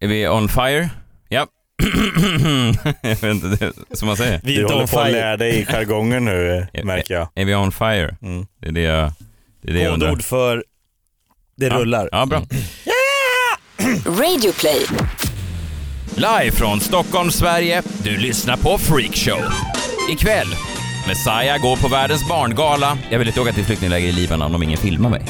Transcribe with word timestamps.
Är 0.00 0.08
vi 0.08 0.28
on 0.28 0.48
fire? 0.48 0.90
Ja. 1.28 1.46
jag 3.02 3.08
vet 3.10 3.22
inte, 3.22 3.46
det 3.46 3.62
är 3.62 3.96
som 3.96 4.06
man 4.08 4.16
säger. 4.16 4.40
Vi 4.44 4.56
Du 4.56 4.64
håller 4.64 4.86
på 4.86 5.00
att 5.00 5.12
lära 5.12 5.36
dig 5.36 5.58
i 5.60 5.64
jargongen 5.66 6.24
nu 6.24 6.66
Ja, 6.72 6.84
märker 6.84 7.14
jag. 7.14 7.28
Är 7.34 7.44
vi 7.44 7.54
on 7.54 7.72
fire? 7.72 8.16
Mm. 8.22 8.46
Det 8.60 8.68
är 8.68 8.72
det 8.72 8.80
jag, 8.80 9.12
det 9.62 9.70
är 9.70 9.74
det 9.74 9.82
jag 9.82 9.92
undrar. 9.92 10.08
Kodord 10.08 10.22
för 10.22 10.64
det 11.56 11.66
Ja. 11.66 11.74
rullar. 11.78 12.08
Ja, 12.12 12.26
bra. 12.26 12.42
Radioplay. 14.06 14.86
Live 16.14 16.52
från 16.52 16.80
Stockholm, 16.80 17.30
Sverige. 17.30 17.82
Du 18.02 18.16
lyssnar 18.16 18.56
på 18.56 18.78
Freakshow. 18.78 19.40
Ikväll, 20.10 20.48
Messiah 21.08 21.62
går 21.62 21.76
på 21.76 21.88
världens 21.88 22.28
barngala. 22.28 22.98
Jag 23.10 23.18
vill 23.18 23.28
inte 23.28 23.40
åka 23.40 23.52
till 23.52 23.64
flyktingläger 23.64 24.08
i 24.08 24.12
Libanon 24.12 24.54
om 24.54 24.62
ingen 24.62 24.78
filmar 24.78 25.10
mig. 25.10 25.22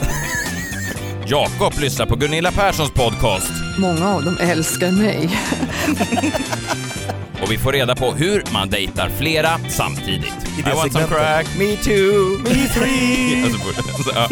Jakob 1.26 1.72
lyssnar 1.80 2.06
på 2.06 2.16
Gunilla 2.16 2.52
Perssons 2.52 2.90
podcast 2.90 3.52
Många 3.80 4.08
av 4.08 4.24
dem 4.24 4.36
älskar 4.40 4.90
mig. 4.92 5.38
och 7.42 7.52
vi 7.52 7.58
får 7.58 7.72
reda 7.72 7.96
på 7.96 8.12
hur 8.12 8.42
man 8.52 8.70
dejtar 8.70 9.08
flera 9.18 9.58
samtidigt. 9.68 10.34
I 10.58 10.62
det 10.62 10.74
want 10.74 10.92
some 10.92 11.04
segmentet. 11.04 11.18
crack, 11.18 11.46
me 11.58 11.76
too, 11.76 12.38
me 12.38 12.68
three. 12.68 13.44
Alltså, 13.44 13.58
alltså, 13.96 14.12
ja. 14.14 14.28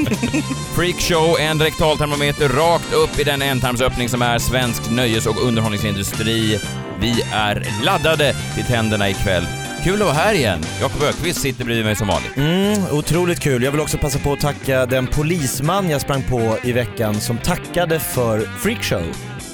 Freakshow, 0.75 1.37
en 1.41 1.61
rektaltermometer 1.63 2.49
rakt 2.49 2.93
upp 2.93 3.19
i 3.19 3.25
den 3.25 3.43
ändtarmsöppning 3.43 4.09
som 4.09 4.23
är 4.23 4.39
svensk 4.39 4.91
nöjes 4.91 5.27
och 5.27 5.43
underhållningsindustri. 5.43 6.59
Vi 7.01 7.23
är 7.33 7.67
laddade 7.85 8.37
till 8.55 8.65
tänderna 8.65 9.11
ikväll. 9.11 9.47
Kul 9.85 9.95
att 9.95 10.01
vara 10.01 10.13
här 10.13 10.35
igen. 10.35 10.65
Jakob 10.81 11.03
Ökvist 11.03 11.41
sitter 11.41 11.65
bredvid 11.65 11.85
mig 11.85 11.97
som 11.97 12.09
vanligt. 12.09 12.37
Mm, 12.37 12.83
otroligt 12.93 13.41
kul. 13.41 13.63
Jag 13.63 13.71
vill 13.71 13.81
också 13.81 13.99
passa 13.99 14.19
på 14.19 14.33
att 14.33 14.41
tacka 14.41 14.87
den 14.87 15.07
polisman 15.07 15.91
jag 15.91 16.01
sprang 16.01 16.23
på 16.23 16.57
i 16.63 16.73
veckan 16.73 17.21
som 17.21 17.39
tackade 17.39 18.01
för 18.01 18.41
Freakshow. 18.41 19.03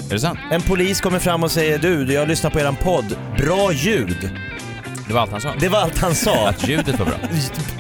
Är 0.09 0.15
det 0.15 0.21
sant? 0.21 0.39
En 0.51 0.63
polis 0.63 1.01
kommer 1.01 1.19
fram 1.19 1.43
och 1.45 1.51
säger 1.51 1.79
du, 1.79 2.13
jag 2.13 2.29
lyssnar 2.29 2.51
på 2.51 2.61
eran 2.61 2.77
podd, 2.77 3.17
bra 3.39 3.73
ljud. 3.73 4.31
Det 5.07 5.15
var 5.15 5.21
allt 5.21 5.31
han 5.31 5.41
sa. 5.41 5.55
Det 5.61 5.69
var 5.69 5.79
allt 5.79 5.99
han 5.99 6.15
sa. 6.15 6.49
Att 6.49 6.69
ljudet 6.69 6.99
var 6.99 7.07
bra. 7.07 7.15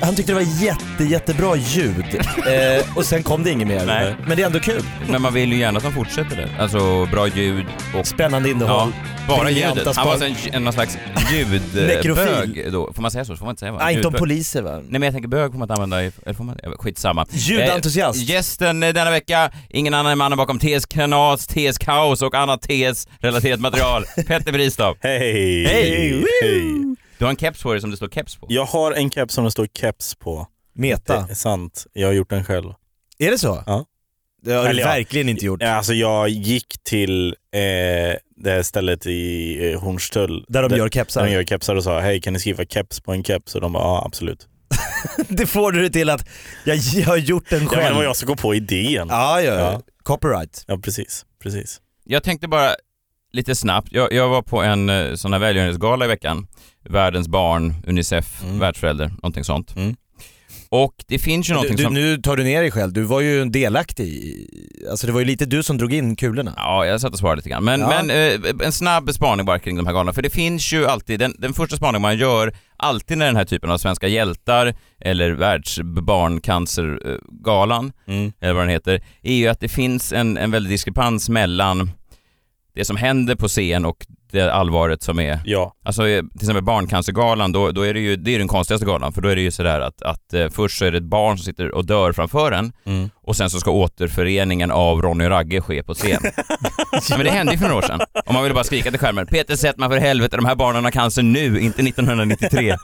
Han 0.01 0.15
tyckte 0.15 0.33
det 0.33 0.37
var 0.37 0.63
jätte, 0.63 1.05
jättebra 1.05 1.57
ljud. 1.57 2.05
Eh, 2.47 2.97
och 2.97 3.05
sen 3.05 3.23
kom 3.23 3.43
det 3.45 3.51
inget 3.51 3.69
mer. 3.69 3.87
Nej. 3.87 4.17
Men 4.27 4.37
det 4.37 4.43
är 4.43 4.47
ändå 4.47 4.61
kul. 4.61 4.83
Men 5.11 5.23
man 5.23 5.35
vill 5.35 5.53
ju 5.53 5.59
gärna 5.59 5.77
att 5.77 5.85
de 5.85 5.93
fortsätter 5.93 6.37
det. 6.37 6.49
Alltså 6.63 7.07
bra 7.07 7.29
ljud 7.29 7.67
och... 7.99 8.07
Spännande 8.07 8.51
innehåll. 8.51 8.93
bara 9.29 9.45
briljanta 9.45 9.79
ljudet. 9.79 9.97
Han 9.97 10.07
var 10.07 10.13
alltså 10.13 10.27
en, 10.27 10.55
en, 10.55 10.65
någon 10.65 10.73
slags 10.73 10.99
ljudbög 11.33 12.73
då. 12.73 12.93
Får 12.93 13.03
man 13.03 13.11
säga 13.11 13.25
så? 13.25 13.37
Får 13.37 13.45
man 13.45 13.53
inte 13.53 13.61
säga 13.61 13.73
va? 13.73 13.79
Nej, 13.85 13.95
inte 13.95 14.09
om 14.09 14.15
poliser 14.15 14.63
va? 14.63 14.73
Nej 14.75 14.85
men 14.91 15.03
jag 15.03 15.13
tänker 15.13 15.29
bög 15.29 15.51
får 15.51 15.59
man 15.59 15.67
inte 15.67 15.75
använda 15.75 16.05
i... 16.05 16.13
Eller 16.23 16.35
får 16.35 16.45
man? 16.45 16.59
ja, 16.63 16.71
Skitsamma. 16.79 17.27
Ljudentusiast. 17.31 18.19
Eh, 18.19 18.31
gästen 18.31 18.83
eh, 18.83 18.93
denna 18.93 19.11
vecka, 19.11 19.51
ingen 19.69 19.95
annan 19.95 20.13
än 20.13 20.19
mannen 20.19 20.37
bakom 20.37 20.59
TS 20.59 20.87
Knas, 20.87 21.47
TS 21.47 21.79
Kaos 21.79 22.23
och 22.23 22.35
annat 22.35 22.63
TS-relaterat 22.63 23.61
material. 23.61 24.05
Petter 24.27 24.53
Bristav. 24.53 24.97
Hej! 25.01 25.67
Hej! 25.67 26.25
Hej! 26.43 26.95
Du 27.19 27.25
har 27.25 27.31
en 27.31 27.37
keps 27.37 27.63
på 27.63 27.73
dig 27.73 27.81
som 27.81 27.91
det 27.91 27.97
står 27.97 28.09
keps 28.09 28.37
på. 28.37 28.47
Jag 28.51 28.65
har 28.65 28.93
en 28.93 29.11
keps 29.11 29.35
som 29.35 29.45
det 29.45 29.51
står 29.51 29.67
keps 29.75 30.15
på. 30.15 30.47
Meta. 30.75 31.27
Det 31.27 31.33
är 31.33 31.35
sant. 31.35 31.87
Jag 31.93 32.09
har 32.09 32.13
gjort 32.13 32.31
den 32.31 32.45
själv. 32.45 32.73
Är 33.19 33.31
det 33.31 33.39
så? 33.39 33.63
Ja. 33.67 33.85
Det 34.43 34.53
har 34.53 34.63
du 34.65 34.69
Eller 34.69 34.83
ja. 34.83 34.89
verkligen 34.89 35.29
inte 35.29 35.45
gjort. 35.45 35.63
Alltså 35.63 35.93
jag 35.95 36.29
gick 36.29 36.77
till 36.83 37.29
eh, 37.29 37.61
det 38.37 38.51
här 38.51 38.63
stället 38.63 39.07
i 39.07 39.73
eh, 39.73 39.81
Hornstull. 39.81 40.45
Där 40.49 40.63
de 40.63 40.69
där, 40.69 40.77
gör 40.77 40.85
där 40.85 40.91
kepsar. 40.91 41.25
de 41.27 41.33
gör 41.33 41.45
kepsar 41.45 41.75
och 41.77 41.85
sa 41.85 42.01
hej 42.01 42.21
kan 42.21 42.33
ni 42.33 42.41
skriva 42.41 42.65
keps 42.65 43.01
på 43.01 43.13
en 43.13 43.25
keps? 43.25 43.55
Och 43.55 43.61
de 43.61 43.73
bara 43.73 43.83
ja 43.85 44.03
absolut. 44.07 44.49
Det 45.29 45.47
får 45.47 45.73
du 45.73 45.83
det 45.83 45.91
till 45.91 46.11
att 46.11 46.29
jag, 46.65 46.77
jag 46.77 47.07
har 47.07 47.17
gjort 47.17 47.51
den 47.51 47.63
Ja, 47.63 47.69
själv. 47.69 47.83
men 47.83 47.93
det 47.93 47.97
var 47.97 48.05
jag 48.05 48.17
som 48.17 48.27
kom 48.29 48.37
på 48.37 48.55
idén. 48.55 49.09
Ja, 49.11 49.41
ja, 49.41 49.55
ja. 49.55 49.73
Ja. 49.73 49.83
Copyright. 50.03 50.65
Ja 50.67 50.79
precis, 50.79 51.27
precis. 51.43 51.81
Jag 52.05 52.23
tänkte 52.23 52.49
bara 52.49 52.75
lite 53.35 53.55
snabbt, 53.55 53.89
jag, 53.91 54.13
jag 54.13 54.29
var 54.29 54.43
på 54.43 54.63
en 54.63 54.91
eh, 54.91 55.15
sån 55.15 55.33
här 55.33 55.41
välgörenhetsgala 55.41 56.05
i 56.05 56.09
veckan. 56.09 56.47
Världens 56.89 57.29
barn, 57.29 57.75
Unicef, 57.87 58.43
Mm. 58.45 58.59
världsförälder, 58.59 59.09
någonting 59.09 59.45
sånt. 59.45 59.77
Mm. 59.77 59.97
Och 60.69 60.95
det 61.09 61.19
finns 61.19 61.49
ju 61.49 61.53
Du, 61.53 61.55
någonting 61.55 61.77
du, 61.77 61.83
som... 61.83 61.95
nu 61.95 62.17
tar 62.19 62.37
du 62.37 62.45
ner 62.45 62.61
dig 62.63 62.71
själv, 62.71 62.93
du 62.93 63.03
var 63.03 63.21
ju 63.21 63.45
delaktig 63.45 64.05
i, 64.07 64.49
alltså 64.91 65.07
det 65.07 65.13
var 65.13 65.21
ju 65.21 65.27
lite 65.27 65.47
du 65.47 65.63
som 65.63 65.79
drog 65.79 65.93
in 65.95 66.17
kulorna. 66.17 66.53
Ja, 66.57 66.87
jag 66.87 67.01
satt 67.01 67.13
och 67.13 67.19
svarade 67.19 67.37
lite 67.37 67.49
grann. 67.49 67.65
Men, 67.65 67.81
Ja. 67.81 67.89
men 68.03 68.11
eh, 68.11 68.41
en 68.67 68.73
snabb 68.73 69.11
spaning 69.15 69.47
bara 69.47 69.59
kring 69.59 69.77
de 69.77 69.87
här 69.87 69.93
galorna. 69.93 70.13
För 70.13 70.23
det 70.23 70.31
finns 70.31 70.73
ju 70.73 70.87
alltid, 70.87 71.19
den, 71.21 71.35
den 71.39 71.53
första 71.55 71.77
spaningen 71.77 72.03
man 72.03 72.17
gör, 72.17 72.53
alltid 72.77 73.19
när 73.19 73.27
den 73.27 73.37
här 73.37 73.45
typen 73.45 73.71
av 73.71 73.79
svenska 73.79 74.09
hjältar 74.09 74.75
eller 75.01 75.31
världsbarncancergalan, 75.31 77.93
Mm. 78.07 78.33
eller 78.41 78.53
vad 78.53 78.63
den 78.63 78.71
heter, 78.71 79.03
är 79.23 79.35
ju 79.35 79.49
att 79.49 79.61
det 79.61 79.69
finns 79.69 80.13
en, 80.13 80.37
en 80.37 80.51
väldig 80.51 80.73
diskrepans 80.73 81.29
mellan 81.29 81.91
det 82.75 82.85
som 82.85 82.97
händer 82.97 83.35
på 83.35 83.49
scen 83.49 83.85
och 83.85 84.07
det 84.33 84.53
allvaret 84.55 85.03
som 85.03 85.19
är 85.21 85.41
Ja. 85.45 85.75
Alltså 85.85 86.09
eh, 86.09 86.21
till 86.23 86.41
exempel 86.41 86.65
Barncancergalan, 86.65 87.53
då, 87.53 87.71
då 87.73 87.83
är 87.83 87.95
det 87.95 88.01
ju 88.01 88.17
det 88.17 88.35
är 88.35 88.39
den 88.39 88.49
konstigaste 88.49 88.87
galan 88.87 89.13
för 89.13 89.21
då 89.23 89.29
är 89.29 89.37
det 89.37 89.43
ju 89.43 89.51
sådär 89.51 89.81
att, 89.81 90.03
att 90.03 90.35
eh, 90.35 90.49
först 90.51 90.79
så 90.79 90.85
är 90.85 90.91
det 90.93 90.99
ett 90.99 91.05
barn 91.05 91.39
som 91.39 91.45
sitter 91.45 91.71
och 91.75 91.87
dör 91.87 92.13
framför 92.13 92.53
en 92.53 92.73
Mm. 92.87 93.11
och 93.23 93.37
sen 93.37 93.51
så 93.51 93.61
ska 93.61 93.71
återföreningen 93.71 94.71
av 94.71 95.03
Ronny 95.03 95.25
och 95.25 95.31
Ragge 95.31 95.61
ske 95.61 95.83
på 95.83 95.95
scen. 95.95 96.21
ja, 97.11 97.17
men 97.17 97.25
det 97.25 97.31
hände 97.31 97.53
ju 97.53 97.59
för 97.59 97.65
några 97.69 97.79
år 97.79 97.83
sedan. 97.83 98.01
Om 98.27 98.35
man 98.35 98.43
ville 98.43 98.55
bara 98.55 98.65
skrika 98.65 98.91
till 98.91 99.01
skärmen, 99.01 99.27
Peter 99.27 99.57
Settman 99.57 99.91
för 99.91 99.99
helvete, 99.99 100.37
de 100.37 100.45
här 100.47 100.55
barnen 100.55 100.85
har 100.85 100.91
cancer 100.91 101.23
nu, 101.23 101.61
inte 101.61 101.83
1993. 101.83 102.63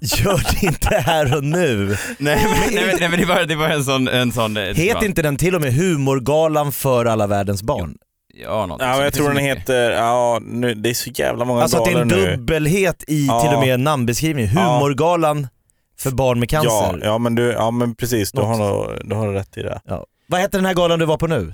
Gör 0.00 0.60
det 0.60 0.66
inte 0.66 0.94
här 0.96 1.36
och 1.36 1.44
nu. 1.44 1.86
nej, 1.86 1.96
men, 2.18 2.74
nej, 2.74 2.86
men, 2.86 2.96
nej 3.00 3.08
men 3.08 3.20
det 3.20 3.26
var, 3.26 3.44
det 3.44 3.54
var 3.56 3.68
en 3.68 3.84
sån... 3.84 4.08
En 4.08 4.32
sån 4.32 4.56
eh, 4.56 4.62
Heter 4.62 5.04
inte 5.06 5.22
den 5.22 5.36
till 5.36 5.54
och 5.54 5.60
med 5.60 5.74
humorgalan 5.74 6.72
för 6.72 7.04
alla 7.04 7.26
världens 7.26 7.62
barn? 7.62 7.94
Ja, 8.42 8.66
något 8.66 8.80
Ja, 8.82 9.02
jag 9.04 9.12
tror 9.12 9.28
den 9.28 9.36
heter, 9.36 9.90
ja 9.90 10.38
nu, 10.42 10.74
det 10.74 10.90
är 10.90 10.94
så 10.94 11.10
jävla 11.14 11.44
många 11.44 11.62
Alltså 11.62 11.78
att 11.78 11.84
det 11.84 11.90
är 11.90 11.94
galor 11.94 12.12
en 12.12 12.20
nu. 12.30 12.36
dubbelhet 12.36 13.04
i 13.08 13.26
Ja. 13.26 13.40
till 13.40 13.54
och 13.56 13.60
med 13.60 13.80
namnbeskrivningen. 13.80 14.50
Humorgalan 14.56 15.46
för 15.98 16.10
barn 16.10 16.40
med 16.40 16.48
cancer. 16.50 16.70
Ja, 16.70 16.96
ja 17.02 17.18
men, 17.18 17.34
du, 17.34 17.52
ja 17.52 17.70
men 17.70 17.94
precis, 17.94 18.32
du 18.32 18.40
har, 18.40 19.00
du 19.04 19.14
har 19.14 19.28
rätt 19.28 19.56
i 19.56 19.62
det. 19.62 19.80
Ja. 19.84 20.04
Vad 20.26 20.40
heter 20.40 20.58
den 20.58 20.66
här 20.66 20.74
galan 20.74 20.98
du 20.98 21.06
var 21.06 21.16
på 21.18 21.26
nu? 21.26 21.52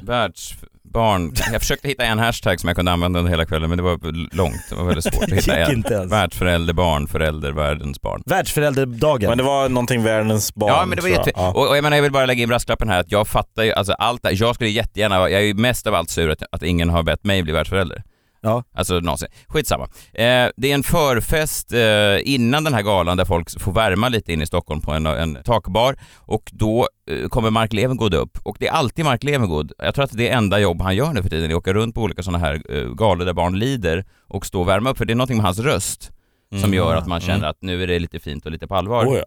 Världsbarn. 0.94 1.32
Jag 1.52 1.60
försökte 1.60 1.88
hitta 1.88 2.04
en 2.04 2.18
hashtag 2.18 2.60
som 2.60 2.68
jag 2.68 2.76
kunde 2.76 2.92
använda 2.92 3.18
under 3.18 3.30
hela 3.30 3.46
kvällen 3.46 3.68
men 3.68 3.76
det 3.76 3.82
var 3.82 3.98
långt, 4.36 4.60
det 4.68 4.74
var 4.74 4.84
väldigt 4.84 5.04
svårt 5.04 5.22
att 5.24 5.30
hitta 5.38 5.56
en. 5.56 5.72
inte 5.72 5.94
ens. 5.94 6.12
Världsförälder, 6.12 6.72
barn, 6.74 7.06
förälder, 7.06 7.52
världens 7.52 8.00
barn. 8.00 8.22
Världsföräldradagen. 8.26 9.28
Men 9.28 9.38
det 9.38 9.44
var 9.44 9.68
någonting 9.68 10.02
världens 10.02 10.54
barn 10.54 10.70
Ja 10.72 10.86
men 10.86 10.96
det 10.96 11.02
var 11.02 11.08
jag. 11.08 11.18
jätte... 11.18 11.32
Ja. 11.34 11.48
Och, 11.52 11.68
och 11.68 11.76
jag 11.76 11.82
menar 11.82 11.96
jag 11.96 12.02
vill 12.02 12.12
bara 12.12 12.26
lägga 12.26 12.42
in 12.42 12.48
brasklappen 12.48 12.88
här 12.88 13.00
att 13.00 13.12
jag 13.12 13.28
fattar 13.28 13.62
ju, 13.62 13.72
alltså 13.72 13.92
allt 13.92 14.20
jag 14.30 14.54
skulle 14.54 14.70
jättegärna, 14.70 15.14
jag 15.14 15.32
är 15.32 15.40
ju 15.40 15.54
mest 15.54 15.86
av 15.86 15.94
allt 15.94 16.10
sur 16.10 16.30
att, 16.30 16.42
att 16.52 16.62
ingen 16.62 16.90
har 16.90 17.02
bett 17.02 17.24
mig 17.24 17.42
bli 17.42 17.52
världsförälder. 17.52 18.02
Ja. 18.42 18.64
Alltså 18.74 18.94
någonsin. 19.00 19.28
Skitsamma. 19.48 19.84
Eh, 20.12 20.48
det 20.56 20.70
är 20.70 20.74
en 20.74 20.82
förfest 20.82 21.72
eh, 21.72 22.32
innan 22.34 22.64
den 22.64 22.74
här 22.74 22.82
galan 22.82 23.16
där 23.16 23.24
folk 23.24 23.60
får 23.60 23.72
värma 23.72 24.08
lite 24.08 24.32
in 24.32 24.42
i 24.42 24.46
Stockholm 24.46 24.80
på 24.80 24.92
en, 24.92 25.06
en 25.06 25.38
takbar 25.44 25.96
och 26.18 26.42
då 26.52 26.88
eh, 27.10 27.28
kommer 27.28 27.50
Mark 27.50 27.72
Levengood 27.72 28.14
upp 28.14 28.38
och 28.42 28.56
det 28.60 28.66
är 28.66 28.72
alltid 28.72 29.04
Mark 29.04 29.24
Levengood. 29.24 29.72
Jag 29.78 29.94
tror 29.94 30.04
att 30.04 30.10
det 30.16 30.28
är 30.28 30.36
enda 30.36 30.58
jobb 30.58 30.82
han 30.82 30.96
gör 30.96 31.12
nu 31.12 31.22
för 31.22 31.30
tiden, 31.30 31.50
är 31.50 31.54
att 31.54 31.58
åka 31.58 31.72
runt 31.72 31.94
på 31.94 32.02
olika 32.02 32.22
sådana 32.22 32.38
här 32.46 32.62
eh, 32.68 32.84
galor 32.94 33.24
där 33.24 33.32
barn 33.32 33.58
lider 33.58 34.04
och 34.28 34.46
stå 34.46 34.60
och 34.60 34.68
värma 34.68 34.90
upp 34.90 34.98
för 34.98 35.04
det 35.04 35.12
är 35.12 35.14
någonting 35.14 35.36
med 35.36 35.46
hans 35.46 35.58
röst 35.58 36.10
som 36.50 36.58
Mm. 36.58 36.74
gör 36.74 36.96
att 36.96 37.06
man 37.06 37.20
känner 37.20 37.38
Mm. 37.38 37.50
att 37.50 37.62
nu 37.62 37.82
är 37.82 37.86
det 37.86 37.98
lite 37.98 38.18
fint 38.20 38.46
och 38.46 38.52
lite 38.52 38.66
på 38.66 38.74
allvar. 38.76 39.06
Oh, 39.06 39.16
ja. 39.16 39.24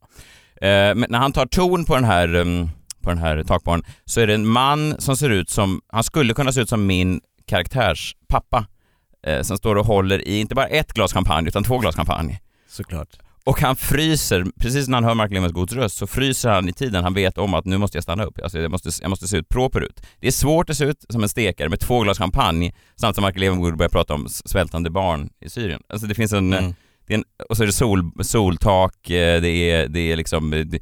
Eh, 0.67 0.95
men 0.95 1.05
när 1.09 1.19
han 1.19 1.31
tar 1.33 1.45
ton 1.45 1.85
på 1.85 1.95
den 1.95 2.03
här, 2.03 2.35
um, 2.35 2.69
på 3.01 3.09
den 3.09 3.17
här 3.17 3.43
takbarn 3.43 3.83
så 4.05 4.21
är 4.21 4.27
det 4.27 4.33
en 4.33 4.47
man 4.47 4.95
som 5.01 5.17
ser 5.17 5.29
ut 5.29 5.49
som, 5.49 5.81
han 5.87 6.03
skulle 6.03 6.33
kunna 6.33 6.51
se 6.51 6.61
ut 6.61 6.69
som 6.69 6.85
min 6.85 7.21
karaktärs 7.47 8.15
pappa. 8.27 8.65
Eh, 9.23 9.41
som 9.41 9.57
står 9.57 9.75
och 9.75 9.85
håller 9.85 10.27
i, 10.27 10.39
inte 10.39 10.55
bara 10.55 10.67
ett 10.67 10.93
glas 10.93 11.13
champagne 11.13 11.47
utan 11.47 11.63
två 11.63 11.77
glas 11.79 11.95
champagne. 11.95 12.39
Såklart. 12.67 13.09
Och 13.45 13.59
han 13.61 13.75
fryser, 13.75 14.45
precis 14.59 14.87
när 14.87 14.97
han 14.97 15.03
hör 15.03 15.13
Mark 15.13 15.31
Levensgods 15.31 15.73
röst 15.73 15.97
så 15.97 16.07
fryser 16.07 16.49
han 16.49 16.69
i 16.69 16.73
tiden. 16.73 17.03
Han 17.03 17.13
vet 17.13 17.37
om 17.37 17.53
att 17.53 17.65
nu 17.65 17.77
måste 17.77 17.97
jag 17.97 18.03
stanna 18.03 18.23
upp. 18.23 18.39
Alltså 18.43 18.59
jag 18.59 18.71
måste, 18.71 18.89
jag 19.01 19.09
måste 19.09 19.27
se 19.27 19.37
ut 19.37 19.49
proper 19.49 19.81
ut. 19.81 20.01
Det 20.19 20.27
är 20.27 20.31
svårt 20.31 20.69
att 20.69 20.77
se 20.77 20.85
ut 20.85 21.05
som 21.09 21.23
en 21.23 21.29
stekare 21.29 21.69
med 21.69 21.79
två 21.79 21.99
glas 22.01 22.17
champagne 22.17 22.73
samtidigt 22.95 23.15
som 23.15 23.21
Mark 23.21 23.39
Levengood 23.39 23.77
börjar 23.77 23.89
prata 23.89 24.13
om 24.13 24.27
svältande 24.29 24.89
barn 24.89 25.29
i 25.45 25.49
Syrien. 25.49 25.81
Alltså 25.89 26.07
det 26.07 26.15
finns 26.15 26.33
en, 26.33 26.53
Mm. 26.53 26.73
det 27.07 27.13
är 27.13 27.17
en 27.17 27.23
och 27.49 27.57
så 27.57 27.63
är 27.63 27.67
det 27.67 27.73
sol, 27.73 28.11
soltak, 28.21 29.09
eh, 29.09 29.41
det 29.41 29.49
är, 29.49 29.87
det 29.87 29.99
är 29.99 30.15
liksom, 30.15 30.53
eh, 30.53 30.59
det, 30.59 30.79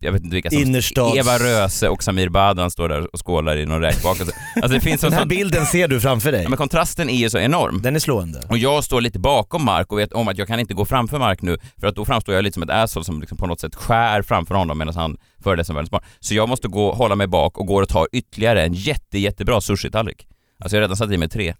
jag 0.00 0.12
vet 0.12 0.22
inte 0.22 0.34
vilka 0.34 0.50
som... 0.50 0.58
Innerstads... 0.58 1.16
Eva 1.16 1.38
Röse 1.38 1.88
och 1.88 2.02
Samir 2.02 2.28
Badran 2.28 2.70
står 2.70 2.88
där 2.88 3.14
och 3.14 3.26
skålar 3.26 3.56
i 3.56 3.66
någon 3.66 3.80
räkbakelse. 3.80 4.32
Alltså 4.54 4.68
det 4.68 4.80
finns 4.80 5.04
en 5.04 5.10
Den 5.10 5.12
här 5.12 5.20
sån... 5.20 5.28
bilden 5.28 5.66
ser 5.66 5.88
du 5.88 6.00
framför 6.00 6.32
dig. 6.32 6.42
Ja, 6.42 6.48
men 6.48 6.56
kontrasten 6.56 7.10
är 7.10 7.16
ju 7.16 7.30
så 7.30 7.38
enorm. 7.38 7.82
Den 7.82 7.96
är 7.96 8.00
slående. 8.00 8.42
Och 8.48 8.58
jag 8.58 8.84
står 8.84 9.00
lite 9.00 9.18
bakom 9.18 9.64
Mark 9.64 9.92
och 9.92 9.98
vet 9.98 10.12
om 10.12 10.28
att 10.28 10.38
jag 10.38 10.48
kan 10.48 10.60
inte 10.60 10.74
gå 10.74 10.84
framför 10.84 11.18
Mark 11.18 11.42
nu 11.42 11.58
för 11.80 11.86
att 11.86 11.96
då 11.96 12.04
framstår 12.04 12.34
jag 12.34 12.44
lite 12.44 12.54
som 12.54 12.62
ett 12.62 12.70
asshole 12.70 13.04
som 13.04 13.20
liksom 13.20 13.38
på 13.38 13.46
något 13.46 13.60
sätt 13.60 13.74
skär 13.74 14.22
framför 14.22 14.54
honom 14.54 14.78
medan 14.78 14.94
han 14.94 15.16
föreläser 15.42 15.74
världens 15.74 15.90
barn. 15.90 16.02
Så 16.20 16.34
jag 16.34 16.48
måste 16.48 16.68
gå, 16.68 16.92
hålla 16.92 17.14
mig 17.14 17.26
bak 17.26 17.58
och 17.58 17.66
går 17.66 17.82
och 17.82 17.88
tar 17.88 18.08
ytterligare 18.12 18.64
en 18.64 18.74
jätte, 18.74 19.18
jättebra 19.18 19.60
sushi-tallrik. 19.60 20.26
Alltså 20.60 20.76
jag 20.76 20.80
har 20.80 20.84
redan 20.84 20.96
satt 20.96 21.10
i 21.10 21.16
mig 21.16 21.28
tre. 21.28 21.54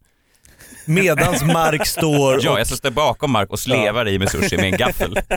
Medans 0.86 1.44
Mark 1.44 1.86
står 1.86 2.40
Ja, 2.44 2.52
och 2.52 2.60
jag 2.60 2.66
står 2.66 2.90
bakom 2.90 3.30
Mark 3.30 3.50
och 3.50 3.58
slevar 3.58 4.08
i 4.08 4.18
mig 4.18 4.28
sushi 4.28 4.56
med 4.56 4.64
en 4.64 4.76
gaffel. 4.78 5.18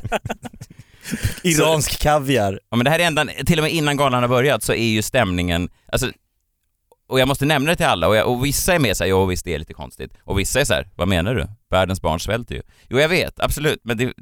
iransk 1.43 1.99
kaviar. 2.01 2.59
Ja 2.69 2.77
men 2.77 2.83
det 2.85 2.89
här 2.91 2.99
är 2.99 3.03
ända, 3.03 3.25
till 3.45 3.59
och 3.59 3.63
med 3.63 3.71
innan 3.73 3.97
galan 3.97 4.23
har 4.23 4.27
börjat 4.29 4.63
så 4.63 4.73
är 4.73 4.87
ju 4.87 5.01
stämningen, 5.01 5.69
alltså 5.91 6.11
och 7.09 7.19
jag 7.19 7.27
måste 7.27 7.45
nämna 7.45 7.69
det 7.71 7.75
till 7.75 7.85
alla 7.85 8.07
och, 8.07 8.15
jag, 8.15 8.27
och 8.27 8.45
vissa 8.45 8.73
är 8.75 8.79
med 8.79 8.97
sig, 8.97 9.09
jo 9.09 9.25
visst 9.25 9.45
det 9.45 9.53
är 9.55 9.59
lite 9.59 9.73
konstigt. 9.73 10.13
Och 10.23 10.39
vissa 10.39 10.59
är 10.61 10.65
så 10.65 10.73
här, 10.73 10.89
vad 10.95 11.07
menar 11.07 11.35
du? 11.35 11.47
Världens 11.69 12.01
barn 12.01 12.19
svälter 12.19 12.55
ju. 12.55 12.61
Jo 12.89 12.99
jag 12.99 13.09
vet, 13.09 13.39
absolut, 13.39 13.79
men 13.83 13.97
det, 13.97 14.13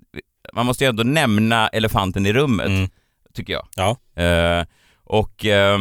man 0.54 0.66
måste 0.66 0.84
ju 0.84 0.88
ändå 0.90 1.04
nämna 1.04 1.68
elefanten 1.68 2.26
i 2.26 2.34
rummet, 2.34 2.68
Mm. 2.68 2.90
tycker 3.34 3.54
jag. 3.54 3.68
Ja. 3.76 4.22
Eh, 4.24 4.66
och 5.04 5.46
eh, 5.46 5.80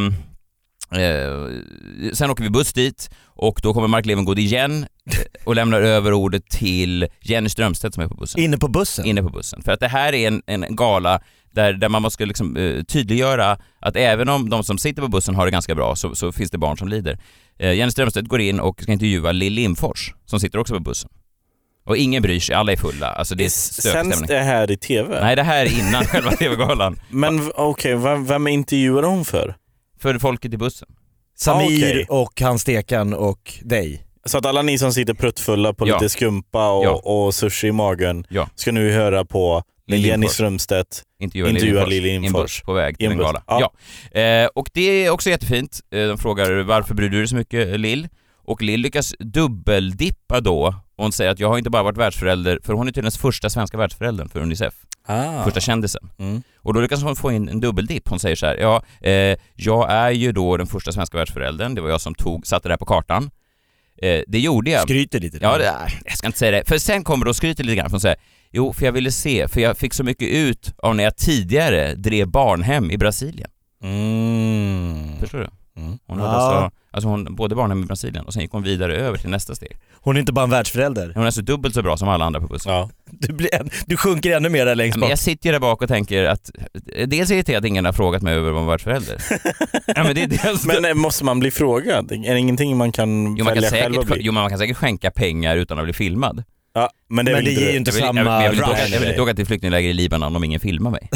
sen 2.13 2.31
åker 2.31 2.43
vi 2.45 2.51
buss 2.51 2.73
dit 2.73 3.11
och 3.27 3.61
då 3.63 3.75
kommer 3.75 3.89
Mark 3.89 4.07
Levengood 4.07 4.39
igen 4.39 4.87
eh, 5.13 5.19
och 5.45 5.55
lämnar 5.55 5.81
över 5.83 6.13
ordet 6.13 6.51
till 6.51 7.07
Jenny 7.21 7.49
Strömstedt 7.49 7.95
som 7.95 8.03
är 8.05 8.09
på 8.09 8.15
bussen 8.15 8.41
Inne 8.41 8.59
på 8.59 8.69
bussen? 8.69 9.05
inne 9.05 9.23
på 9.23 9.29
bussen. 9.31 9.63
För 9.63 9.73
att 9.73 9.81
det 9.81 9.89
här 9.89 10.15
är 10.15 10.29
en, 10.29 10.43
en 10.47 10.77
gala 10.77 11.21
där, 11.53 11.73
där 11.73 11.89
man 11.89 12.03
måste 12.03 12.27
liksom, 12.27 12.57
eh, 12.57 12.83
tydliggöra 12.83 13.59
att 13.81 13.97
även 13.97 14.29
om 14.29 14.51
de 14.51 14.65
som 14.65 14.79
sitter 14.79 15.03
på 15.03 15.09
bussen 15.09 15.35
har 15.35 15.45
det 15.45 15.51
ganska 15.53 15.75
bra 15.75 15.97
så, 15.97 16.15
så 16.15 16.33
finns 16.33 16.51
det 16.51 16.59
barn 16.59 16.79
som 16.79 16.89
lider. 16.89 17.19
Eh, 17.59 17.73
Jenny 17.73 17.91
Strömstedt 17.91 18.29
går 18.29 18.41
in 18.41 18.61
och 18.61 18.83
ska 18.83 18.93
intervjua 18.93 19.33
Lill 19.33 19.53
Lindfors 19.53 20.15
som 20.27 20.41
sitter 20.41 20.59
också 20.59 20.75
på 20.75 20.81
bussen. 20.81 21.11
Och 21.87 21.97
ingen 21.97 22.23
bryr 22.23 22.41
sig, 22.41 22.55
alla 22.55 22.73
är 22.73 22.77
fulla. 22.77 23.07
Alltså 23.07 23.35
det 23.35 23.45
är 23.45 23.49
Sänds 23.49 24.23
det 24.23 24.41
här 24.41 24.71
i 24.71 24.77
TV? 24.77 25.21
Nej, 25.21 25.37
det 25.37 25.43
här 25.43 25.67
är 25.67 25.79
innan 25.79 26.05
själva 26.07 26.31
TV-galan. 26.31 27.01
Men 27.11 27.53
okej, 27.55 27.97
vem, 27.97 28.27
vem 28.27 28.47
intervjuar 28.47 29.03
hon 29.03 29.25
för? 29.25 29.57
För 30.05 30.19
folket 30.19 30.55
i 30.55 30.57
bussen. 30.57 30.89
Samir 31.37 31.65
Ah, 31.65 31.67
okej. 31.91 32.07
och 32.09 32.41
hans 32.41 32.63
stekan 32.63 33.15
och 33.15 33.53
dig. 33.63 34.05
Så 34.25 34.39
att 34.39 34.47
alla 34.47 34.63
ni 34.63 34.79
som 34.79 34.93
sitter 34.93 35.15
pruttfulla 35.15 35.73
på 35.75 35.89
Ja. 35.89 35.95
lite 35.95 36.09
skumpa 36.09 36.71
och, 36.71 36.85
Ja. 36.85 36.91
och 37.05 37.35
sushi 37.35 37.67
i 37.67 37.73
magen 37.73 38.27
Ja. 38.29 38.49
ska 38.55 38.73
nu 38.73 38.93
höra 38.93 39.25
på 39.25 39.63
Lill 39.87 40.05
Jenny 40.05 40.13
Lindfors. 40.17 40.33
Strömstedt 40.35 41.03
Intervjuar 41.21 41.49
intervjuar 41.49 41.87
Lill 41.87 42.03
Lindfors. 42.03 42.63
på 42.63 42.73
väg 42.73 42.99
till 42.99 43.11
en 43.11 43.19
gala. 43.19 43.43
Ja. 43.47 43.73
Ja. 44.13 44.21
Eh, 44.21 44.49
och 44.55 44.71
det 44.73 44.81
är 45.05 45.11
också 45.11 45.31
jättefint. 45.31 45.81
Eh, 45.95 46.09
de 46.09 46.19
frågar 46.19 46.63
varför 46.63 46.95
bryr 46.95 47.09
du 47.09 47.19
dig 47.19 47.29
så 47.29 47.37
mycket 47.37 47.81
Lill? 47.81 48.09
Och 48.47 48.63
Lill 48.63 48.81
lyckas 48.81 49.15
dubbeldippa 49.19 50.41
då 50.41 50.75
och 50.97 51.05
hon 51.05 51.13
säger 51.13 51.31
att 51.31 51.41
jag 51.41 51.49
har 51.49 51.59
inte 51.59 51.71
bara 51.71 51.83
varit 51.83 51.99
världsförälder, 51.99 52.59
för 52.65 52.73
hon 52.73 52.89
är 52.89 52.91
tydligen 52.93 53.05
den 53.13 53.19
första 53.21 53.51
svenska 53.51 53.77
världsföräldern 53.77 54.29
för 54.29 54.41
Unicef, 54.41 54.75
Ah. 55.07 55.45
första 55.45 55.61
kändisen. 55.61 56.11
Mm. 56.19 56.43
Och 56.57 56.75
då 56.75 56.81
lyckas 56.81 57.03
hon 57.03 57.17
få 57.17 57.33
in 57.33 57.49
en 57.49 57.61
dubbeldipp. 57.61 58.09
Hon 58.09 58.19
säger 58.21 58.37
så 58.37 58.47
här, 58.47 58.57
ja, 58.57 58.83
eh, 59.01 59.37
jag 59.55 59.91
är 59.93 60.11
ju 60.11 60.33
då 60.33 60.57
den 60.57 60.67
första 60.67 60.93
svenska 60.93 61.17
världsföräldern, 61.19 61.75
det 61.75 61.81
var 61.81 61.89
jag 61.91 62.01
som 62.01 62.15
tog, 62.15 62.47
satte 62.47 62.69
det 62.69 62.73
här 62.73 62.77
på 62.79 62.85
kartan. 62.85 63.31
Eh, 64.03 64.21
det 64.27 64.39
gjorde 64.41 64.71
jag. 64.71 64.83
Skryter 64.83 65.21
lite. 65.21 65.39
Ja, 65.41 65.59
det, 65.59 65.75
jag 66.05 66.19
ska 66.19 66.27
inte 66.27 66.39
säga 66.39 66.51
det. 66.53 66.69
För 66.69 66.79
sen 66.79 67.05
kommer 67.05 67.25
det 67.25 67.29
och 67.31 67.37
skryter 67.37 67.65
lite 67.65 67.77
grann. 67.77 67.87
För 67.87 67.91
hon 67.95 68.01
säger, 68.01 68.17
jo, 68.51 68.73
för 68.73 68.85
jag 68.85 68.93
ville 68.93 69.11
se, 69.11 69.49
för 69.49 69.61
jag 69.61 69.79
fick 69.79 69.95
så 69.95 70.05
mycket 70.05 70.29
ut 70.29 70.73
av 70.79 70.97
när 70.97 71.05
jag 71.05 71.17
tidigare 71.17 71.95
drev 71.95 72.29
barnhem 72.29 72.91
i 72.91 72.99
Brasilien. 72.99 73.51
Mm. 73.83 75.19
Förstår 75.21 75.39
du? 75.39 75.49
Mm. 75.83 75.99
Hon 76.07 76.21
hade 76.21 76.33
Ja. 76.33 76.39
alltså, 76.39 76.77
alltså 76.95 77.09
hon, 77.09 77.35
både 77.37 77.55
barnhem 77.55 77.83
i 77.83 77.87
Brasilien 77.87 78.25
och 78.25 78.33
sen 78.33 78.43
gick 78.43 78.53
hon 78.53 78.63
vidare 78.63 78.97
över 78.97 79.19
till 79.19 79.31
nästa 79.31 79.55
steg. 79.55 79.77
Hon 80.01 80.17
är 80.17 80.21
inte 80.21 80.33
bara 80.33 80.45
en 80.45 80.51
världsförälder. 80.51 81.13
Hon 81.15 81.23
är 81.23 81.27
alltså 81.27 81.43
dubbelt 81.43 81.75
så 81.75 81.83
bra 81.83 81.97
som 81.97 82.09
alla 82.09 82.25
andra 82.25 82.41
på 82.41 82.47
bussen. 82.47 82.73
Ja. 82.73 82.91
Du, 83.11 83.33
blir 83.33 83.55
en, 83.55 83.71
du 83.87 83.97
sjunker 83.97 84.37
ännu 84.37 84.49
mer 84.49 84.67
där 84.67 84.75
längst 84.75 84.97
Men 84.97 85.01
bak. 85.01 85.11
jag 85.11 85.19
sitter 85.19 85.49
ju 85.49 85.53
där 85.53 85.61
bak 85.61 85.83
och 85.83 85.89
tänker 85.89 86.25
att, 86.25 86.51
dels 87.07 87.31
är 87.31 87.43
det 87.43 87.57
att 87.57 87.65
ingen 87.65 87.85
har 87.85 87.93
frågat 87.93 88.23
mig 88.23 88.35
över 88.35 88.51
vad 88.51 88.61
man 88.63 88.67
världsförälder. 88.67 89.17
ja, 89.87 90.05
men 90.05 90.15
det 90.15 90.23
är 90.23 90.27
dels 90.27 90.67
Men 90.67 90.85
eh, 90.85 90.95
måste 90.95 91.25
man 91.25 91.41
bli 91.41 91.51
frågad? 91.51 92.13
Är 92.13 92.33
det 92.35 92.39
ingenting 92.39 92.77
man 92.77 92.93
kan 92.93 93.37
jo, 93.37 93.45
man 93.45 93.55
kan 93.55 93.63
välja 93.63 93.71
själv 93.71 93.99
att 93.99 94.05
säkert, 94.05 94.17
bli? 94.17 94.27
jo, 94.27 94.33
men 94.33 94.41
man 94.43 94.51
kan 94.51 94.59
säkert 94.59 94.77
skänka 94.77 95.11
pengar 95.11 95.57
utan 95.57 95.79
att 95.79 95.85
bli 95.85 95.93
filmad. 95.93 96.45
Ja, 96.75 96.91
men 97.09 97.25
det, 97.25 97.31
är 97.31 97.35
Men 97.35 97.45
väl 97.45 97.55
det 97.55 97.61
ger 97.61 97.71
ju 97.71 97.77
inte 97.77 97.91
inte 97.91 97.91
Jag 97.91 97.95
vill, 98.13 98.17
jag, 98.17 98.27
samma 98.27 98.43
jag, 98.45 98.51
vill 98.51 98.59
inte 98.59 98.71
åka, 98.71 98.83
rush. 98.83 98.93
jag 98.93 99.01
vill 99.01 99.09
inte 99.09 99.23
åka 99.23 99.35
till 99.35 99.47
flyktingläger 99.47 99.91
i 99.91 99.93
Libanon 99.93 100.37
om 100.37 100.45
ingen 100.45 100.61
filmar 100.61 100.91
mig. 100.91 101.09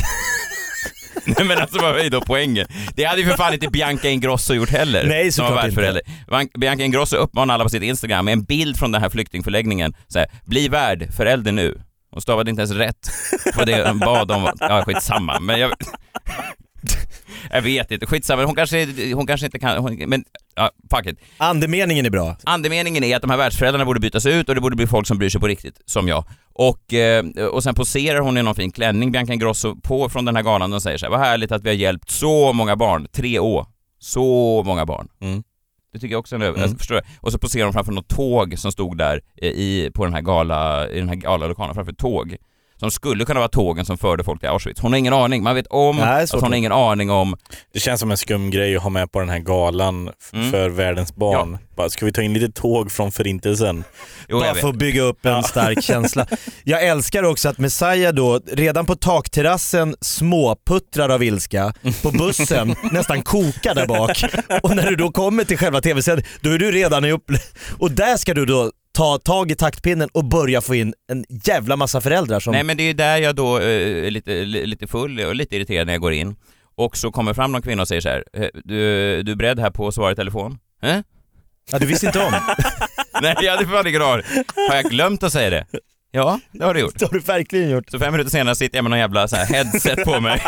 Nej 1.39 1.47
men 1.47 1.59
alltså 1.59 1.79
vad 1.81 1.99
är 2.01 2.11
då 2.11 2.21
poängen? 2.21 2.67
Det 2.95 3.05
hade 3.05 3.21
ju 3.21 3.27
för 3.29 3.37
fan 3.37 3.55
inte 3.55 3.69
Bianca 3.69 4.09
Ingrosso 4.09 4.55
gjort 4.55 4.71
heller. 4.71 5.05
Nej, 5.07 5.33
såklart 5.33 5.65
världsförälder. 5.65 6.03
Ban- 6.29 6.59
Bianca 6.59 6.85
Ingrosso 6.85 7.17
uppmanar 7.17 7.55
alla 7.55 7.65
på 7.65 7.71
sitt 7.71 7.83
Instagram 7.83 8.25
med 8.25 8.33
en 8.33 8.45
bild 8.45 8.77
från 8.79 8.93
den 8.93 9.03
här 9.03 9.09
flyktingförläggningen. 9.11 9.95
Så 10.09 10.19
här, 10.19 10.29
bli 10.45 10.69
värd, 10.69 11.15
förälder 11.17 11.53
nu. 11.53 11.81
Hon 12.11 12.21
stavade 12.23 12.51
inte 12.51 12.61
ens 12.63 12.73
rätt 12.73 13.11
på 13.55 13.65
det 13.65 13.89
hon 13.89 13.99
bad 13.99 14.31
om. 14.31 14.51
Ja, 14.61 14.85
skitsamma. 14.85 15.41
Men 15.41 15.61
jag... 15.61 15.73
Jag 17.51 17.63
vet 17.63 17.91
inte, 17.91 18.07
skitsamma. 18.07 18.45
Hon 18.45 18.55
kanske, 18.55 18.87
hon 19.15 19.27
kanske 19.27 19.47
inte 19.47 19.59
kan... 19.59 19.83
Hon, 19.83 19.95
men, 20.07 20.25
ja, 20.55 20.71
fuck 20.91 21.07
it. 21.07 21.19
Andemeningen 21.37 22.07
är 22.07 22.11
bra. 22.11 22.37
Andemeningen 22.45 23.05
är 23.05 23.17
att 23.17 23.23
de 23.23 23.31
här 23.31 23.39
världsföräldrarna 23.39 23.85
borde 23.85 24.01
bytas 24.01 24.27
ut 24.27 24.49
och 24.49 24.55
det 24.55 24.61
borde 24.61 24.77
bli 24.77 24.87
folk 24.87 25.07
som 25.07 25.19
bryr 25.19 25.29
sig 25.29 25.41
på 25.41 25.47
riktigt, 25.47 25.83
som 25.85 26.09
jag. 26.09 26.25
Och, 26.53 26.95
eh, 26.95 27.25
och 27.53 27.63
sen 27.63 27.75
poserar 27.75 28.21
hon 28.21 28.39
i 28.39 28.43
någon 28.43 28.55
fin 28.55 28.73
klänning, 28.73 29.13
Bianca 29.13 29.33
Ingrosso, 29.33 29.77
på 29.77 30.09
från 30.09 30.25
den 30.25 30.37
här 30.37 30.43
galan 30.43 30.73
och 30.73 30.83
säger 30.83 30.99
så 30.99 31.07
här, 31.07 31.11
vad 31.11 31.21
härligt 31.21 31.53
att 31.53 31.63
vi 31.63 31.69
har 31.69 31.77
hjälpt 31.77 32.11
så 32.11 32.53
många 32.53 32.77
barn, 32.77 33.09
tre 33.13 33.39
år, 33.39 33.67
så 33.99 34.63
många 34.67 34.87
barn. 34.87 35.09
Mm. 35.21 35.43
Det 35.93 35.99
tycker 35.99 36.13
jag 36.13 36.21
också 36.21 36.35
är 36.35 36.41
en 36.41 36.47
över... 36.47 36.65
Mm. 36.65 36.77
det. 36.89 37.03
Och 37.21 37.33
så 37.33 37.39
poserar 37.39 37.65
hon 37.65 37.73
framför 37.73 37.93
något 37.93 38.09
tåg 38.09 38.59
som 38.59 38.73
stod 38.73 38.99
där 38.99 39.21
eh, 39.43 39.49
i, 39.49 39.91
på 39.95 40.05
den 40.05 40.15
här 40.15 40.21
gala, 40.21 40.89
i 40.89 40.99
den 40.99 41.09
här 41.09 41.17
galalokalen, 41.17 41.75
framför 41.75 41.93
ett 41.93 41.99
tåg. 41.99 42.37
Som 42.81 42.91
skulle 42.91 43.25
kunna 43.25 43.41
vara 43.41 43.49
tågen 43.49 43.85
som 43.85 43.99
förde 43.99 44.25
folk 44.25 44.41
till 44.41 44.49
Auschwitz. 44.49 44.81
Hon 44.81 44.93
har 44.93 44.99
ingen 44.99 45.13
aning, 45.13 45.43
man 45.43 45.55
vet 45.55 45.67
om 45.67 45.97
Nej, 45.97 46.25
att 46.25 46.31
hon 46.33 46.43
har 46.43 46.55
ingen 46.55 46.73
aning 46.73 47.11
om... 47.11 47.37
Det 47.73 47.81
känns 47.81 48.01
som 48.01 48.11
en 48.11 48.17
skum 48.17 48.51
grej 48.51 48.77
att 48.77 48.83
ha 48.83 48.91
med 48.91 49.13
på 49.13 49.21
den 49.21 49.29
här 49.29 49.39
galan 49.39 50.11
Mm. 50.33 50.51
för 50.51 50.69
världens 50.69 51.17
barn. 51.17 51.59
Bara, 51.77 51.91
ska 51.91 52.05
vi 52.07 52.13
ta 52.13 52.23
in 52.23 52.33
lite 52.33 52.61
tåg 52.61 52.93
från 52.93 53.13
förintelsen? 53.13 53.85
Jo, 54.29 54.45
jag 54.45 54.55
Bara 54.55 54.61
för 54.61 54.69
att 54.69 54.75
bygga 54.75 55.03
upp 55.03 55.27
en 55.27 55.43
stark 55.43 55.83
känsla. 55.83 56.27
Jag 56.65 56.87
älskar 56.87 57.23
också 57.23 57.49
att 57.49 57.59
Messiah 57.59 58.15
då, 58.15 58.41
redan 58.53 58.87
på 58.87 58.95
takterrassen 58.97 59.97
småputtrar 60.01 61.09
av 61.09 61.23
ilska, 61.23 61.73
på 62.03 62.11
bussen 62.11 62.75
nästan 62.93 63.23
kokar 63.23 63.75
där 63.75 63.87
bak. 63.87 64.25
Och 64.63 64.77
när 64.77 64.91
du 64.91 64.97
då 64.97 65.11
kommer 65.13 65.45
till 65.45 65.59
själva 65.59 65.81
tv-sändningen, 65.81 66.31
då 66.41 66.51
är 66.51 66.59
du 66.59 66.73
redan 66.73 67.05
i 67.05 67.13
upp... 67.13 67.31
Och 67.79 67.91
där 67.91 68.17
ska 68.17 68.35
du 68.35 68.47
då 68.47 68.71
ta 68.99 69.19
tag 69.19 69.51
i 69.51 69.55
taktpinnen 69.55 70.09
och 70.13 70.25
börja 70.25 70.61
få 70.61 70.75
in 70.75 70.95
en 71.13 71.25
jävla 71.45 71.77
massa 71.77 72.01
föräldrar 72.01 72.41
som... 72.41 72.53
Nej 72.53 72.63
men 72.63 72.77
det 72.77 72.83
är 72.83 72.95
där 72.95 73.17
jag 73.19 73.35
då 73.37 73.59
eh, 73.59 74.07
är 74.07 74.11
lite, 74.11 74.45
li- 74.45 74.67
lite 74.67 74.87
full 74.87 75.21
och 75.21 75.35
lite 75.35 75.57
irriterad 75.57 75.87
när 75.87 75.95
jag 75.95 76.01
går 76.01 76.13
in. 76.13 76.37
Och 76.77 76.97
så 76.97 77.11
kommer 77.11 77.35
fram 77.35 77.53
någon 77.53 77.63
kvinna 77.63 77.83
och 77.83 77.89
säger 77.89 78.01
så 78.01 78.09
här, 78.09 78.25
"Eh, 78.33 78.49
du, 78.65 79.23
du 79.23 79.33
är 79.33 79.37
beredd 79.37 79.59
här 79.59 79.71
på 79.71 79.89
att 79.89 79.95
svara 79.95 80.13
i 80.13 80.15
telefon? 80.15 80.59
Eh? 80.83 80.97
Ja, 81.71 81.79
du 81.79 81.87
visste 81.87 82.07
inte 82.07 82.19
om. 82.21 82.33
Nej 83.23 83.37
jag 83.43 83.57
hade 83.57 83.69
fan 83.69 83.87
ingen 83.87 84.03
aning. 84.03 84.25
Har 84.69 84.77
jag 84.77 84.85
glömt 84.85 85.23
att 85.23 85.33
säga 85.33 85.51
det? 85.51 85.67
Ja, 86.19 86.41
det 86.53 86.65
har 86.65 86.75
du 86.75 86.81
gjort. 86.81 86.99
Det 86.99 87.05
har 87.05 87.13
du 87.13 87.19
verkligen 87.19 87.71
gjort. 87.71 87.91
Så 87.91 87.99
fem 87.99 88.13
minuter 88.13 88.31
senare 88.31 88.55
sitter 88.55 88.77
jag 88.79 88.83
med 88.85 88.91
någon 88.91 88.99
jävla 88.99 89.29
så 89.29 89.37
här 89.37 89.47
headset 89.47 90.05
på 90.05 90.21
mig 90.21 90.43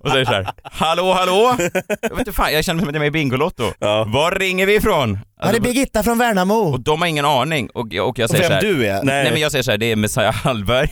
och 0.00 0.10
säger 0.10 0.24
så 0.24 0.32
här, 0.32 0.48
hallå 0.62 1.12
hallå? 1.12 1.56
Jag 2.02 2.10
vet 2.10 2.18
inte 2.18 2.32
fan, 2.32 2.52
jag 2.52 2.64
känner 2.64 2.74
mig 2.76 2.82
som 2.82 2.88
att 2.88 2.94
jag 2.94 2.96
är 2.96 2.98
med 3.00 3.06
i 3.06 3.10
Bingolotto. 3.10 3.72
Ja. 3.78 4.04
Var 4.04 4.32
ringer 4.32 4.66
vi 4.66 4.74
ifrån? 4.74 5.18
Ja, 5.40 5.50
det 5.50 5.56
är 5.56 5.60
Birgitta 5.60 6.02
från 6.02 6.18
Värnamo. 6.18 6.54
och 6.54 6.80
de 6.80 7.00
har 7.00 7.08
ingen 7.08 7.24
aning 7.24 7.68
och, 7.74 7.86
jag- 7.90 8.08
och 8.08 8.18
jag 8.18 8.24
Och 8.24 8.30
säger 8.30 8.44
så 8.44 8.48
vem 8.48 8.54
här, 8.54 8.62
du 8.62 8.86
är. 8.86 9.02
Nej. 9.02 9.22
Nej 9.22 9.32
men 9.32 9.40
jag 9.40 9.52
säger 9.52 9.62
så 9.62 9.70
här, 9.70 9.78
det 9.78 9.86
är 9.92 9.96
Messiah 9.96 10.34
Hallberg. 10.34 10.88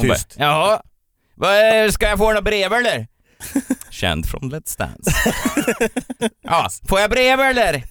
Tyst. 0.00 0.36
Bara, 0.38 0.44
Jaha, 0.46 0.82
Vad, 1.34 1.84
eh, 1.84 1.90
ska 1.90 2.08
jag 2.08 2.18
få 2.18 2.24
några 2.24 2.42
brev 2.42 2.72
eller? 2.72 3.06
Känd 3.90 4.26
från 4.28 4.40
Let's 4.52 4.78
Dance. 4.78 5.10
ja, 6.42 6.68
får 6.88 7.00
jag 7.00 7.10
brev 7.10 7.40
eller? 7.40 7.82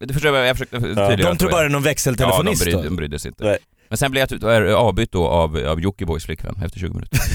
Du 0.00 0.14
förstår 0.14 0.30
vad 0.30 0.48
jag 0.48 0.56
försökte 0.56 0.76
tydliggöra. 0.80 1.16
De 1.16 1.36
tror 1.38 1.50
bara 1.50 1.60
det 1.60 1.66
är 1.66 1.70
någon 1.70 1.82
Ja, 1.82 1.84
de 1.84 1.88
växeltelefonist 1.88 2.66
då. 2.70 2.82
de 2.82 2.96
brydde 2.96 3.18
sig 3.18 3.28
inte. 3.28 3.44
Nej. 3.44 3.58
Men 3.88 3.98
sen 3.98 4.10
blev 4.10 4.20
jag 4.20 4.28
typ- 4.28 4.74
avbytt 4.76 5.12
då 5.12 5.26
av, 5.26 5.56
av 5.56 5.80
Jockibois 5.80 6.24
flickvän 6.24 6.62
efter 6.64 6.80
20 6.80 6.94
minuter. 6.94 7.18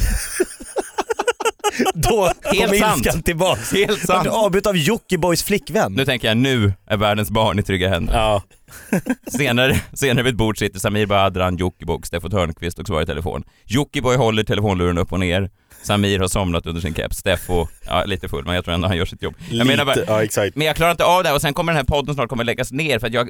Då 1.93 2.31
kom 2.43 2.73
ilskan 2.73 3.21
tillbaks. 3.21 3.73
Helt 3.73 4.05
sant. 4.05 4.27
avbytt 4.27 4.67
av 4.67 4.77
Jockibois 4.77 5.43
flickvän? 5.43 5.93
Nu 5.93 6.05
tänker 6.05 6.27
jag, 6.27 6.37
nu 6.37 6.73
är 6.87 6.97
världens 6.97 7.31
barn 7.31 7.59
i 7.59 7.63
trygga 7.63 7.89
händer. 7.89 8.13
Ja. 8.13 8.41
Senare, 9.37 9.81
senare 9.93 10.23
vid 10.23 10.33
ett 10.33 10.37
bord 10.37 10.59
sitter 10.59 10.79
Samir 10.79 11.05
Badran, 11.05 11.57
Jockiboi, 11.57 11.99
Steffo 12.03 12.29
Törnqvist 12.29 12.79
och 12.79 12.87
svarar 12.87 13.01
i 13.01 13.05
telefon. 13.05 13.43
Jockiboi 13.65 14.15
håller 14.15 14.43
telefonluren 14.43 14.97
upp 14.97 15.13
och 15.13 15.19
ner. 15.19 15.49
Samir 15.83 16.19
har 16.19 16.27
somnat 16.27 16.65
under 16.67 16.81
sin 16.81 16.93
keps. 16.95 17.17
Steffo, 17.17 17.67
ja 17.85 18.03
lite 18.05 18.29
full 18.29 18.45
men 18.45 18.55
jag 18.55 18.65
tror 18.65 18.73
ändå 18.73 18.87
han 18.87 18.97
gör 18.97 19.05
sitt 19.05 19.21
jobb. 19.21 19.35
Jag 19.51 19.67
menar 19.67 19.85
bara, 19.85 19.95
Lite, 19.95 20.11
ja 20.11 20.23
exakt. 20.23 20.55
men 20.55 20.67
jag 20.67 20.75
klarar 20.75 20.91
inte 20.91 21.05
av 21.05 21.23
det 21.23 21.29
här 21.29 21.35
och 21.35 21.41
sen 21.41 21.53
kommer 21.53 21.71
den 21.73 21.77
här 21.77 21.83
podden 21.83 22.15
snart 22.15 22.29
kommer 22.29 22.43
läggas 22.43 22.71
ner 22.71 22.99
för 22.99 23.07
att 23.07 23.13
jag, 23.13 23.29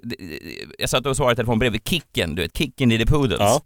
jag 0.79 0.89
satt 0.89 1.05
och 1.05 1.15
svarade 1.15 1.33
i 1.33 1.35
telefon 1.35 1.59
bredvid 1.59 1.81
Kicken, 1.87 2.35
du 2.35 2.41
vet 2.41 2.57
Kicken 2.57 2.91
i 2.91 2.97
the 2.97 3.05
Poodles. 3.05 3.39
Ja. 3.39 3.61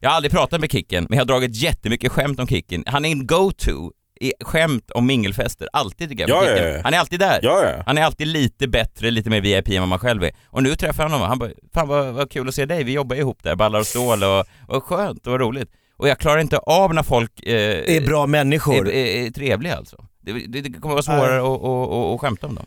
Jag 0.00 0.10
har 0.10 0.16
aldrig 0.16 0.32
pratat 0.32 0.60
med 0.60 0.72
Kicken, 0.72 1.06
men 1.08 1.16
jag 1.18 1.20
har 1.24 1.26
dragit 1.26 1.56
jättemycket 1.56 2.12
skämt 2.12 2.40
om 2.40 2.46
Kicken. 2.46 2.84
Han 2.86 3.04
är 3.04 3.08
en 3.10 3.26
go-to 3.26 3.92
i 4.20 4.32
skämt 4.40 4.90
om 4.90 5.06
mingelfester, 5.06 5.68
alltid 5.72 6.08
tycker 6.08 6.28
jag. 6.28 6.44
Ja, 6.44 6.50
ja, 6.50 6.66
ja. 6.68 6.80
Han 6.84 6.94
är 6.94 6.98
alltid 6.98 7.20
där. 7.20 7.40
Ja, 7.42 7.64
ja. 7.64 7.82
Han 7.86 7.98
är 7.98 8.02
alltid 8.02 8.26
lite 8.26 8.68
bättre, 8.68 9.10
lite 9.10 9.30
mer 9.30 9.40
VIP 9.40 9.68
än 9.68 9.80
vad 9.80 9.88
man 9.88 9.98
själv 9.98 10.24
är. 10.24 10.30
Och 10.46 10.62
nu 10.62 10.76
träffar 10.76 11.02
jag 11.04 11.10
honom 11.10 11.28
han 11.28 11.38
bara, 11.38 11.50
fan 11.74 11.88
vad, 11.88 12.14
vad 12.14 12.30
kul 12.30 12.48
att 12.48 12.54
se 12.54 12.66
dig, 12.66 12.84
vi 12.84 12.92
jobbar 12.92 13.16
ihop 13.16 13.42
där, 13.42 13.56
ballar 13.56 13.80
och 13.80 13.86
stål 13.86 14.22
och, 14.22 14.46
och 14.76 14.84
skönt 14.84 15.26
och 15.26 15.40
roligt. 15.40 15.70
Och 16.00 16.08
jag 16.08 16.18
klarar 16.18 16.40
inte 16.40 16.58
av 16.58 16.94
när 16.94 17.02
folk 17.02 17.42
eh, 17.46 17.96
Är 17.96 18.00
bra 18.06 18.26
människor. 18.26 18.88
är, 18.88 18.92
är, 18.92 19.26
är 19.26 19.30
trevliga 19.30 19.76
alltså. 19.76 20.04
Det, 20.20 20.32
det, 20.32 20.60
det 20.60 20.80
kommer 20.80 20.94
vara 20.94 21.02
svårare 21.02 21.38
att, 21.40 21.62
att, 21.64 22.14
att, 22.14 22.20
skämta 22.20 22.46
om 22.46 22.54
dem. 22.54 22.66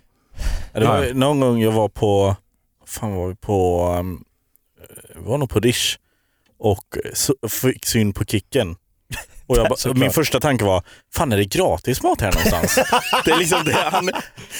Det 0.73 0.85
var 0.85 1.03
Ja. 1.03 1.13
någon 1.13 1.39
gång 1.39 1.61
jag 1.61 1.71
var 1.71 1.89
på, 1.89 2.35
vad 2.79 2.89
fan 2.89 3.15
var 3.15 3.27
vi 3.27 3.35
på, 3.35 3.87
um, 3.99 4.23
vi 5.15 5.21
var 5.21 5.37
nog 5.37 5.49
på 5.49 5.59
Rish 5.59 5.97
och 6.59 6.85
så, 7.13 7.35
fick 7.49 7.85
syn 7.85 8.13
på 8.13 8.25
Kicken. 8.25 8.75
Och 9.53 9.59
jag, 9.59 9.69
ba- 9.69 9.75
Såklart. 9.75 9.97
min 9.97 10.11
första 10.11 10.39
tanke 10.39 10.63
var, 10.65 10.83
fan 11.15 11.31
är 11.31 11.37
det 11.37 11.45
gratis 11.45 12.03
mat 12.03 12.21
här 12.21 12.31
någonstans? 12.31 12.75
det 13.25 13.31
är 13.31 13.37
liksom 13.37 13.63
det, 13.65 13.73
han, 13.91 14.09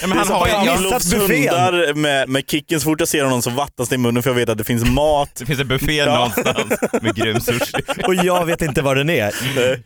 Ja, 0.02 0.08
men 0.08 0.10
det 0.10 0.14
är 0.14 0.18
han 0.18 0.26
som 0.26 0.36
har 0.36 0.48
ju, 0.48 0.54
ja, 0.54 0.78
missat 0.80 1.20
buffén. 1.20 2.02
Med, 2.02 2.30
med 2.30 2.44
kicken. 2.52 2.80
Så 2.80 2.84
fort 2.84 3.00
jag 3.00 3.08
ser 3.08 3.24
honom 3.24 3.42
så 3.42 3.50
vattnas 3.50 3.90
det 3.90 3.96
i 3.96 3.98
munnen 3.98 4.24
för 4.24 4.30
jag 4.30 4.36
vet 4.36 4.50
att 4.50 4.58
det 4.58 4.64
finns 4.64 4.86
mat. 4.86 5.30
det 5.40 5.46
finns 5.46 5.60
en 5.60 5.68
buffé 5.68 6.06
någonstans 6.06 6.74
med 7.02 7.16
grym 7.16 7.40
sushi. 7.42 7.74
Och 8.08 8.16
jag 8.16 8.46
vet 8.46 8.62
inte 8.62 8.82
vad 8.82 8.98
den 8.98 9.10
är. 9.10 9.34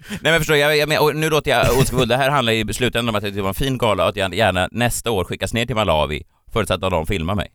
Nej 0.10 0.32
men 0.32 0.40
förstår, 0.40 0.56
jag, 0.58 0.78
jag, 0.78 0.90
men- 0.90 0.98
och 1.00 1.16
nu 1.16 1.30
låter 1.30 1.52
jag 1.52 1.78
ondskefull. 1.78 2.08
Det 2.08 2.18
här 2.18 2.30
handlar 2.30 2.54
i 2.54 2.74
slutändan 2.74 3.10
om 3.10 3.16
att 3.16 3.36
det 3.36 3.42
var 3.42 3.50
en 3.50 3.54
fin 3.56 3.78
gala 3.78 4.04
och 4.04 4.10
att 4.10 4.16
jag 4.16 4.36
gärna 4.36 4.68
nästa 4.72 5.12
år 5.12 5.24
skickas 5.24 5.54
ner 5.54 5.66
till 5.66 5.76
Malawi 5.76 6.24
förutsatt 6.54 6.84
att 6.84 6.92
de 6.92 7.08
filmar 7.08 7.36
mig. 7.36 7.48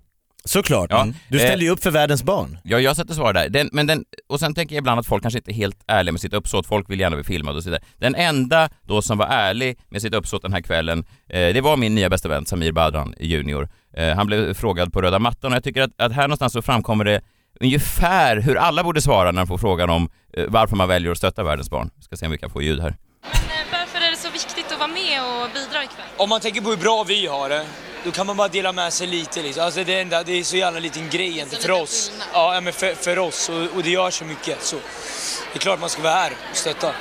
Såklart. 0.45 0.91
Ja. 0.91 1.03
Mm. 1.03 1.15
Du 1.29 1.39
ställer 1.39 1.63
ju 1.63 1.71
upp 1.71 1.83
för 1.83 1.91
världens 1.91 2.23
barn. 2.23 2.59
Ja, 2.65 2.81
jag 2.81 2.97
sätter 2.97 3.15
svar 3.15 3.33
där. 3.33 3.49
Den, 3.49 3.69
men 3.73 3.87
den, 3.87 4.05
och 4.29 4.41
sen 4.41 4.55
tänker 4.55 4.75
jag 4.75 4.81
ibland 4.81 5.01
att 5.01 5.07
folk 5.07 5.23
kanske 5.23 5.39
inte 5.39 5.51
är 5.51 5.55
helt 5.55 5.79
ärliga 5.87 6.13
med 6.13 6.21
sitt 6.21 6.33
uppsåt. 6.35 6.67
Folk 6.67 6.91
vill 6.91 7.01
gärna 7.01 7.17
bli 7.17 7.25
filmade 7.25 7.57
och 7.57 7.63
så 7.63 7.71
vidare. 7.71 7.85
Den 7.97 8.15
enda 8.15 8.69
då 8.83 9.03
som 9.03 9.19
var 9.19 9.27
ärlig 9.27 9.79
med 9.89 10.03
sitt 10.03 10.15
uppsåt 10.15 10.43
den 10.43 10.53
här 10.53 10.61
kvällen, 10.61 11.05
eh, 11.29 11.55
det 11.55 11.61
var 11.61 11.77
min 11.77 11.95
nya 11.95 12.11
bästa 12.11 12.29
vän 12.29 12.47
Samir 12.47 12.73
Badran 12.73 13.15
junior. 13.21 13.69
Eh, 13.97 14.15
han 14.17 14.27
blev 14.27 14.55
frågad 14.55 14.93
på 14.93 15.03
röda 15.03 15.19
mattan 15.19 15.53
och 15.53 15.57
jag 15.57 15.65
tycker 15.65 15.83
att, 15.83 15.91
att 15.97 16.13
här 16.13 16.23
någonstans 16.23 16.53
så 16.53 16.63
framkommer 16.63 17.05
det 17.05 17.21
ungefär 17.61 18.37
hur 18.37 18.57
alla 18.57 18.85
borde 18.85 19.03
svara 19.03 19.33
när 19.33 19.41
de 19.41 19.47
får 19.47 19.59
frågan 19.59 19.91
om 19.91 20.11
eh, 20.37 20.45
varför 20.49 20.77
man 20.77 20.89
väljer 20.89 21.13
att 21.13 21.19
stötta 21.19 21.43
världens 21.43 21.71
barn. 21.71 21.91
Ska 22.01 22.17
se 22.17 22.27
om 22.27 22.33
vi 22.33 22.39
kan 22.39 22.51
få 22.51 22.63
ljud 22.63 22.81
här. 22.81 22.97
Men 23.23 23.33
eh, 23.33 23.67
varför 23.73 23.99
är 24.07 24.11
det 24.11 24.17
så 24.17 24.31
viktigt 24.31 24.73
att 24.73 24.79
vara 24.79 24.89
med 24.89 25.21
och 25.23 25.49
bidra 25.55 25.85
ikväll? 25.85 26.07
Om 26.17 26.29
man 26.29 26.41
tänker 26.41 26.61
på 26.61 26.71
hur 26.71 26.77
bra 26.77 27.05
vi 27.09 27.27
har 27.27 27.49
det, 27.49 27.65
då 28.05 28.11
kan 28.11 28.27
man 28.27 28.37
bara 28.37 28.49
dela 28.49 28.73
med 28.73 28.93
sig 28.93 29.07
lite. 29.07 29.43
Liksom. 29.43 29.65
Alltså 29.65 29.85
det, 29.85 29.95
är 29.95 30.03
enda, 30.03 30.23
det 30.23 30.33
är 30.33 30.45
så 30.45 30.57
jävla 30.57 30.81
liten 30.81 31.11
grej 31.11 31.29
egentligen 31.29 31.63
för 31.63 31.71
oss. 31.71 32.11
Ja, 32.33 32.61
men 32.61 32.73
för, 32.73 32.95
för 32.95 33.19
oss 33.19 33.49
och, 33.49 33.57
och 33.77 33.83
det 33.83 33.91
gör 33.91 34.11
så 34.11 34.25
mycket. 34.25 34.63
Så 34.63 34.77
det 34.77 35.55
är 35.55 35.59
klart 35.59 35.81
man 35.81 35.91
ska 35.91 36.03
vara 36.03 36.13
här 36.15 36.33
och 36.51 36.57
stötta. 36.57 36.89
Är 36.89 36.95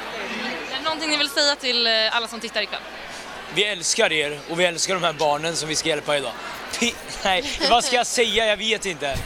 det 0.78 0.84
någonting 0.84 1.10
ni 1.10 1.18
vill 1.18 1.30
säga 1.30 1.56
till 1.56 1.88
eh, 1.88 1.94
alla 2.16 2.28
som 2.28 2.40
tittar 2.40 2.62
ikväll? 2.62 2.80
Vi 3.56 3.64
älskar 3.64 4.12
er 4.12 4.40
och 4.50 4.60
vi 4.60 4.66
älskar 4.66 4.94
de 4.94 5.04
här 5.04 5.14
barnen 5.14 5.56
som 5.56 5.70
vi 5.70 5.76
ska 5.76 5.90
hjälpa 5.90 6.18
idag. 6.18 6.32
Pi- 6.80 6.96
Nej, 7.24 7.44
vad 7.70 7.84
ska 7.84 7.96
jag 7.96 8.08
säga? 8.08 8.46
Jag 8.46 8.58
vet 8.58 8.86
inte. 8.86 9.18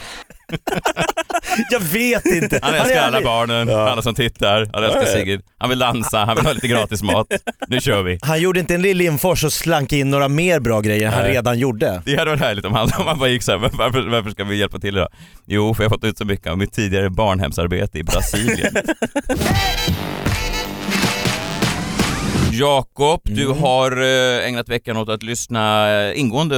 Jag 1.70 1.80
vet 1.80 2.26
inte. 2.26 2.58
Han 2.62 2.74
älskar 2.74 3.02
alla 3.02 3.20
barnen, 3.22 3.70
alla 3.70 4.02
som 4.02 4.14
tittar, 4.14 4.68
han 4.72 4.84
älskar 4.84 5.00
Ja, 5.00 5.06
ja. 5.08 5.12
Sigrid. 5.18 5.40
Han 5.58 5.70
vill 5.70 5.78
dansa, 5.78 6.18
han 6.24 6.36
vill 6.36 6.46
ha 6.46 6.52
lite 6.52 6.68
gratis 6.68 7.02
mat. 7.02 7.26
Nu 7.68 7.80
kör 7.80 8.02
vi. 8.02 8.18
Han 8.22 8.40
gjorde 8.40 8.60
inte 8.60 8.74
en 8.74 8.82
Lill 8.82 8.96
Lindfors 8.96 9.44
och 9.44 9.52
slank 9.52 9.92
in 9.92 10.10
några 10.10 10.28
mer 10.28 10.60
bra 10.60 10.80
grejer 10.80 11.06
än 11.06 11.12
han 11.12 11.22
redan 11.24 11.58
gjorde. 11.58 12.02
Det 12.04 12.16
hade 12.16 12.30
varit 12.30 12.40
härligt 12.42 12.64
om 12.64 12.72
han, 12.74 12.90
om 12.98 13.06
han 13.06 13.18
bara 13.18 13.28
gick 13.28 13.42
så 13.42 13.52
här, 13.52 13.58
"Men 13.58 13.70
varför, 13.72 14.00
varför 14.10 14.30
ska 14.30 14.44
vi 14.44 14.56
hjälpa 14.56 14.78
till 14.78 14.96
idag? 14.96 15.08
Jo, 15.46 15.74
för 15.74 15.82
jag 15.82 15.90
har 15.90 15.94
fått 15.96 16.04
ut 16.04 16.18
så 16.18 16.24
mycket 16.24 16.46
av 16.46 16.58
mitt 16.58 16.72
tidigare 16.72 17.10
barnhemsarbete 17.10 17.98
i 17.98 18.02
Brasilien. 18.02 18.74
Jakob, 22.52 23.20
du 23.24 23.48
har 23.48 24.02
eh, 24.02 24.46
ägnat 24.48 24.68
veckan 24.68 24.96
åt 24.96 25.08
att 25.08 25.22
lyssna 25.22 25.90
eh, 26.02 26.20
ingående 26.20 26.56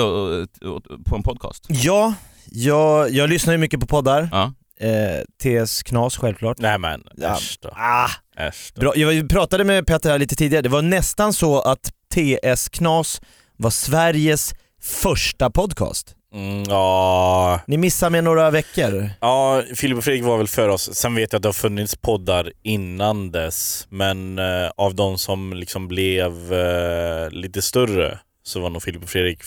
på 1.07 1.17
en 1.17 1.23
podcast. 1.23 1.65
Ja, 1.69 2.15
jag, 2.53 3.11
jag 3.11 3.31
lyssnar 3.31 3.55
ju 3.55 3.59
mycket 3.59 3.81
på 3.81 3.87
poddar. 3.87 4.29
Ja. 4.33 4.53
Eh, 4.81 5.21
TS 5.43 5.83
Knas 5.83 6.17
självklart. 6.17 6.59
Nej 6.59 6.79
men 6.79 7.05
äsch 7.23 7.59
då. 7.63 7.69
Ah, 7.69 8.11
Äsch 8.37 8.73
då. 8.75 8.81
bra. 8.81 8.97
Jag 8.97 9.29
pratade 9.31 9.65
med 9.65 9.87
Petter 9.87 10.11
här 10.11 10.19
lite 10.19 10.37
tidigare, 10.37 10.63
det 10.63 10.69
var 10.69 10.83
nästan 10.83 11.33
så 11.33 11.61
att 11.61 11.91
TS 12.15 12.69
Knas 12.69 13.21
var 13.57 13.71
Sveriges 13.71 14.55
första 14.83 15.51
podcast. 15.51 16.15
Mm, 16.35 16.63
ja, 16.69 17.61
Ni 17.67 17.77
missade 17.77 18.11
med 18.11 18.25
några 18.25 18.51
veckor. 18.51 19.11
ja, 19.21 19.63
Filip 19.75 19.99
och 19.99 20.05
Fredrik 20.05 20.25
var 20.25 20.39
väl 20.39 20.49
för 20.49 20.69
oss. 20.69 20.95
Sen 20.95 21.15
vet 21.15 21.33
jag 21.33 21.39
att 21.39 21.43
det 21.43 21.49
har 21.49 21.53
funnits 21.53 21.97
poddar 21.97 22.53
innan 22.63 23.31
dess. 23.31 23.87
Men 23.91 24.39
eh, 24.39 24.71
av 24.77 24.95
de 24.95 25.19
som 25.19 25.53
liksom 25.53 25.89
blev 25.89 26.53
eh, 26.53 27.31
lite 27.31 27.63
större 27.63 28.19
så 28.43 28.61
var 28.61 28.71
nog 28.71 28.83
Filip 28.83 29.03
och 29.03 29.09
Fredrik 29.09 29.39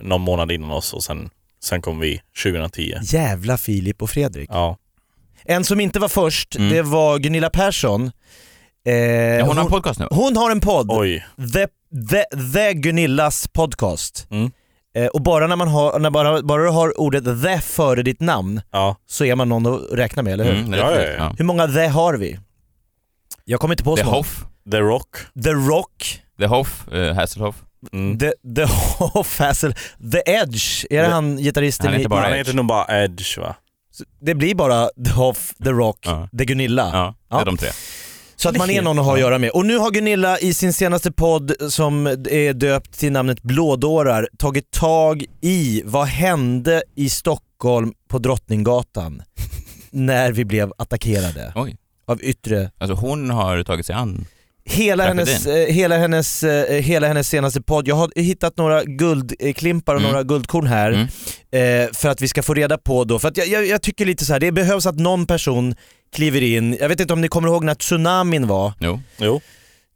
någon 0.00 0.20
månad 0.20 0.52
innan 0.52 0.70
oss 0.70 0.92
och 0.94 1.02
sen, 1.04 1.30
sen 1.62 1.82
kom 1.82 1.98
vi 2.00 2.20
2010. 2.42 2.94
Jävla 3.02 3.58
Filip 3.58 4.02
och 4.02 4.10
Fredrik. 4.10 4.50
Ja. 4.52 4.76
En 5.44 5.64
som 5.64 5.80
inte 5.80 5.98
var 6.00 6.08
först, 6.08 6.56
Mm. 6.56 6.68
det 6.70 6.82
var 6.82 7.18
Gunilla 7.18 7.50
Persson. 7.50 8.10
Eh, 8.86 8.94
Ja, 8.94 9.44
hon 9.44 9.56
har 9.56 9.64
en 9.64 9.70
podcast 9.70 10.00
nu. 10.00 10.06
hon 10.10 10.36
har 10.36 10.50
en 10.50 10.60
podd, 10.60 10.86
Oj. 10.90 11.24
The, 11.52 11.66
The, 12.10 12.24
The 12.52 12.72
Gunillas 12.74 13.48
podcast. 13.48 14.26
Mm. 14.30 14.50
Eh, 14.94 15.06
och 15.06 15.22
bara 15.22 15.46
när 15.46 15.56
man 15.56 15.68
har, 15.68 15.98
när 15.98 16.10
bara, 16.10 16.42
bara 16.42 16.62
du 16.62 16.68
har 16.70 17.00
ordet 17.00 17.24
the 17.42 17.58
före 17.60 18.02
ditt 18.02 18.20
namn 18.20 18.60
Ja. 18.70 18.96
så 19.06 19.24
är 19.24 19.34
man 19.34 19.48
någon 19.48 19.66
att 19.66 19.80
räkna 19.92 20.22
med, 20.22 20.32
eller 20.32 20.44
hur? 20.44 20.54
Mm, 20.54 20.72
Ja, 20.72 21.00
ja. 21.02 21.34
Hur 21.38 21.44
många 21.44 21.66
the 21.68 21.86
har 21.86 22.14
vi? 22.14 22.38
Jag 23.44 23.60
kommer 23.60 23.74
inte 23.74 23.84
på 23.84 23.96
The 23.96 24.02
så 24.02 24.06
många. 24.06 24.16
Hoff, 24.18 24.44
The 24.70 24.78
Rock. 24.80 25.16
The 25.44 25.50
Rock, 25.52 26.20
The 26.38 26.46
Hoff, 26.46 26.88
eh, 26.88 27.14
Hasselhoff. 27.14 27.56
Mm. 27.92 28.18
The, 28.18 28.32
the 28.56 28.64
Hoff 28.98 29.38
Hassel, 29.38 29.74
The 30.12 30.22
Edge, 30.26 30.84
är 30.90 31.02
det 31.02 31.06
The- 31.08 31.12
han 31.12 31.36
gitarristen 31.36 31.86
Han 31.86 31.92
heter 31.94 32.04
i- 32.06 32.08
bara 32.08 32.20
Han 32.20 32.30
Edge. 32.30 32.38
heter 32.38 32.54
nog 32.54 32.66
bara 32.66 33.04
Edge 33.04 33.38
va? 33.38 33.56
Det 34.20 34.34
blir 34.34 34.54
bara 34.54 34.88
The 35.04 35.10
Hoff, 35.10 35.52
The 35.64 35.70
Rock, 35.70 35.98
Ja. 36.04 36.28
The 36.38 36.44
Gunilla. 36.44 36.90
Ja, 36.92 37.14
det 37.28 37.34
är 37.34 37.38
Ja. 37.38 37.44
de 37.44 37.56
tre. 37.56 37.68
Så 38.36 38.48
att 38.48 38.56
man 38.56 38.70
är 38.70 38.82
någon 38.82 38.98
att 38.98 39.04
ha 39.04 39.14
att 39.14 39.20
göra 39.20 39.38
med. 39.38 39.50
Och 39.50 39.66
nu 39.66 39.76
har 39.78 39.90
Gunilla 39.90 40.38
i 40.38 40.54
sin 40.54 40.72
senaste 40.72 41.12
podd 41.12 41.52
som 41.68 42.06
är 42.06 42.52
döpt 42.52 42.98
till 42.98 43.12
namnet 43.12 43.42
Blådårar 43.42 44.28
tagit 44.38 44.70
tag 44.70 45.24
i 45.40 45.82
vad 45.84 46.06
hände 46.06 46.82
i 46.94 47.08
Stockholm 47.10 47.92
på 48.08 48.18
Drottninggatan 48.18 49.22
när 49.90 50.32
vi 50.32 50.44
blev 50.44 50.72
attackerade 50.78 51.52
Oj. 51.54 51.76
av 52.06 52.22
yttre 52.22 52.70
Alltså 52.78 52.94
hon 52.94 53.30
har 53.30 53.62
tagit 53.62 53.86
sig 53.86 53.94
an. 53.94 54.24
Hela 54.64 55.06
hennes, 55.06 55.46
eh, 55.46 55.66
hela, 55.74 55.96
hennes, 55.98 56.42
eh, 56.42 56.82
hela 56.82 57.06
hennes 57.08 57.28
senaste 57.28 57.62
podd, 57.62 57.88
jag 57.88 57.94
har 57.96 58.10
hittat 58.16 58.56
några 58.56 58.84
guldklimpar 58.84 59.94
och 59.94 60.00
Mm. 60.00 60.10
några 60.12 60.22
guldkorn 60.24 60.66
här 60.66 60.92
Mm. 61.52 61.84
eh, 61.86 61.92
för 61.92 62.08
att 62.08 62.20
vi 62.20 62.28
ska 62.28 62.42
få 62.42 62.54
reda 62.54 62.78
på 62.78 63.04
då, 63.04 63.18
för 63.18 63.28
att 63.28 63.36
jag, 63.36 63.46
jag, 63.48 63.66
jag 63.66 63.82
tycker 63.82 64.06
lite 64.06 64.24
så 64.24 64.32
här, 64.32 64.40
det 64.40 64.52
behövs 64.52 64.86
att 64.86 64.98
någon 64.98 65.26
person 65.26 65.74
kliver 66.14 66.42
in, 66.42 66.76
jag 66.80 66.88
vet 66.88 67.00
inte 67.00 67.12
om 67.12 67.20
ni 67.20 67.28
kommer 67.28 67.48
ihåg 67.48 67.64
när 67.64 67.74
tsunamin 67.74 68.46
var, 68.46 68.72
Jo. 68.80 69.00
Jo. 69.18 69.40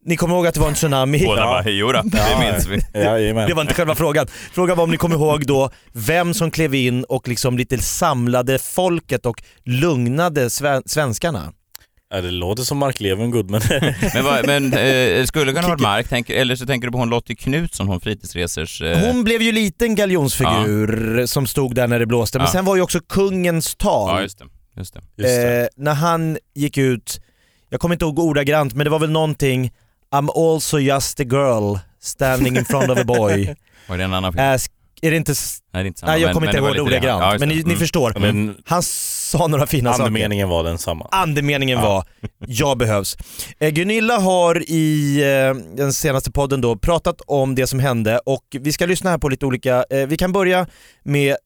ni 0.05 0.17
kommer 0.17 0.35
ihåg 0.35 0.47
att 0.47 0.55
det 0.55 0.61
var 0.61 0.69
en 0.69 0.75
tsunami? 0.75 1.25
Båda 1.27 1.41
Ja. 1.41 1.47
bara, 1.47 1.71
jodå, 1.71 2.03
det 2.05 2.53
minns 2.53 2.67
vi. 2.67 3.01
Jajamän. 3.01 3.49
Det 3.49 3.55
var 3.55 3.63
inte 3.63 3.75
själva 3.75 3.95
frågan. 3.95 4.27
Frågan 4.53 4.77
var 4.77 4.85
om 4.85 4.91
ni 4.91 4.97
kommer 4.97 5.17
ihåg 5.17 5.47
då 5.47 5.71
vem 5.93 6.35
som 6.35 6.51
klev 6.51 6.75
in 6.75 7.05
och 7.05 7.29
liksom 7.29 7.59
lite 7.59 7.79
samlade 7.79 8.59
folket 8.59 9.27
och 9.27 9.43
lugnade 9.65 10.49
sve- 10.49 10.83
svenskarna. 10.87 11.53
Ja, 12.15 12.21
det 12.21 12.31
låter 12.31 12.63
som 12.63 12.79
Mark 12.79 13.01
Levengood 13.01 13.51
men 13.51 13.61
Men, 14.15 14.25
vad, 14.25 14.47
men 14.47 14.73
eh, 14.73 15.25
skulle 15.27 15.53
kunna 15.53 15.69
varit 15.69 15.81
Mark, 15.81 16.09
tänker, 16.09 16.35
eller 16.35 16.57
så 16.57 16.67
tänker 16.67 16.89
du 16.89 16.93
på 16.93 16.99
hon 16.99 17.09
Lottie 17.11 17.37
Knutsson, 17.37 17.89
hon 17.89 18.01
fritidsresers... 18.01 18.83
Eh, 18.83 18.99
Hon 18.99 19.25
blev 19.25 19.43
ju 19.43 19.53
lite 19.53 19.85
en 19.85 19.95
galjonsfigur 19.95 21.27
som 21.27 21.47
stod 21.47 21.75
där 21.75 21.87
när 21.89 21.99
det 21.99 22.07
blåste, 22.07 22.39
men 22.39 22.45
Ja. 22.47 22.53
sen 22.53 22.65
var 22.65 22.77
ju 22.77 22.83
också 22.83 23.01
kungens 23.01 23.77
tal. 23.77 24.11
Ja, 24.17 24.23
just 24.23 24.39
det. 24.39 24.45
Just 24.77 24.95
det. 24.95 25.01
just 25.17 25.29
det. 25.43 25.61
eh, 25.63 25.67
när 25.77 25.95
han 25.95 26.39
gick 26.55 26.79
ut, 26.79 27.21
jag 27.71 27.81
kommer 27.81 27.95
inte 27.95 28.05
ihåg 28.05 28.19
ordagrant 28.19 28.75
men 28.75 28.85
det 28.85 28.91
var 28.91 28.99
väl 28.99 29.11
någonting 29.11 29.73
I'm 30.15 30.55
also 30.55 30.79
just 30.79 31.21
a 31.21 31.25
girl 31.25 31.77
standing 32.01 32.57
in 32.57 32.65
front 32.65 32.91
of 32.91 32.99
a 32.99 33.05
boy. 33.05 33.55
Var 33.89 33.99
det 33.99 34.05
en 34.05 34.15
annan 34.15 34.33
film? 34.33 34.45
Ask, 34.45 34.73
är 35.03 35.11
det 35.11 35.17
inte, 35.17 35.33
Nej, 35.33 35.39
det 35.73 35.79
är 35.79 35.85
inte 35.85 36.01
samma. 36.01 36.13
nej 36.13 36.23
jag 36.23 36.33
kommer 36.33 36.47
men 36.47 36.57
inte 36.57 36.79
ihåg 36.79 36.87
ordagrant, 36.87 37.23
Ja, 37.23 37.37
men 37.39 37.49
ni, 37.49 37.55
ni 37.55 37.63
Mm. 37.63 37.77
förstår. 37.79 38.15
Men 38.21 38.57
Han 38.67 38.83
sa 39.27 39.47
några 39.47 39.67
fina 39.67 39.93
saker. 39.93 40.05
andemeningen 40.05 40.49
var 40.49 40.65
densamma. 40.65 41.09
Andemeningen 41.11 41.79
Ja. 41.79 41.85
var, 41.89 42.05
jag 42.47 42.79
behövs. 42.79 43.17
Eh, 43.59 43.71
Gunilla 43.71 44.19
har 44.19 44.71
i 44.71 45.17
eh, 45.23 45.77
den 45.77 45.93
senaste 45.93 46.31
podden 46.31 46.61
då 46.61 46.77
pratat 46.77 47.21
om 47.27 47.55
det 47.55 47.67
som 47.67 47.79
hände 47.81 48.19
och 48.27 48.43
vi 48.61 48.73
ska 48.73 48.87
lyssna 48.87 49.11
här 49.11 49.19
på 49.19 49.29
lite 49.29 49.47
olika, 49.47 49.85
eh, 49.91 50.07
vi 50.07 50.17
kan 50.17 50.33
börja 50.33 50.67
med 51.03 51.37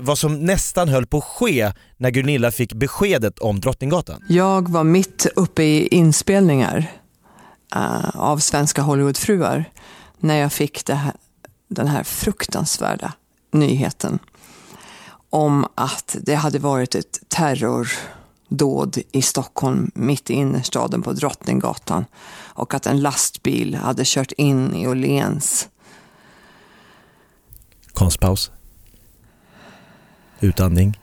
vad 0.00 0.18
som 0.18 0.44
nästan 0.46 0.88
höll 0.88 1.06
på 1.06 1.18
att 1.18 1.24
ske 1.24 1.72
när 1.96 2.10
Gunilla 2.10 2.50
fick 2.50 2.72
beskedet 2.72 3.38
om 3.38 3.60
Drottninggatan. 3.60 4.22
Jag 4.28 4.68
var 4.68 4.84
mitt 4.84 5.26
uppe 5.36 5.62
i 5.62 5.86
inspelningar 5.86 6.86
av 8.14 8.38
Svenska 8.38 8.82
Hollywoodfruar 8.82 9.64
när 10.18 10.36
jag 10.36 10.52
fick 10.52 10.86
det 10.86 10.94
här, 10.94 11.12
den 11.68 11.88
här 11.88 12.02
fruktansvärda 12.02 13.12
nyheten 13.52 14.18
om 15.30 15.66
att 15.74 16.16
det 16.22 16.34
hade 16.34 16.58
varit 16.58 16.94
ett 16.94 17.20
terrordåd 17.28 18.98
i 19.12 19.22
Stockholm 19.22 19.90
mitt 19.94 20.30
i 20.30 20.32
innerstaden 20.34 21.02
på 21.02 21.12
Drottninggatan 21.12 22.04
och 22.44 22.74
att 22.74 22.86
en 22.86 23.00
lastbil 23.00 23.74
hade 23.74 24.02
kört 24.06 24.32
in 24.32 24.74
i 24.74 24.88
Åhléns. 24.88 25.68
Konstpaus. 27.92 28.50
Utandning. 30.40 31.00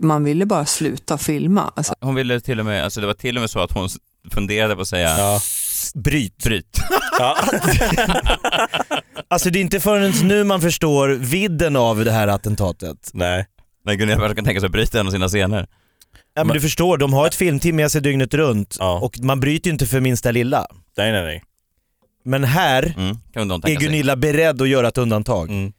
Man 0.00 0.24
ville 0.24 0.46
bara 0.46 0.66
sluta 0.66 1.18
filma. 1.18 1.72
Alltså, 1.76 1.94
Hon 2.00 2.14
ville 2.14 2.40
till 2.40 2.60
och 2.60 2.66
med, 2.66 2.84
alltså 2.84 3.00
det 3.00 3.06
var 3.06 3.14
till 3.14 3.36
och 3.36 3.40
med 3.40 3.50
så 3.50 3.60
att 3.60 3.72
hon 3.72 3.88
funderade 4.30 4.74
på 4.74 4.82
att 4.82 4.88
säga 4.88 5.08
Ja. 5.18 5.40
Bryt. 5.94 6.44
bryt. 6.44 6.80
Ja. 7.18 7.36
Alltså 9.30 9.50
det 9.50 9.58
är 9.58 9.60
inte 9.60 9.80
förrän 9.80 10.12
nu 10.28 10.44
man 10.44 10.60
förstår 10.60 11.08
vidden 11.08 11.76
av 11.76 12.04
det 12.04 12.12
här 12.12 12.28
attentatet. 12.28 13.10
Nej. 13.12 13.46
När 13.84 13.94
Gunilla 13.94 14.18
Persson 14.18 14.36
kan 14.36 14.44
tänka 14.44 14.60
sig 14.60 14.66
att 14.66 14.72
bryta 14.72 15.00
en 15.00 15.06
av 15.06 15.10
sina 15.10 15.28
scener. 15.28 15.66
Ja, 16.34 16.44
men 16.44 16.54
du 16.54 16.60
förstår, 16.60 16.98
de 16.98 17.12
har 17.12 17.26
ett 17.26 17.34
filmteam 17.34 17.76
med 17.76 17.92
sig 17.92 18.00
dygnet 18.00 18.34
runt 18.34 18.76
Ja. 18.78 18.98
och 19.00 19.18
man 19.20 19.40
bryter 19.40 19.66
ju 19.66 19.72
inte 19.72 19.86
för 19.86 20.00
minsta 20.00 20.30
lilla. 20.30 20.66
Nej, 20.96 21.12
nej, 21.12 21.22
nej. 21.24 21.42
Men 22.24 22.44
här 22.44 22.94
Mm, 22.96 23.10
är 23.34 23.60
tänka 23.60 23.66
sig. 23.66 23.76
Gunilla 23.76 24.16
beredd 24.16 24.62
att 24.62 24.68
göra 24.68 24.88
ett 24.88 24.98
undantag. 24.98 25.50
Mm. 25.50 25.72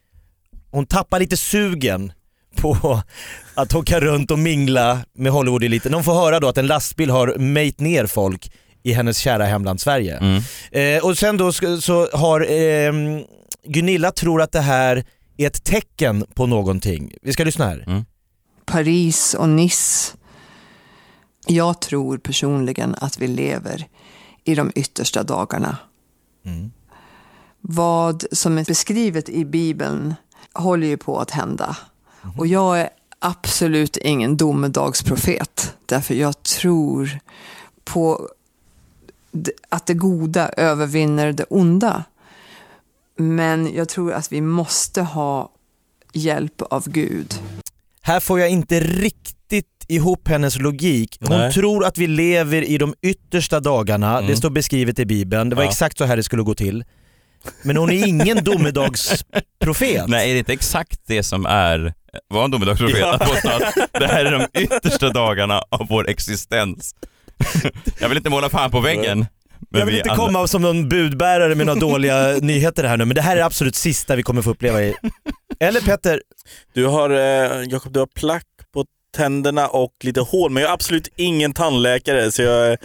Hon 0.72 0.86
tappar 0.86 1.20
lite 1.20 1.38
sugen 1.38 2.12
på 2.56 3.02
att 3.56 3.76
åka 3.76 4.00
runt 4.00 4.32
och 4.32 4.40
mingla 4.40 5.00
med 5.14 5.32
Hollywood-eliten. 5.32 5.92
De 5.92 6.04
får 6.04 6.14
höra 6.14 6.40
då 6.40 6.48
att 6.48 6.58
en 6.58 6.68
lastbil 6.68 7.10
har 7.10 7.36
mejt 7.38 7.80
ner 7.84 8.06
folk 8.06 8.52
i 8.84 8.94
hennes 8.94 9.18
kära 9.18 9.46
hemland 9.46 9.82
Sverige. 9.82 10.18
Mm. 10.18 10.44
Eh, 10.72 11.06
och 11.06 11.18
sen 11.18 11.38
då 11.38 11.52
så 11.82 12.10
har 12.14 12.46
ehm, 12.50 13.24
Gunilla 13.64 14.12
tror 14.12 14.42
att 14.42 14.52
det 14.52 14.62
här 14.62 15.04
är 15.38 15.48
ett 15.48 15.64
tecken 15.64 16.26
på 16.34 16.46
någonting. 16.46 17.14
Vi 17.22 17.34
ska 17.34 17.44
lyssna 17.44 17.66
här. 17.66 18.06
Paris 18.66 19.34
och 19.34 19.50
Nice. 19.50 20.14
Jag 21.48 21.82
tror 21.82 22.18
personligen 22.18 22.96
att 22.98 23.20
vi 23.20 23.28
lever 23.28 23.88
i 24.44 24.56
de 24.56 24.72
yttersta 24.76 25.24
dagarna. 25.24 25.78
Vad 27.62 28.24
som 28.32 28.58
är 28.58 28.66
beskrivet 28.66 29.30
i 29.30 29.46
Bibeln 29.46 30.16
håller 30.54 30.88
ju 30.88 30.98
på 30.98 31.20
att 31.20 31.32
hända. 31.32 31.78
Och 32.38 32.48
jag 32.48 32.80
är 32.80 32.90
absolut 33.20 33.98
ingen 33.98 34.38
domedagsprofet. 34.38 35.76
Därför 35.86 36.16
jag 36.16 36.44
tror 36.44 37.20
på 37.84 38.30
att 39.70 39.86
det 39.86 39.94
goda 39.94 40.50
övervinner 40.50 41.32
det 41.34 41.44
onda. 41.50 42.04
Men 43.18 43.74
jag 43.76 43.90
tror 43.90 44.14
att 44.14 44.32
vi 44.32 44.42
måste 44.42 45.02
ha 45.02 45.52
hjälp 46.14 46.62
av 46.62 46.90
Gud. 46.90 47.34
Här 48.02 48.20
får 48.20 48.40
jag 48.40 48.50
inte 48.50 48.80
riktigt 48.80 49.66
ihop 49.88 50.28
hennes 50.28 50.60
logik. 50.60 51.18
Hon 51.22 51.38
Nej. 51.38 51.54
tror 51.54 51.86
att 51.86 51.98
vi 51.98 52.08
lever 52.08 52.62
i 52.62 52.78
de 52.78 52.94
yttersta 53.02 53.60
dagarna, 53.60 54.18
Mm. 54.18 54.30
det 54.32 54.36
står 54.38 54.50
beskrivet 54.50 55.00
i 55.00 55.06
Bibeln, 55.06 55.50
det 55.50 55.56
var 55.56 55.64
Ja. 55.64 55.70
exakt 55.70 55.98
så 55.98 56.06
här 56.06 56.18
det 56.18 56.24
skulle 56.24 56.44
gå 56.44 56.56
till. 56.56 56.84
Men 57.64 57.78
hon 57.78 57.90
är 57.92 58.08
ingen 58.08 58.44
domedagsprofet. 58.44 60.08
Nej, 60.08 60.30
är 60.30 60.34
det 60.34 60.40
inte 60.40 60.54
exakt 60.54 61.00
det 61.08 61.24
som 61.24 61.46
är, 61.46 61.94
var 62.28 62.46
en 62.46 62.52
domedagsprofet, 62.52 63.00
Ja. 63.00 63.14
att 63.14 63.30
påstå 63.30 63.50
att 63.50 63.74
det 64.00 64.08
här 64.08 64.26
är 64.26 64.32
de 64.32 64.60
yttersta 64.62 65.10
dagarna 65.10 65.64
av 65.70 65.88
vår 65.90 66.10
existens? 66.10 66.96
Jag 68.00 68.10
vill 68.10 68.18
inte 68.18 68.30
måla 68.30 68.50
fan 68.50 68.72
på 68.72 68.80
väggen. 68.80 69.26
Men 69.72 69.80
jag 69.80 69.86
vill 69.86 69.94
vi 69.96 70.00
inte 70.00 70.12
alla- 70.12 70.26
komma 70.26 70.48
som 70.48 70.62
någon 70.62 70.90
budbärare 70.90 71.56
med 71.56 71.66
några 71.66 71.80
dåliga 71.80 72.28
nyheter 72.42 72.84
här 72.84 72.98
nu, 72.98 73.06
men 73.06 73.16
det 73.16 73.22
här 73.22 73.38
är 73.38 73.42
absolut 73.42 73.76
sista 73.76 74.16
vi 74.16 74.24
kommer 74.24 74.42
få 74.42 74.50
uppleva 74.50 74.82
i... 74.84 74.94
Eller 75.60 75.82
Petter, 75.82 76.22
Du 76.74 76.86
har, 76.86 77.10
eh, 77.10 77.64
Jakob, 77.70 77.94
du 77.94 78.00
har 78.00 78.08
plack 78.08 78.44
på 78.74 78.86
tänderna 79.18 79.68
och 79.68 79.92
lite 80.04 80.22
hål, 80.22 80.52
men 80.52 80.64
jag 80.64 80.70
är 80.70 80.74
absolut 80.74 81.10
ingen 81.16 81.54
tandläkare 81.54 82.32
så 82.32 82.42
jag... 82.42 82.78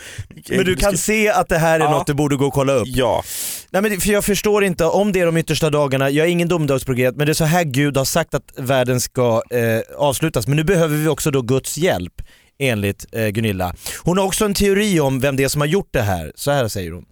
men 0.48 0.64
du 0.64 0.76
kan 0.76 0.96
se 0.98 1.28
att 1.28 1.48
det 1.48 1.58
här 1.58 1.80
är 1.80 1.84
Ja. 1.84 1.90
något 1.90 2.06
du 2.06 2.14
borde 2.14 2.36
gå 2.36 2.46
och 2.46 2.52
kolla 2.52 2.72
upp. 2.72 2.86
Ja, 2.86 3.22
Nej, 3.70 3.82
men 3.82 4.00
för 4.00 4.10
jag 4.12 4.24
förstår 4.24 4.64
inte 4.64 4.84
om 4.84 5.12
det 5.12 5.20
är 5.20 5.26
de 5.26 5.36
yttersta 5.36 5.70
dagarna, 5.70 6.10
jag 6.10 6.26
är 6.26 6.30
ingen 6.30 6.48
domedagsprofet, 6.48 7.16
men 7.16 7.26
det 7.26 7.32
är 7.32 7.34
så 7.34 7.44
här 7.44 7.64
Gud 7.64 7.96
har 7.96 8.04
sagt 8.04 8.34
att 8.34 8.52
världen 8.56 9.00
ska 9.00 9.42
eh, 9.50 9.96
avslutas. 9.96 10.46
Men 10.46 10.56
nu 10.56 10.64
behöver 10.64 10.96
vi 10.96 11.08
också 11.08 11.30
då 11.30 11.42
Guds 11.42 11.78
hjälp 11.78 12.12
enligt 12.58 13.06
eh, 13.12 13.28
Gunilla. 13.28 13.74
Hon 14.02 14.18
har 14.18 14.24
också 14.24 14.44
en 14.44 14.54
teori 14.54 15.00
om 15.00 15.20
vem 15.20 15.36
det 15.36 15.44
är 15.44 15.48
som 15.48 15.60
har 15.60 15.68
gjort 15.68 15.88
det 15.90 16.02
här. 16.02 16.32
Så 16.34 16.50
här 16.50 16.68
säger 16.68 16.92
hon. 16.92 17.04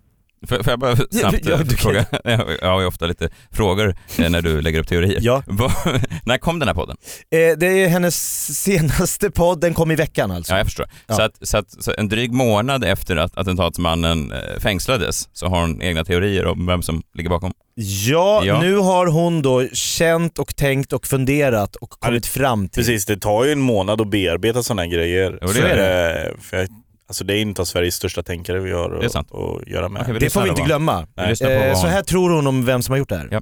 Får 0.49 0.57
får 0.63 0.71
jag 0.73 0.79
bara 0.79 0.97
snabbt 0.97 1.39
Ja, 1.43 1.53
eh, 1.53 1.67
fråga? 1.67 2.05
Jag 2.63 2.69
har 2.69 2.81
ju 2.81 2.87
ofta 2.87 3.07
lite 3.07 3.29
frågor 3.53 3.97
eh, 4.19 4.31
när 4.31 4.43
du 4.43 4.61
lägger 4.63 4.81
upp 4.81 4.89
teorier. 4.89 5.19
Ja. 5.23 5.43
När 6.25 6.39
kom 6.39 6.59
den 6.59 6.69
här 6.69 6.75
podden? 6.75 6.97
Eh, 7.31 7.59
det 7.59 7.67
är 7.67 7.89
hennes 7.89 8.17
senaste 8.63 9.31
podd, 9.31 9.61
den 9.61 9.75
kom 9.75 9.91
i 9.91 9.95
veckan 9.95 10.31
alltså. 10.31 10.53
Ja, 10.53 10.57
jag 10.59 10.67
förstår. 10.67 10.87
Ja. 11.07 11.15
Så, 11.15 11.23
att, 11.23 11.47
så, 11.49 11.57
att, 11.59 11.85
så 11.85 11.93
en 11.99 12.09
dryg 12.09 12.33
månad 12.33 12.85
efter 12.85 13.17
att 13.17 13.37
attentatsmannen 13.39 14.33
eh, 14.33 14.39
fängslades 14.61 15.29
så 15.33 15.47
har 15.47 15.61
hon 15.61 15.83
egna 15.83 16.05
teorier 16.05 16.47
om 16.47 16.67
vem 16.67 16.83
som 16.83 17.03
ligger 17.15 17.31
bakom. 17.31 17.53
Ja, 17.75 18.43
Ja. 18.45 18.61
nu 18.61 18.77
har 18.77 19.07
hon 19.07 19.43
då 19.43 19.67
känt 19.73 20.39
och 20.39 20.57
tänkt 20.57 20.93
och 20.93 21.07
funderat 21.07 21.77
och 21.77 21.91
kommit 21.91 22.27
fram 22.27 22.69
till... 22.69 22.81
precis. 22.83 23.07
Det 23.07 23.17
tar 23.17 23.45
ju 23.45 23.53
en 23.53 23.61
månad 23.61 24.01
att 24.01 24.11
bearbeta 24.11 24.63
sådana 24.63 24.83
här 24.83 24.89
grejer. 24.89 25.39
Jo, 25.43 25.49
det 25.49 25.55
Så 25.55 25.61
är 25.67 25.77
det. 25.77 26.33
För 26.41 26.57
jag, 26.57 26.69
alltså 27.12 27.25
det 27.25 27.35
är 27.35 27.42
en 27.42 27.54
av 27.59 27.64
Sveriges 27.64 27.95
största 27.95 28.23
tänkare 28.23 28.60
vi 28.60 28.73
har 28.73 28.91
att, 29.04 29.17
att 29.17 29.69
göra 29.69 29.89
med. 29.89 30.02
Okej, 30.02 30.15
vi 30.15 30.19
Det 30.21 30.30
får 30.30 30.43
vi 30.43 30.49
inte 30.49 30.63
glömma. 30.63 31.06
På 31.15 31.23
Eh, 31.23 31.34
så 31.80 31.87
här 31.87 32.02
tror 32.02 32.30
hon 32.30 32.47
om 32.47 32.65
vem 32.65 32.82
som 32.82 32.93
har 32.93 32.99
gjort 32.99 33.08
det 33.08 33.17
här. 33.17 33.28
Ja. 33.30 33.41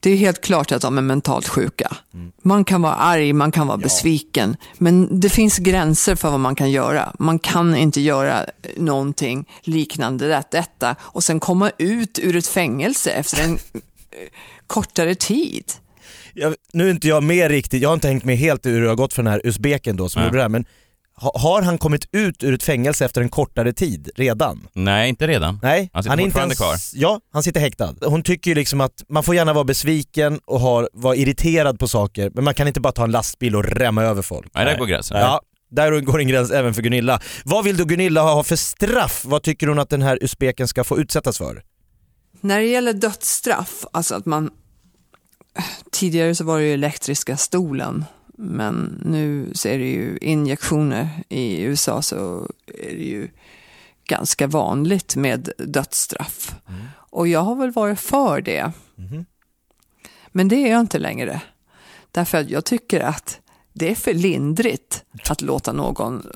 Det 0.00 0.10
är 0.10 0.16
helt 0.16 0.40
klart 0.40 0.72
att 0.72 0.82
de 0.82 0.98
är 0.98 1.02
mentalt 1.02 1.48
sjuka. 1.48 1.96
Man 2.42 2.64
kan 2.64 2.82
vara 2.82 2.94
arg, 2.94 3.32
man 3.32 3.52
kan 3.52 3.66
vara 3.66 3.76
besviken, 3.78 4.56
men 4.78 5.20
det 5.20 5.28
finns 5.28 5.58
gränser 5.58 6.14
för 6.14 6.30
vad 6.30 6.40
man 6.40 6.54
kan 6.54 6.70
göra. 6.70 7.12
Man 7.18 7.38
kan 7.38 7.76
inte 7.76 8.00
göra 8.00 8.44
någonting 8.76 9.48
liknande 9.62 10.28
det- 10.28 10.44
detta 10.50 10.96
och 11.00 11.24
sen 11.24 11.40
komma 11.40 11.70
ut 11.78 12.18
ur 12.22 12.36
ett 12.36 12.46
fängelse 12.46 13.10
efter 13.10 13.44
en 13.44 13.52
eh, 13.54 13.58
kortare 14.66 15.14
tid. 15.14 15.64
Jag, 16.34 16.54
nu 16.72 16.86
är 16.86 16.90
inte 16.90 17.08
jag 17.08 17.22
med 17.22 17.50
riktigt, 17.50 17.82
jag 17.82 17.88
har 17.88 17.94
inte 17.94 18.08
hängt 18.08 18.24
med 18.24 18.36
helt 18.36 18.66
hur 18.66 18.82
det 18.82 18.88
har 18.88 18.96
gått 18.96 19.12
för 19.12 19.22
den 19.22 19.32
här 19.32 19.40
usbeken 19.44 19.96
då 19.96 20.08
som 20.08 20.20
Nej. 20.20 20.26
gjorde 20.28 20.38
det 20.38 20.42
här, 20.42 20.48
men 20.48 20.64
har 21.20 21.62
han 21.62 21.78
kommit 21.78 22.08
ut 22.12 22.44
ur 22.44 22.54
ett 22.54 22.62
fängelse 22.62 23.04
efter 23.04 23.20
en 23.20 23.28
kortare 23.28 23.72
tid 23.72 24.10
redan? 24.16 24.66
Nej, 24.72 25.08
inte 25.08 25.26
redan. 25.26 25.58
Nej, 25.62 25.90
Han 25.92 26.02
sitter 26.02 26.18
är 26.18 26.22
fortfarande 26.24 26.54
Ja, 26.94 27.20
han 27.32 27.42
sitter 27.42 27.60
häktad. 27.60 27.94
Hon 28.00 28.22
tycker 28.22 28.50
ju 28.50 28.54
liksom 28.54 28.80
att 28.80 29.04
man 29.08 29.22
får 29.22 29.34
gärna 29.34 29.52
vara 29.52 29.64
besviken 29.64 30.40
och 30.46 30.60
ha, 30.60 30.88
vara 30.92 31.16
irriterad 31.16 31.78
på 31.78 31.88
saker, 31.88 32.30
men 32.34 32.44
man 32.44 32.54
kan 32.54 32.68
inte 32.68 32.80
bara 32.80 32.92
ta 32.92 33.04
en 33.04 33.10
lastbil 33.10 33.56
och 33.56 33.64
rämma 33.64 34.02
över 34.02 34.22
folk. 34.22 34.50
Nej, 34.54 34.64
där 34.64 34.78
går 34.78 34.86
gränsen. 34.86 35.20
Ja, 35.20 35.40
där 35.70 36.00
går 36.00 36.20
en 36.20 36.28
gräns 36.28 36.50
även 36.50 36.74
för 36.74 36.82
Gunilla. 36.82 37.20
Vad 37.44 37.64
vill 37.64 37.76
då 37.76 37.84
Gunilla 37.84 38.22
ha 38.22 38.42
för 38.42 38.56
straff? 38.56 39.22
Vad 39.24 39.42
tycker 39.42 39.66
hon 39.66 39.78
att 39.78 39.90
den 39.90 40.02
här 40.02 40.18
usbeken 40.20 40.68
ska 40.68 40.84
få 40.84 40.98
utsättas 40.98 41.38
för? 41.38 41.62
När 42.40 42.60
det 42.60 42.66
gäller 42.66 42.92
dödsstraff, 42.92 43.84
alltså 43.92 44.14
att 44.14 44.26
man... 44.26 44.50
Tidigare 45.92 46.34
så 46.34 46.44
var 46.44 46.58
det 46.58 46.64
ju 46.64 46.74
elektriska 46.74 47.36
stolen, 47.36 48.04
men 48.42 49.02
nu 49.04 49.50
så 49.54 49.68
är 49.68 49.78
det 49.78 49.90
ju 49.90 50.18
injektioner. 50.20 51.08
I 51.28 51.62
USA 51.62 52.02
så 52.02 52.50
är 52.66 52.96
det 52.96 53.04
ju 53.04 53.28
ganska 54.04 54.46
vanligt 54.46 55.16
med 55.16 55.52
dödsstraff. 55.58 56.54
Och 56.92 57.28
jag 57.28 57.40
har 57.40 57.54
väl 57.54 57.70
varit 57.70 58.00
för 58.00 58.40
det. 58.40 58.72
Men 60.28 60.48
det 60.48 60.56
är 60.56 60.70
jag 60.70 60.80
inte 60.80 60.98
längre. 60.98 61.42
Därför 62.10 62.38
att 62.38 62.50
jag 62.50 62.64
tycker 62.64 63.00
att 63.00 63.40
det 63.72 63.90
är 63.90 63.94
för 63.94 64.14
lindrigt 64.14 65.04
att 65.28 65.40
låta 65.40 65.72
någon 65.72 66.26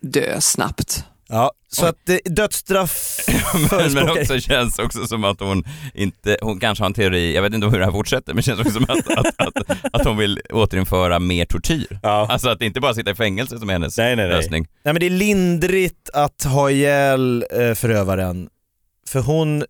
dö 0.00 0.40
snabbt. 0.40 1.04
Ja, 1.30 1.52
så 1.68 1.86
att 1.86 2.08
eh, 2.08 2.16
dödsstraff 2.24 3.20
Men, 3.70 3.92
men 3.92 4.10
också 4.10 4.40
känns 4.40 4.78
också 4.78 5.06
som 5.06 5.24
att 5.24 5.40
hon 5.40 5.64
inte, 5.94 6.36
hon 6.42 6.60
kanske 6.60 6.82
har 6.84 6.86
en 6.86 6.94
teori, 6.94 7.34
jag 7.34 7.42
vet 7.42 7.54
inte 7.54 7.66
hur 7.66 7.78
det 7.78 7.84
här 7.84 7.92
fortsätter, 7.92 8.26
men 8.28 8.36
det 8.36 8.42
känns 8.42 8.60
också 8.60 8.72
som 8.72 8.84
att, 8.88 9.18
att, 9.18 9.26
att, 9.36 9.70
att 9.92 10.06
hon 10.06 10.16
vill 10.16 10.40
återinföra 10.50 11.18
mer 11.18 11.44
tortyr. 11.44 11.98
Ja. 12.02 12.26
Alltså 12.30 12.48
att 12.48 12.62
inte 12.62 12.80
bara 12.80 12.94
sitta 12.94 13.10
i 13.10 13.14
fängelse 13.14 13.58
som 13.58 13.68
är 13.68 13.72
hennes 13.72 13.98
Nej, 13.98 14.16
nej, 14.16 14.28
nej. 14.28 14.36
lösning. 14.36 14.66
Nej 14.84 14.94
men 14.94 15.00
det 15.00 15.06
är 15.06 15.10
lindrigt 15.10 16.10
att 16.12 16.44
ha 16.44 16.70
ihjäl 16.70 17.44
eh, 17.50 17.74
förövaren. 17.74 18.48
För 19.08 19.20
hon, 19.20 19.64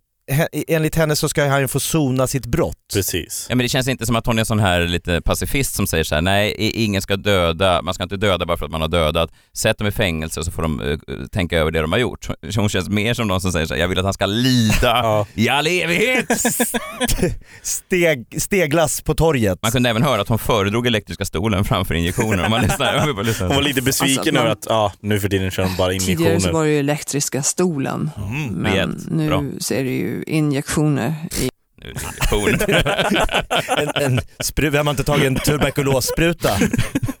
enligt 0.67 0.95
henne 0.95 1.15
så 1.15 1.29
ska 1.29 1.45
han 1.47 1.61
ju 1.61 1.67
få 1.67 1.79
sona 1.79 2.27
sitt 2.27 2.45
brott. 2.45 2.77
Precis. 2.93 3.45
Ja, 3.49 3.55
men 3.55 3.63
det 3.63 3.69
känns 3.69 3.87
inte 3.87 4.05
som 4.05 4.15
att 4.15 4.25
hon 4.25 4.39
är 4.39 4.43
sån 4.43 4.59
här 4.59 4.81
lite 4.81 5.21
pacifist 5.21 5.75
som 5.75 5.87
säger 5.87 6.03
så 6.03 6.15
här: 6.15 6.21
nej, 6.21 6.55
ingen 6.57 7.01
ska 7.01 7.15
döda, 7.17 7.81
man 7.81 7.93
ska 7.93 8.03
inte 8.03 8.17
döda 8.17 8.45
bara 8.45 8.57
för 8.57 8.65
att 8.65 8.71
man 8.71 8.81
har 8.81 8.87
dödat. 8.87 9.31
Sätt 9.53 9.77
dem 9.77 9.87
i 9.87 9.91
fängelse 9.91 10.43
så 10.43 10.51
får 10.51 10.61
de 10.61 10.81
eh, 10.81 10.97
tänka 11.31 11.57
över 11.59 11.71
det 11.71 11.81
de 11.81 11.91
har 11.91 11.99
gjort. 11.99 12.27
Hon 12.55 12.69
känns 12.69 12.89
mer 12.89 13.13
som 13.13 13.27
någon 13.27 13.41
som 13.41 13.51
säger 13.51 13.65
så 13.65 13.73
här, 13.73 13.81
jag 13.81 13.87
vill 13.87 13.97
att 13.99 14.03
han 14.05 14.13
ska 14.13 14.25
lida 14.25 14.71
Ja. 14.81 15.27
i 15.33 15.49
all 15.49 15.67
evighet. 15.67 16.25
Steg, 17.61 18.41
steglass 18.41 19.01
på 19.01 19.13
torget. 19.15 19.59
Man 19.61 19.71
kunde 19.71 19.89
även 19.89 20.03
höra 20.03 20.21
att 20.21 20.27
hon 20.27 20.39
föredrog 20.39 20.87
elektriska 20.87 21.25
stolen 21.25 21.63
framför 21.65 21.93
injektioner. 21.95 22.49
Man 22.49 22.61
lyssnar, 22.61 23.13
bara 23.13 23.21
lyssnar. 23.23 23.47
Hon 23.47 23.55
var 23.55 23.63
lite 23.63 23.81
besviken 23.81 24.17
Alltså 24.17 24.29
att 24.29 24.33
man- 24.35 24.43
över 24.43 24.51
att 24.51 24.65
ja, 24.69 24.93
nu 24.99 25.19
för 25.19 25.29
tiden 25.29 25.51
kör 25.51 25.63
de 25.63 25.75
bara 25.77 25.91
Tidigare 25.91 26.15
så 26.17 26.25
injektioner. 26.31 26.53
var 26.53 26.65
det 26.65 26.71
ju 26.71 26.79
elektriska 26.79 27.43
stolen, 27.43 28.09
men 28.51 28.71
rejält. 28.71 28.97
nu 29.11 29.27
Bra. 29.27 29.43
så 29.59 29.73
är 29.73 29.83
det 29.83 29.89
ju 29.91 30.10
injektioner 30.27 31.13
i 31.41 31.49
en, 33.77 33.89
en 33.95 34.19
spru, 34.43 34.69
vem 34.69 34.87
har 34.87 34.91
inte 34.91 35.03
tagit 35.03 35.25
en 35.25 35.35
tuberkulosspruta? 35.35 36.49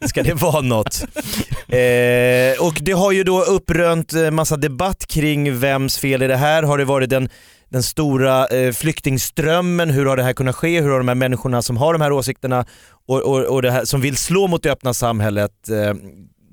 Ska 0.01 0.23
det 0.23 0.33
vara 0.33 0.61
något? 0.61 1.03
Eh, 1.67 2.65
och 2.65 2.77
det 2.81 2.91
har 2.91 3.11
ju 3.11 3.23
då 3.23 3.43
upprönt 3.43 4.13
eh, 4.13 4.31
massa 4.31 4.57
debatt 4.57 5.07
kring 5.07 5.59
vems 5.59 5.97
fel 5.97 6.21
är 6.21 6.27
det 6.27 6.35
här? 6.35 6.63
Har 6.63 6.77
det 6.77 6.85
varit 6.85 7.09
den, 7.09 7.29
den 7.69 7.83
stora 7.83 8.47
eh, 8.47 8.71
flyktingströmmen? 8.71 9.89
Hur 9.89 10.05
har 10.05 10.17
det 10.17 10.23
här 10.23 10.33
kunnat 10.33 10.55
ske? 10.55 10.81
Hur 10.81 10.89
har 10.89 10.97
de 10.97 11.07
här 11.07 11.15
människorna 11.15 11.61
som 11.61 11.77
har 11.77 11.93
de 11.93 12.01
här 12.01 12.11
åsikterna 12.11 12.65
och, 13.07 13.21
och, 13.21 13.43
och 13.43 13.61
det 13.61 13.71
här, 13.71 13.85
som 13.85 14.01
vill 14.01 14.17
slå 14.17 14.47
mot 14.47 14.63
det 14.63 14.71
öppna 14.71 14.93
samhället 14.93 15.69
eh, 15.69 15.93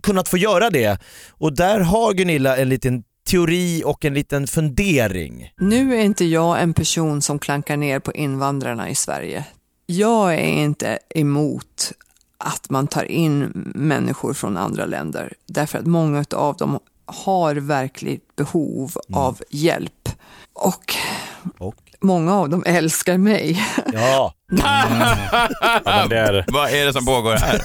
kunnat 0.03 0.29
få 0.29 0.39
göra 0.39 0.71
det? 0.71 0.99
Och 1.31 1.57
där 1.57 1.81
har 1.81 2.13
Gunilla 2.13 2.57
en 2.57 2.69
liten 2.69 3.03
teori 3.29 3.83
och 3.87 4.05
en 4.05 4.15
liten 4.15 4.47
fundering. 4.47 5.53
Nu 5.57 5.95
är 5.99 6.01
inte 6.05 6.25
jag 6.25 6.63
en 6.63 6.75
person 6.75 7.23
som 7.23 7.39
klankar 7.39 7.77
ner 7.77 7.99
på 7.99 8.13
invandrarna 8.13 8.89
i 8.91 8.95
Sverige. 8.95 9.45
Jag 9.87 10.35
är 10.35 10.39
inte 10.63 10.99
emot 11.15 11.93
att 12.39 12.71
man 12.71 12.87
tar 12.87 13.05
in 13.05 13.51
människor 13.75 14.35
från 14.35 14.57
andra 14.57 14.87
länder. 14.87 15.33
Därför 15.47 15.79
att 15.79 15.87
många 15.87 16.25
av 16.31 16.57
dem 16.57 16.79
har 17.07 17.55
verkligt 17.55 18.37
behov 18.37 18.93
av 19.13 19.39
hjälp. 19.51 20.09
Och, 20.53 20.95
Och? 21.59 21.77
många 22.01 22.35
av 22.35 22.49
dem 22.49 22.63
älskar 22.67 23.19
mig. 23.19 23.63
Ja, 23.93 24.35
Ja, 25.85 26.07
det 26.09 26.19
är, 26.19 26.45
Vad 26.49 26.71
är 26.71 26.87
det 26.87 26.93
som 26.93 27.07
pågår 27.07 27.37
här? 27.37 27.61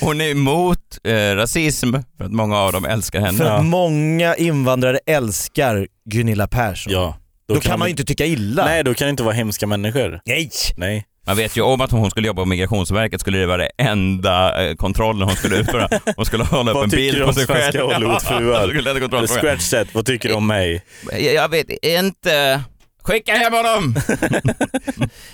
Hon 0.00 0.20
är 0.20 0.28
emot 0.30 0.78
eh, 1.04 1.12
rasism 1.36 1.92
för 2.18 2.24
att 2.24 2.32
många 2.32 2.56
av 2.58 2.72
dem 2.72 2.84
älskar 2.84 3.20
henne. 3.20 3.38
för 3.38 3.44
att 3.44 3.64
många 3.64 4.34
invandrare 4.34 4.98
älskar 5.06 5.86
Gunilla 6.10 6.46
Persson. 6.48 6.92
ja. 6.92 7.16
Då, 7.48 7.60
kan 7.60 7.78
man 7.78 7.88
ju 7.88 7.90
inte 7.90 8.04
tycka 8.04 8.26
illa. 8.26 8.64
Nej, 8.64 8.84
då 8.84 8.94
kan 8.94 9.06
det 9.06 9.10
inte 9.10 9.22
vara 9.22 9.34
hemska 9.34 9.66
människor. 9.66 10.20
Nej. 10.26 10.50
Nej. 10.76 11.04
Man 11.26 11.36
vet 11.36 11.56
ju 11.56 11.60
om 11.62 11.80
att 11.80 11.90
hon 11.90 12.10
skulle 12.10 12.26
jobba 12.26 12.42
på 12.42 12.46
Migrationsverket 12.46 13.20
skulle 13.20 13.38
det 13.38 13.46
vara 13.46 13.56
det 13.56 13.70
enda 13.78 14.64
eh, 14.68 14.74
kontrollen 14.74 15.22
hon 15.28 15.36
skulle 15.36 15.56
utföra. 15.56 15.88
Hon 16.16 16.26
skulle 16.26 16.44
hålla 16.44 16.70
upp 16.70 16.74
Vad 16.74 16.84
en 16.84 16.90
tycker 16.90 17.02
bild 17.02 17.16
du 17.16 17.22
på 17.22 17.28
om 17.28 17.34
sig 17.34 17.46
själv. 17.46 17.60
svenska 17.72 17.82
Hollywoodfruar? 17.82 18.62
Skulle 18.68 18.82
leda 18.82 19.00
kontrollfråga. 19.00 19.40
Scratch 19.40 19.62
set, 19.62 19.94
vad 19.94 20.06
tycker 20.06 20.28
du 20.28 20.34
om 20.34 20.46
mig? 20.46 20.82
Jag 21.12 21.34
jag 21.34 21.48
vet 21.48 21.70
inte. 21.82 22.62
Skicka 23.10 23.32
hem 23.32 23.52
honom! 23.52 23.94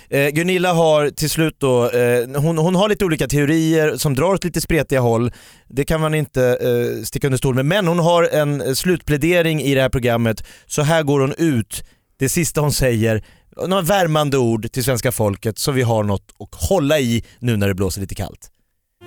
Eh, 0.09 0.29
Gunilla 0.29 0.73
har 0.73 1.09
till 1.09 1.29
slut 1.29 1.55
då, 1.57 1.89
eh, 1.89 2.41
hon, 2.41 2.57
hon 2.57 2.75
har 2.75 2.89
lite 2.89 3.05
olika 3.05 3.27
teorier 3.27 3.97
som 3.97 4.15
drar 4.15 4.33
åt 4.33 4.43
lite 4.43 4.61
spretiga 4.61 4.99
håll. 4.99 5.31
Det 5.67 5.85
kan 5.85 6.01
man 6.01 6.13
inte 6.13 6.43
eh, 6.43 7.03
sticka 7.03 7.27
under 7.27 7.37
stol 7.37 7.55
med. 7.55 7.65
Men 7.65 7.87
hon 7.87 7.99
har 7.99 8.23
en 8.23 8.61
eh, 8.61 8.73
slutplädering 8.73 9.61
i 9.61 9.75
det 9.75 9.81
här 9.81 9.89
programmet. 9.89 10.43
Så 10.65 10.81
här 10.81 11.03
går 11.03 11.19
hon 11.19 11.33
ut, 11.37 11.83
det 12.19 12.29
sista 12.29 12.61
hon 12.61 12.73
säger, 12.73 13.23
några 13.67 13.81
värmande 13.81 14.37
ord 14.37 14.71
till 14.71 14.83
svenska 14.83 15.11
folket 15.11 15.59
så 15.59 15.71
vi 15.71 15.81
har 15.81 16.03
något 16.03 16.35
att 16.39 16.69
hålla 16.69 16.99
i 16.99 17.23
nu 17.39 17.57
när 17.57 17.67
det 17.67 17.73
blåser 17.73 18.01
lite 18.01 18.15
kallt. 18.15 18.51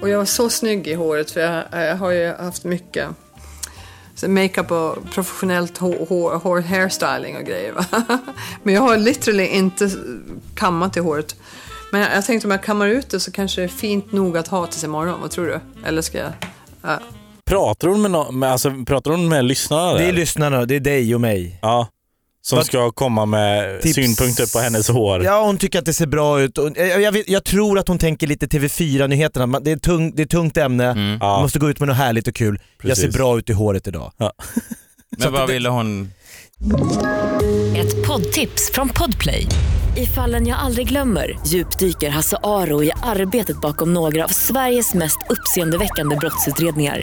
Och 0.03 0.09
jag 0.09 0.19
var 0.19 0.25
så 0.25 0.51
snygg 0.51 0.87
i 0.87 0.95
håret 0.95 1.31
för 1.31 1.41
jag, 1.41 1.65
jag 1.73 1.97
har 1.97 2.11
ju 2.11 2.33
haft 2.33 2.65
mycket 2.65 3.09
makeup 4.29 4.71
och 4.71 5.11
professionellt 5.11 5.79
hår, 5.79 6.39
hår, 6.43 6.61
hairstyling 6.61 7.37
och 7.37 7.45
grejer. 7.45 7.73
Va? 7.73 7.85
Men 8.63 8.75
jag 8.75 8.83
har 8.83 8.97
literally 8.99 9.47
inte 9.47 9.91
kammat 10.55 10.97
i 10.97 11.01
håret. 11.01 11.37
Men 11.93 12.01
jag, 12.01 12.11
jag 12.15 12.25
tänkte 12.25 12.47
om 12.47 12.51
jag 12.51 12.63
kammar 12.63 12.87
ut 12.87 13.11
det 13.11 13.21
så 13.21 13.33
kanske 13.33 13.61
det 13.61 13.65
är 13.65 13.69
fint 13.69 14.13
nog 14.13 14.37
att 14.37 14.49
ha 14.49 14.67
tills 14.67 14.85
imorgon. 14.85 15.21
Vad 15.21 15.31
tror 15.31 15.47
du? 15.47 15.61
Eller 15.85 16.03
ska 16.03 16.19
jag... 16.19 16.33
Ja. 16.83 16.99
Pratar 17.45 17.89
hon 17.89 18.03
med, 18.03 18.11
no 18.11 18.33
med, 18.33 18.53
alltså, 18.53 18.85
pratar 18.87 19.11
hon 19.11 19.29
med 19.29 19.45
lyssnarna 19.45 19.99
Det 19.99 20.05
är 20.05 20.13
lyssnarna, 20.13 20.65
det 20.65 20.77
är 20.77 20.81
dig 20.81 21.15
och 21.15 21.21
mig. 21.21 21.59
Ja. 21.63 21.89
Som 22.43 22.65
ska 22.65 22.91
komma 22.93 23.27
med 23.27 23.83
Tips. 23.83 23.95
synpunkter 23.95 24.53
på 24.53 24.59
hennes 24.59 24.89
hår. 24.89 25.25
Ja, 25.25 25.43
hon 25.45 25.59
tycker 25.59 25.79
att 25.79 25.85
det 25.85 25.93
ser 25.95 26.07
bra 26.07 26.41
ut. 26.41 26.59
Jag, 26.77 27.03
jag, 27.03 27.13
vet, 27.13 27.29
jag 27.29 27.45
tror 27.45 27.79
att 27.79 27.89
hon 27.89 27.99
tänker 27.99 28.27
lite 28.27 28.47
TV4-nyheterna. 28.47 29.47
Man- 29.47 29.65
Det 29.65 29.71
är, 29.73 29.77
tung, 29.77 30.13
det 30.17 30.23
är 30.23 30.25
ett 30.25 30.31
tungt 30.31 30.57
ämne, 30.57 30.85
Mm. 30.85 31.09
man 31.09 31.19
Ja. 31.21 31.43
måste 31.43 31.59
gå 31.59 31.71
ut 31.71 31.79
med 31.81 31.89
något 31.89 31.97
härligt 31.97 32.29
och 32.29 32.35
kul. 32.35 32.59
Jag 32.83 32.97
ser 32.97 33.03
Precis. 33.05 33.17
bra 33.19 33.39
ut 33.39 33.51
i 33.51 33.53
håret 33.53 33.87
idag. 33.89 34.13
Men 35.19 35.33
vad 35.33 35.49
ville 35.51 35.69
hon? 35.69 36.11
Ett 37.77 38.07
poddtips 38.07 38.71
från 38.75 38.89
Podplay. 38.89 39.47
I 39.97 40.07
fallen 40.07 40.47
jag 40.47 40.59
aldrig 40.59 40.89
glömmer 40.89 41.39
djupdyker 41.47 42.11
Hasse 42.11 42.37
Aro 42.43 42.83
i 42.85 42.93
arbetet 43.03 43.61
bakom 43.61 43.95
några 43.95 44.25
av 44.25 44.29
Sveriges 44.29 44.95
mest 44.95 45.19
uppseendeväckande 45.29 46.17
brottsutredningar. 46.17 47.03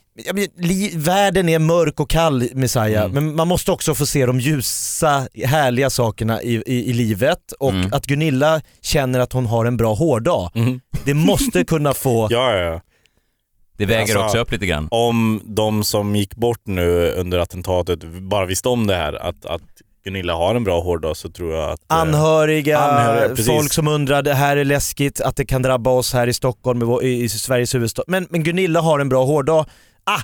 Ja, 0.15 0.33
men, 0.33 0.47
li, 0.57 0.91
världen 0.95 1.49
är 1.49 1.59
mörk 1.59 1.99
och 1.99 2.09
kall 2.09 2.49
Messiah, 2.53 3.11
men 3.11 3.35
man 3.35 3.47
måste 3.47 3.71
också 3.71 3.95
få 3.95 4.05
se 4.05 4.25
de 4.25 4.39
ljusa, 4.39 5.27
härliga 5.45 5.89
sakerna 5.89 6.41
i, 6.41 6.55
i, 6.65 6.89
i 6.89 6.93
livet 6.93 7.51
och 7.59 7.69
Mm. 7.71 7.93
att 7.93 8.05
Gunilla 8.05 8.61
känner 8.81 9.19
att 9.19 9.33
hon 9.33 9.45
har 9.45 9.65
en 9.65 9.77
bra 9.77 9.93
hårdag. 9.93 10.51
Mhm. 10.55 10.81
Det 11.05 11.13
måste 11.13 11.63
kunna 11.63 11.93
få... 11.93 12.27
Ja, 12.31 12.55
ja, 12.55 12.63
ja. 12.63 12.81
Det 13.77 13.85
väger 13.85 14.01
Alltså- 14.01 14.19
också 14.25 14.37
upp 14.37 14.51
lite 14.51 14.65
grann. 14.65 14.87
Om 14.91 15.41
de 15.45 15.83
som 15.83 16.15
gick 16.15 16.35
bort 16.35 16.61
nu 16.63 17.11
under 17.17 17.39
attentatet 17.39 17.99
bara 18.03 18.45
visste 18.45 18.69
om 18.69 18.87
det 18.87 18.95
här, 18.95 19.13
att, 19.13 19.45
att 19.45 19.61
Gunilla 20.03 20.33
har 20.33 20.55
en 20.55 20.63
bra 20.63 20.81
hårdag 20.81 21.17
så 21.17 21.29
tror 21.29 21.53
jag 21.55 21.69
att... 21.71 21.79
eh, 21.91 21.97
Anhöriga, 21.97 22.79
Anhöriga, 22.79 23.35
folk 23.43 23.73
som 23.73 23.87
undrar, 23.87 24.21
det 24.21 24.33
här 24.33 24.57
är 24.57 24.65
läskigt 24.65 25.21
att 25.21 25.35
det 25.35 25.45
kan 25.45 25.61
drabba 25.61 25.89
oss 25.91 26.13
här 26.13 26.27
i 26.27 26.33
Stockholm, 26.33 26.99
i, 27.03 27.23
i 27.23 27.29
Sveriges 27.29 27.75
huvudstad. 27.75 28.03
Men, 28.07 28.27
men 28.29 28.43
Gunilla 28.43 28.81
har 28.81 28.99
en 28.99 29.09
bra 29.09 29.25
hårdag. 29.25 29.65
Ah, 30.03 30.21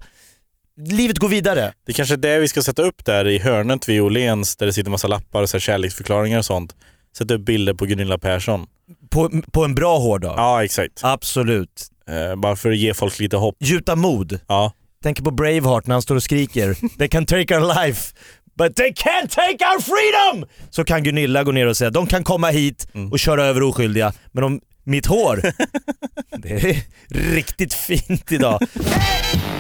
livet 0.81 1.17
går 1.19 1.29
vidare. 1.29 1.73
Det 1.85 1.93
kanske 1.93 2.15
är 2.15 2.17
det 2.17 2.39
vi 2.39 2.47
ska 2.47 2.61
sätta 2.61 2.81
upp 2.81 3.05
där 3.05 3.27
i 3.27 3.39
hörnet 3.39 3.89
vid 3.89 4.01
Åhléns 4.01 4.55
där 4.55 4.65
det 4.65 4.73
sitter 4.73 4.91
massa 4.91 5.07
lappar 5.07 5.41
och 5.41 5.49
så 5.49 5.59
kärleksförklaringar 5.59 6.37
och 6.37 6.45
sånt. 6.45 6.75
Sätta 7.17 7.33
upp 7.33 7.41
bilder 7.41 7.73
på 7.73 7.85
Gunilla 7.85 8.17
Persson. 8.17 8.65
På, 9.09 9.41
på 9.51 9.65
en 9.65 9.75
bra 9.75 9.97
hårdag. 9.99 10.33
Ja, 10.37 10.63
exakt. 10.63 10.99
Absolut. 11.03 11.87
Eh, 12.09 12.35
bara 12.35 12.55
för 12.55 12.71
att 12.71 12.77
ge 12.77 12.93
folk 12.93 13.19
lite 13.19 13.37
hopp. 13.37 13.55
Gjuta 13.59 13.95
mod. 13.95 14.39
Ja. 14.47 14.73
Tänker 15.03 15.23
på 15.23 15.31
Braveheart 15.31 15.87
när 15.87 15.95
han 15.95 16.01
står 16.01 16.15
och 16.15 16.23
skriker 16.23 16.73
“They 16.97 17.07
can 17.07 17.25
take 17.25 17.57
our 17.57 17.85
life, 17.85 18.13
but 18.57 18.75
they 18.75 18.89
can't 18.91 19.27
take 19.29 19.65
our 19.65 19.81
freedom!” 19.81 20.49
Så 20.69 20.83
kan 20.83 21.03
Gunilla 21.03 21.43
gå 21.43 21.51
ner 21.51 21.65
och 21.67 21.77
säga 21.77 21.89
“De 21.89 22.07
kan 22.07 22.23
komma 22.23 22.49
hit 22.49 22.87
Mm. 22.93 23.11
och 23.11 23.19
köra 23.19 23.45
över 23.45 23.63
oskyldiga, 23.63 24.13
men 24.31 24.43
om 24.43 24.61
mitt 24.83 25.05
hår, 25.05 25.41
det 26.37 26.49
är 26.51 26.83
riktigt 27.35 27.73
fint 27.73 28.31
idag”. 28.31 28.59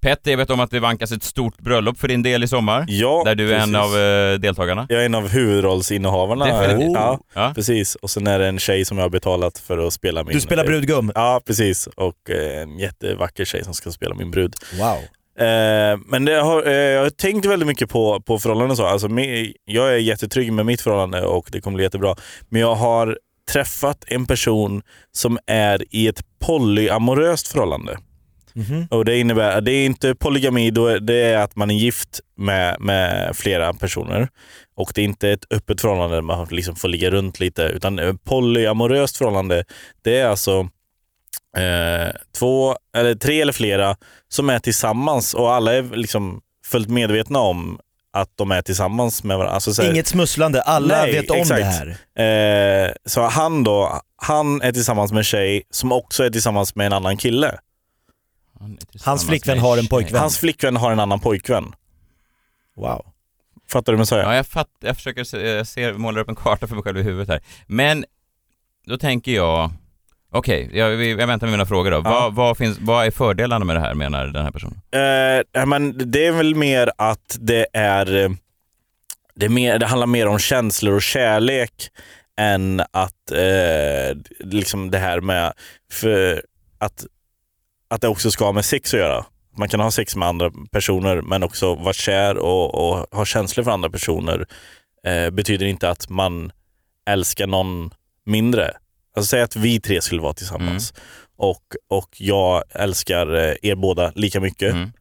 Petter, 0.00 0.30
jag 0.30 0.38
vet 0.38 0.50
om 0.50 0.60
att 0.60 0.70
det 0.70 0.80
vankas 0.80 1.12
ett 1.12 1.22
stort 1.22 1.58
bröllop 1.58 1.98
för 1.98 2.08
din 2.08 2.22
del 2.22 2.44
i 2.44 2.48
sommar. 2.48 2.84
Ja, 2.88 3.22
där 3.24 3.34
du 3.34 3.52
är 3.54 3.58
en 3.58 3.72
precis. 3.72 3.76
av 3.76 3.98
eh, 4.00 4.38
deltagarna. 4.38 4.86
Jag 4.88 5.00
är 5.00 5.04
en 5.06 5.14
av 5.14 5.28
huvudrollsinnehavarna. 5.28 6.44
Definitivt. 6.46 6.92
Ja, 6.94 7.18
Ja. 7.34 7.52
precis. 7.54 7.94
Och 7.94 8.10
sen 8.10 8.26
är 8.26 8.38
det 8.38 8.46
en 8.46 8.58
tjej 8.58 8.84
som 8.84 8.98
jag 8.98 9.04
har 9.04 9.10
betalat 9.10 9.58
för 9.58 9.86
att 9.86 9.92
spela 9.92 10.24
min... 10.24 10.34
Du 10.34 10.40
spelar 10.40 10.64
brudgum. 10.64 11.12
Ja, 11.14 11.40
precis. 11.46 11.86
Och 11.86 12.30
eh, 12.30 12.62
en 12.62 12.78
jättevacker 12.78 13.44
tjej 13.44 13.64
som 13.64 13.74
ska 13.74 13.90
spela 13.90 14.14
min 14.14 14.30
brud. 14.30 14.54
Wow. 14.78 14.96
Eh, 15.46 15.98
men 16.06 16.24
det 16.24 16.40
har, 16.40 16.66
eh, 16.66 16.72
jag 16.72 17.02
har 17.02 17.10
tänkt 17.10 17.46
väldigt 17.46 17.66
mycket 17.66 17.88
på, 17.90 18.20
på 18.20 18.38
förhållanden 18.38 18.70
och 18.70 18.76
så. 18.76 18.86
Alltså, 18.86 19.08
jag 19.64 19.94
är 19.94 19.98
jättetrygg 19.98 20.52
med 20.52 20.66
mitt 20.66 20.80
förhållande 20.80 21.22
och 21.22 21.48
det 21.52 21.60
kommer 21.60 21.74
bli 21.76 21.84
jättebra. 21.84 22.16
Men 22.48 22.60
jag 22.60 22.74
har 22.74 23.18
träffat 23.52 24.04
en 24.06 24.26
person 24.26 24.82
som 25.12 25.38
är 25.46 25.84
i 25.90 26.08
ett 26.08 26.20
polyamoröst 26.46 27.48
förhållande. 27.48 27.98
Mhm. 28.54 28.86
Och 28.90 29.04
Det 29.04 29.18
innebär, 29.18 29.60
det 29.60 29.72
är 29.72 29.86
inte 29.86 30.14
polygami, 30.14 30.70
då 30.70 30.98
det 30.98 31.14
är 31.22 31.38
att 31.38 31.56
man 31.56 31.70
är 31.70 31.74
gift 31.74 32.20
med, 32.36 32.76
med 32.80 33.36
flera 33.36 33.74
personer. 33.74 34.28
Och 34.76 34.92
det 34.94 35.00
är 35.00 35.04
inte 35.04 35.30
ett 35.30 35.44
öppet 35.50 35.80
förhållande 35.80 36.16
där 36.16 36.22
man 36.22 36.46
liksom 36.50 36.76
får 36.76 36.88
ligga 36.88 37.10
runt 37.10 37.40
lite. 37.40 37.62
Utan 37.62 38.18
polyamoröst 38.24 39.16
förhållande, 39.16 39.64
det 40.02 40.18
är 40.18 40.26
alltså 40.26 40.68
eh, 41.56 42.12
två, 42.38 42.76
eller 42.96 43.14
tre 43.14 43.40
eller 43.40 43.52
flera 43.52 43.96
som 44.28 44.50
är 44.50 44.58
tillsammans 44.58 45.34
och 45.34 45.52
alla 45.52 45.74
är 45.74 45.82
liksom 45.96 46.40
fullt 46.66 46.88
medvetna 46.88 47.38
om 47.38 47.78
att 48.12 48.28
de 48.36 48.50
är 48.50 48.62
tillsammans 48.62 49.24
med 49.24 49.36
varandra. 49.38 49.54
Alltså 49.54 49.74
så 49.74 49.82
här- 49.82 49.90
Inget 49.90 50.06
smusslande, 50.06 50.62
alla 50.62 51.02
Nej, 51.02 51.12
vet 51.12 51.30
om 51.30 51.36
exakt. 51.36 51.60
det 52.16 52.22
här. 52.22 52.86
Eh, 52.86 52.92
så 53.06 53.22
han 53.26 53.64
då, 53.64 54.00
han 54.16 54.62
är 54.62 54.72
tillsammans 54.72 55.12
med 55.12 55.18
en 55.18 55.24
tjej 55.24 55.62
som 55.70 55.92
också 55.92 56.24
är 56.24 56.30
tillsammans 56.30 56.74
med 56.74 56.86
en 56.86 56.92
annan 56.92 57.16
kille. 57.16 57.58
Han 58.60 58.78
Hans 59.04 59.26
flickvän 59.26 59.58
har 59.58 59.78
en 59.78 59.86
pojkvän. 59.86 60.20
Hans 60.20 60.38
flickvän 60.38 60.76
har 60.76 60.92
en 60.92 61.00
annan 61.00 61.20
pojkvän. 61.20 61.72
Wow. 62.76 63.06
Fattar 63.68 63.92
du 63.92 63.96
vad 63.96 64.00
jag 64.00 64.08
säger? 64.08 64.22
Ja, 64.22 64.34
jag, 64.34 64.46
fatt, 64.46 64.68
jag 64.80 64.96
försöker 64.96 65.24
se, 65.24 65.48
jag 65.48 65.66
ser, 65.66 65.92
målar 65.92 66.20
upp 66.20 66.28
en 66.28 66.34
karta 66.36 66.66
för 66.66 66.74
mig 66.74 66.84
själv 66.84 66.98
i 66.98 67.02
huvudet 67.02 67.28
här. 67.28 67.40
Men 67.66 68.04
då 68.86 68.98
tänker 68.98 69.32
jag, 69.32 69.70
okej, 70.32 70.70
jag, 70.72 70.90
vi- 70.90 71.10
jag 71.10 71.26
väntar 71.26 71.46
med 71.46 71.52
mina 71.52 71.66
frågor 71.66 71.90
då. 71.90 71.96
Ja. 71.96 72.02
Vad, 72.10 72.34
vad, 72.34 72.56
finns, 72.58 72.78
vad 72.80 73.06
är 73.06 73.10
fördelarna 73.10 73.64
med 73.64 73.76
det 73.76 73.80
här 73.80 73.94
menar 73.94 74.26
den 74.26 74.44
här 74.44 74.50
personen? 74.52 74.80
Eh, 75.54 75.66
men 75.66 76.10
det 76.10 76.26
är 76.26 76.32
väl 76.32 76.54
mer 76.54 76.90
att 76.98 77.36
det 77.40 77.66
är, 77.72 78.04
det, 79.34 79.44
är 79.44 79.48
mer, 79.50 79.78
det 79.78 79.86
handlar 79.86 80.06
mer 80.06 80.26
om 80.26 80.38
känslor 80.38 80.94
och 80.94 81.02
kärlek 81.02 81.72
än 82.36 82.80
att 82.90 83.30
eh, 83.30 84.16
liksom 84.40 84.90
det 84.90 84.98
här 84.98 85.20
med 85.20 85.52
för 85.92 86.44
att, 86.78 87.06
att 87.90 88.00
det 88.00 88.08
också 88.08 88.30
ska 88.30 88.44
ha 88.44 88.52
med 88.52 88.64
sex 88.64 88.94
att 88.94 89.00
göra. 89.00 89.24
Man 89.56 89.68
kan 89.68 89.80
ha 89.80 89.90
sex 89.90 90.16
med 90.16 90.28
andra 90.28 90.50
personer 90.70 91.20
men 91.22 91.42
också 91.42 91.74
vara 91.74 91.92
kär 91.92 92.36
och, 92.38 92.74
och 92.74 93.06
ha 93.16 93.24
känslor 93.24 93.64
för 93.64 93.70
andra 93.70 93.90
personer 93.90 94.46
eh, 95.06 95.30
betyder 95.30 95.66
inte 95.66 95.90
att 95.90 96.08
man 96.08 96.52
älskar 97.08 97.46
någon 97.46 97.90
mindre. 98.26 98.72
Alltså 99.16 99.28
säg 99.28 99.42
att 99.42 99.56
vi 99.56 99.80
tre 99.80 100.00
skulle 100.00 100.22
vara 100.22 100.32
tillsammans 100.34 100.94
och, 101.36 101.62
och 101.88 102.08
jag 102.18 102.62
älskar 102.70 103.34
eh, 103.34 103.54
er 103.62 103.74
båda 103.74 104.12
lika 104.14 104.40
mycket 104.40 104.74
Mm. 104.74 104.92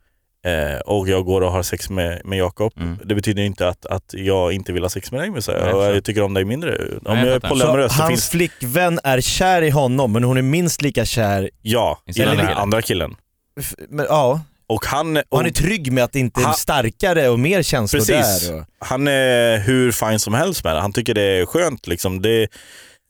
Eh, 0.45 0.79
och 0.79 1.09
jag 1.09 1.25
går 1.25 1.41
och 1.41 1.51
har 1.51 1.63
sex 1.63 1.89
med, 1.89 2.21
med 2.25 2.37
Jakob. 2.39 2.73
Mm. 2.77 2.97
Det 3.05 3.15
betyder 3.15 3.43
inte 3.43 3.67
att, 3.67 3.85
att 3.85 4.13
jag 4.13 4.53
inte 4.53 4.73
vill 4.73 4.83
ha 4.83 4.89
sex 4.89 5.11
med 5.11 5.21
dig. 5.21 5.29
Nej, 5.29 5.73
och 5.73 5.83
jag 5.83 5.95
jag 5.95 6.03
tycker 6.03 6.21
om 6.21 6.33
dig 6.33 6.45
mindre. 6.45 6.77
Om 7.05 7.17
jag 7.17 7.27
jag 7.27 7.35
är. 7.35 7.39
Så 7.39 7.47
polyamorös 7.47 7.95
så 7.95 8.01
hans 8.01 8.09
finns 8.11 8.29
flickvän 8.29 8.99
är 9.03 9.21
kär 9.21 9.61
i 9.61 9.69
honom 9.69 10.11
men 10.11 10.23
hon 10.23 10.37
är 10.37 10.41
minst 10.41 10.81
lika 10.81 11.05
kär, 11.05 11.49
ja, 11.61 11.99
I 12.05 12.11
den 12.11 12.27
andra 12.29 12.41
här 12.43 12.47
kille. 12.49 12.61
andra 12.61 12.81
killen. 12.81 13.15
f- 13.59 13.73
men, 13.89 14.05
ja. 14.09 14.41
Och 14.67 14.85
han, 14.85 15.17
Och 15.17 15.37
han 15.37 15.45
är 15.45 15.49
trygg 15.51 15.91
med 15.91 16.03
att 16.03 16.11
det 16.11 16.19
inte 16.19 16.41
är 16.41 16.45
Han- 16.45 16.53
starkare 16.53 17.29
och 17.29 17.39
mer 17.39 17.63
känslor 17.63 17.99
Precis. 17.99 18.47
där. 18.49 18.57
Och, 18.59 18.65
han 18.79 19.07
är 19.07 19.57
hur 19.59 19.91
fin 19.91 20.19
som 20.19 20.33
helst 20.33 20.63
med 20.63 20.75
det. 20.75 20.81
Han 20.81 20.93
tycker 20.93 21.13
det 21.13 21.21
är 21.21 21.45
skönt. 21.45 21.87
Liksom. 21.87 22.21
Det, 22.21 22.47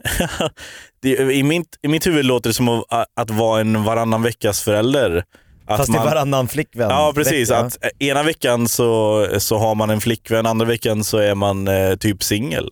det, 1.02 1.10
i, 1.10 1.44
mitt, 1.44 1.68
I 1.82 1.88
mitt 1.88 2.08
huvud 2.08 2.26
låter 2.26 2.50
det 2.50 2.54
som 2.54 2.70
att, 2.70 2.86
att 3.16 3.30
vara 3.30 3.62
en 3.62 3.84
varannan 3.84 4.24
veckas 4.24 4.62
förälder. 4.62 5.24
Att 5.70 5.78
fast 5.78 5.92
det 5.92 5.98
är 6.00 6.04
varannan 6.06 6.48
flickvän. 6.48 6.90
Ja 6.90 7.12
precis, 7.16 7.50
Vecka. 7.52 7.60
att 7.60 7.78
eh, 8.00 8.08
ena 8.08 8.24
veckan 8.24 8.68
så, 8.68 9.28
så 9.40 9.58
har 9.58 9.76
man 9.76 9.90
en 9.90 10.02
flickvän, 10.02 10.46
andra 10.46 10.66
veckan 10.66 11.04
så 11.04 11.18
är 11.18 11.36
man 11.36 11.68
eh, 11.68 11.96
typ 11.96 12.24
singel. 12.24 12.70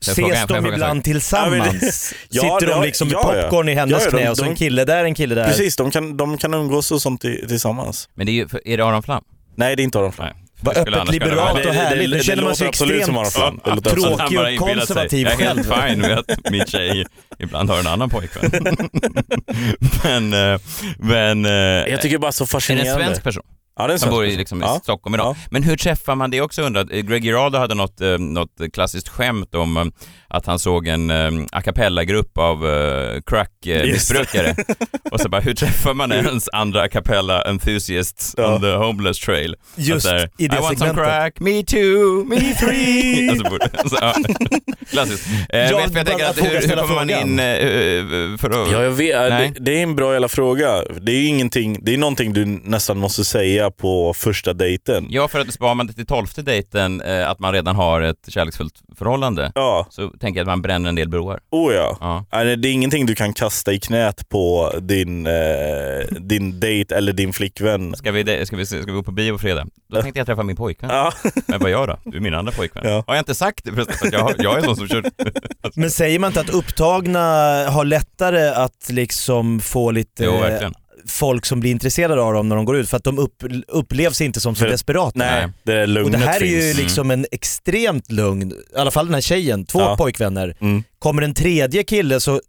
Ses 0.00 0.46
de 0.48 0.66
ibland 0.66 0.98
sak? 1.00 1.04
tillsammans? 1.04 2.14
Ja, 2.30 2.42
Sitter 2.42 2.66
det- 2.66 2.72
de 2.72 2.82
liksom 2.82 3.08
med 3.08 3.14
ja, 3.14 3.36
ja. 3.36 3.42
popcorn 3.42 3.68
i 3.68 3.74
hennes 3.74 3.92
Ja, 3.92 3.98
ja, 4.04 4.10
de- 4.10 4.16
knä 4.18 4.30
och 4.30 4.36
så 4.36 4.44
en 4.44 4.54
kille 4.56 4.84
där, 4.84 5.04
en 5.04 5.14
kille 5.14 5.34
där? 5.34 5.44
Precis, 5.48 5.76
de 5.76 5.90
kan, 5.90 6.16
de 6.16 6.38
kan 6.38 6.54
umgås 6.54 6.92
och 6.92 7.02
sånt 7.02 7.24
i- 7.24 7.44
tillsammans. 7.48 8.08
Men 8.14 8.26
det 8.26 8.32
är, 8.32 8.34
ju, 8.34 8.48
är 8.64 8.76
det 8.76 8.84
Aron 8.84 9.02
Flam? 9.02 9.24
Nej 9.56 9.76
det 9.76 9.82
är 9.82 9.84
inte 9.84 9.98
Aron 9.98 10.12
Flam. 10.12 10.26
Nej. 10.26 10.41
Vad 10.64 10.76
öppet 10.76 11.08
liberalt 11.10 11.52
och 11.52 11.56
det- 11.58 11.62
det- 11.64 11.72
härligt. 11.72 12.10
det- 12.10 12.16
Nu 12.16 12.22
känner 12.22 12.42
man 12.42 12.56
sig 12.56 12.68
extremt 12.68 12.90
tråkig 12.90 13.14
absolut- 13.64 14.20
Han 14.20 14.34
bara 14.34 14.48
och 14.52 14.56
konservativ 14.58 15.26
Jag 15.26 15.40
är 15.40 15.46
helt 15.46 15.66
själv. 15.66 15.88
fine 15.88 15.98
med 16.00 16.18
att 16.18 16.50
min 16.50 16.66
tjej 16.66 17.06
ibland 17.38 17.70
har 17.70 17.78
en 17.78 17.86
annan 17.86 18.10
pojkvän. 18.10 18.50
men, 20.04 20.32
eh, 20.54 20.60
men... 20.98 21.44
eh, 21.46 21.52
Jag 21.92 22.00
tycker 22.02 22.18
bara 22.18 22.32
så 22.32 22.44
är 22.44 22.46
det 22.46 22.48
en 22.48 22.48
fascinerande. 22.48 23.04
svensk 23.04 23.22
person? 23.22 23.42
Ja, 23.78 23.86
det 23.86 23.90
är 23.90 23.92
en 23.92 23.98
Som 23.98 24.10
bor 24.10 24.24
i, 24.24 24.36
liksom, 24.36 24.62
i 24.62 24.66
ja. 24.66 24.80
Stockholm 24.82 25.14
idag. 25.14 25.26
Ja. 25.26 25.36
Men 25.50 25.62
hur 25.62 25.76
träffar 25.76 26.14
man 26.14 26.30
det 26.30 26.40
också 26.40 26.62
undrat? 26.62 26.86
Eh, 26.92 27.00
Greg 27.00 27.24
Giraldo 27.24 27.58
hade 27.58 27.74
något, 27.74 28.00
eh, 28.00 28.18
något 28.18 28.50
klassiskt 28.72 29.08
skämt 29.08 29.54
om 29.54 29.76
eh, 29.76 29.84
att 30.28 30.46
han 30.46 30.58
såg 30.58 30.86
en 30.88 31.10
eh, 31.10 31.30
a 31.52 31.62
cappella-grupp 31.62 32.38
av 32.38 32.66
eh, 32.68 33.20
crack-missbrukare. 33.26 34.54
Och 35.10 35.20
så 35.20 35.28
bara, 35.28 35.40
hur 35.40 35.54
träffar 35.54 35.94
man 35.94 36.12
ens 36.12 36.48
andra 36.52 36.82
a 36.82 36.88
cappella 36.88 37.42
enthusiasts 37.42 38.34
Ja. 38.38 38.54
on 38.54 38.60
the 38.60 38.70
homeless 38.72 39.18
trail? 39.18 39.54
Just 39.76 39.96
Att 39.96 40.02
så 40.02 40.08
här, 40.18 40.30
i 40.38 40.48
det 40.48 40.56
I 40.56 40.60
want 40.60 40.78
some 40.78 40.90
segmentet. 40.90 41.04
crack, 41.04 41.40
me 41.40 41.62
too, 41.62 42.24
me 42.24 42.54
three. 42.60 43.28
alltså, 43.28 43.50
borde- 43.50 43.70
så, 43.88 43.96
ja. 44.00 44.14
Klassiskt. 44.90 45.26
Eh, 45.48 45.58
Jag 45.60 45.76
vet, 45.82 45.94
jag 45.96 46.06
tänker 46.06 46.24
att, 46.26 46.38
hur, 46.38 46.68
hur 46.68 46.76
kommer 46.76 46.94
man 46.94 47.10
in 47.10 47.38
eh, 47.38 48.38
för 48.38 48.50
att... 48.62 48.72
Ja, 48.72 48.82
jag 48.82 48.90
vet. 48.90 49.54
Det, 49.54 49.64
det 49.64 49.78
är 49.78 49.82
en 49.82 49.96
bra 49.96 50.12
jävla 50.12 50.28
fråga. 50.28 50.82
Det 51.00 51.12
är 51.12 51.28
ingenting, 51.28 51.78
det 51.82 51.94
är 51.94 51.98
någonting 51.98 52.32
du 52.32 52.44
nästan 52.44 52.98
måste 52.98 53.24
säga 53.24 53.61
på 53.70 54.14
första 54.14 54.52
dejten. 54.52 55.06
Ja, 55.10 55.28
för 55.28 55.40
att 55.40 55.52
sparar 55.52 55.74
man 55.74 55.86
det 55.86 55.92
till 55.92 56.06
tolfte 56.06 56.42
dejten, 56.42 57.00
eh, 57.00 57.30
att 57.30 57.38
man 57.38 57.52
redan 57.52 57.76
har 57.76 58.00
ett 58.00 58.24
kärleksfullt 58.28 58.74
förhållande, 58.98 59.52
Ja, 59.54 59.86
så 59.90 60.08
tänker 60.08 60.40
jag 60.40 60.44
att 60.44 60.46
man 60.52 60.62
bränner 60.62 60.88
en 60.88 60.94
del 60.94 61.08
broar. 61.08 61.40
oh 61.50 61.72
ja. 61.74 61.96
Ja. 62.00 62.24
Nej, 62.32 62.56
Det 62.56 62.68
är 62.68 62.72
ingenting 62.72 63.06
du 63.06 63.14
kan 63.14 63.32
kasta 63.32 63.72
i 63.72 63.78
knät 63.80 64.28
på 64.28 64.72
din, 64.80 65.26
eh, 65.26 65.32
din 66.20 66.60
dejt 66.60 66.94
eller 66.94 67.12
din 67.12 67.32
flickvän. 67.32 67.94
Ska 67.96 68.12
vi, 68.12 68.46
ska, 68.46 68.56
vi, 68.56 68.66
ska 68.66 68.76
vi 68.86 68.92
gå 68.92 69.02
på 69.02 69.12
bio 69.12 69.32
på 69.32 69.38
fredag? 69.38 69.66
Då 69.92 70.02
tänkte 70.02 70.20
jag 70.20 70.26
träffa 70.26 70.42
min 70.42 70.56
pojkvän. 70.56 70.90
Ja. 70.90 71.12
Men 71.46 71.60
vad 71.60 71.70
gör 71.70 71.86
då? 71.86 71.98
Du 72.04 72.16
är 72.16 72.20
min 72.20 72.34
andra 72.34 72.52
pojkvän. 72.52 72.84
Ja. 72.88 73.04
Har 73.06 73.14
jag 73.14 73.20
inte 73.20 73.34
sagt 73.34 73.64
det 73.64 73.72
förresten? 73.72 74.08
Att 74.08 74.12
jag, 74.12 74.34
jag 74.38 74.58
är 74.58 74.66
någon 74.66 74.76
som 74.76 74.88
kör... 74.88 75.04
Men 75.74 75.90
säger 75.90 76.18
man 76.18 76.28
inte 76.30 76.40
att 76.40 76.50
upptagna 76.50 77.20
har 77.70 77.84
lättare 77.84 78.48
att 78.48 78.88
liksom 78.90 79.60
få 79.60 79.90
lite 79.90 80.24
Jo, 80.24 80.32
verkligen. 80.32 80.74
Folk 81.08 81.46
som 81.46 81.60
blir 81.60 81.70
intresserade 81.70 82.22
av 82.22 82.32
dem 82.34 82.48
när 82.48 82.56
de 82.56 82.64
går 82.64 82.76
ut 82.76 82.88
för 82.90 82.96
att 82.96 83.04
de 83.04 83.18
upp, 83.18 83.42
upplevs 83.68 84.20
inte 84.20 84.40
som 84.40 84.54
så 84.54 84.64
desperata. 84.64 85.18
Nej, 85.18 85.48
det 85.62 85.72
är 85.72 85.82
Och 85.82 85.88
lugnet 85.88 86.20
det 86.20 86.26
här 86.26 86.36
är 86.36 86.40
finns. 86.40 86.64
ju 86.64 86.82
liksom 86.82 87.10
en 87.10 87.26
extremt 87.30 88.12
lugn, 88.12 88.52
i 88.52 88.78
alla 88.78 88.90
fall 88.90 89.06
den 89.06 89.14
här 89.14 89.20
tjejen, 89.20 89.66
två 89.66 89.80
Ja. 89.80 89.96
pojkvänner. 89.96 90.56
Mm. 90.60 90.84
Kommer 90.98 91.22
en 91.22 91.34
tredje 91.34 91.82
kille 91.84 92.20
så 92.20 92.40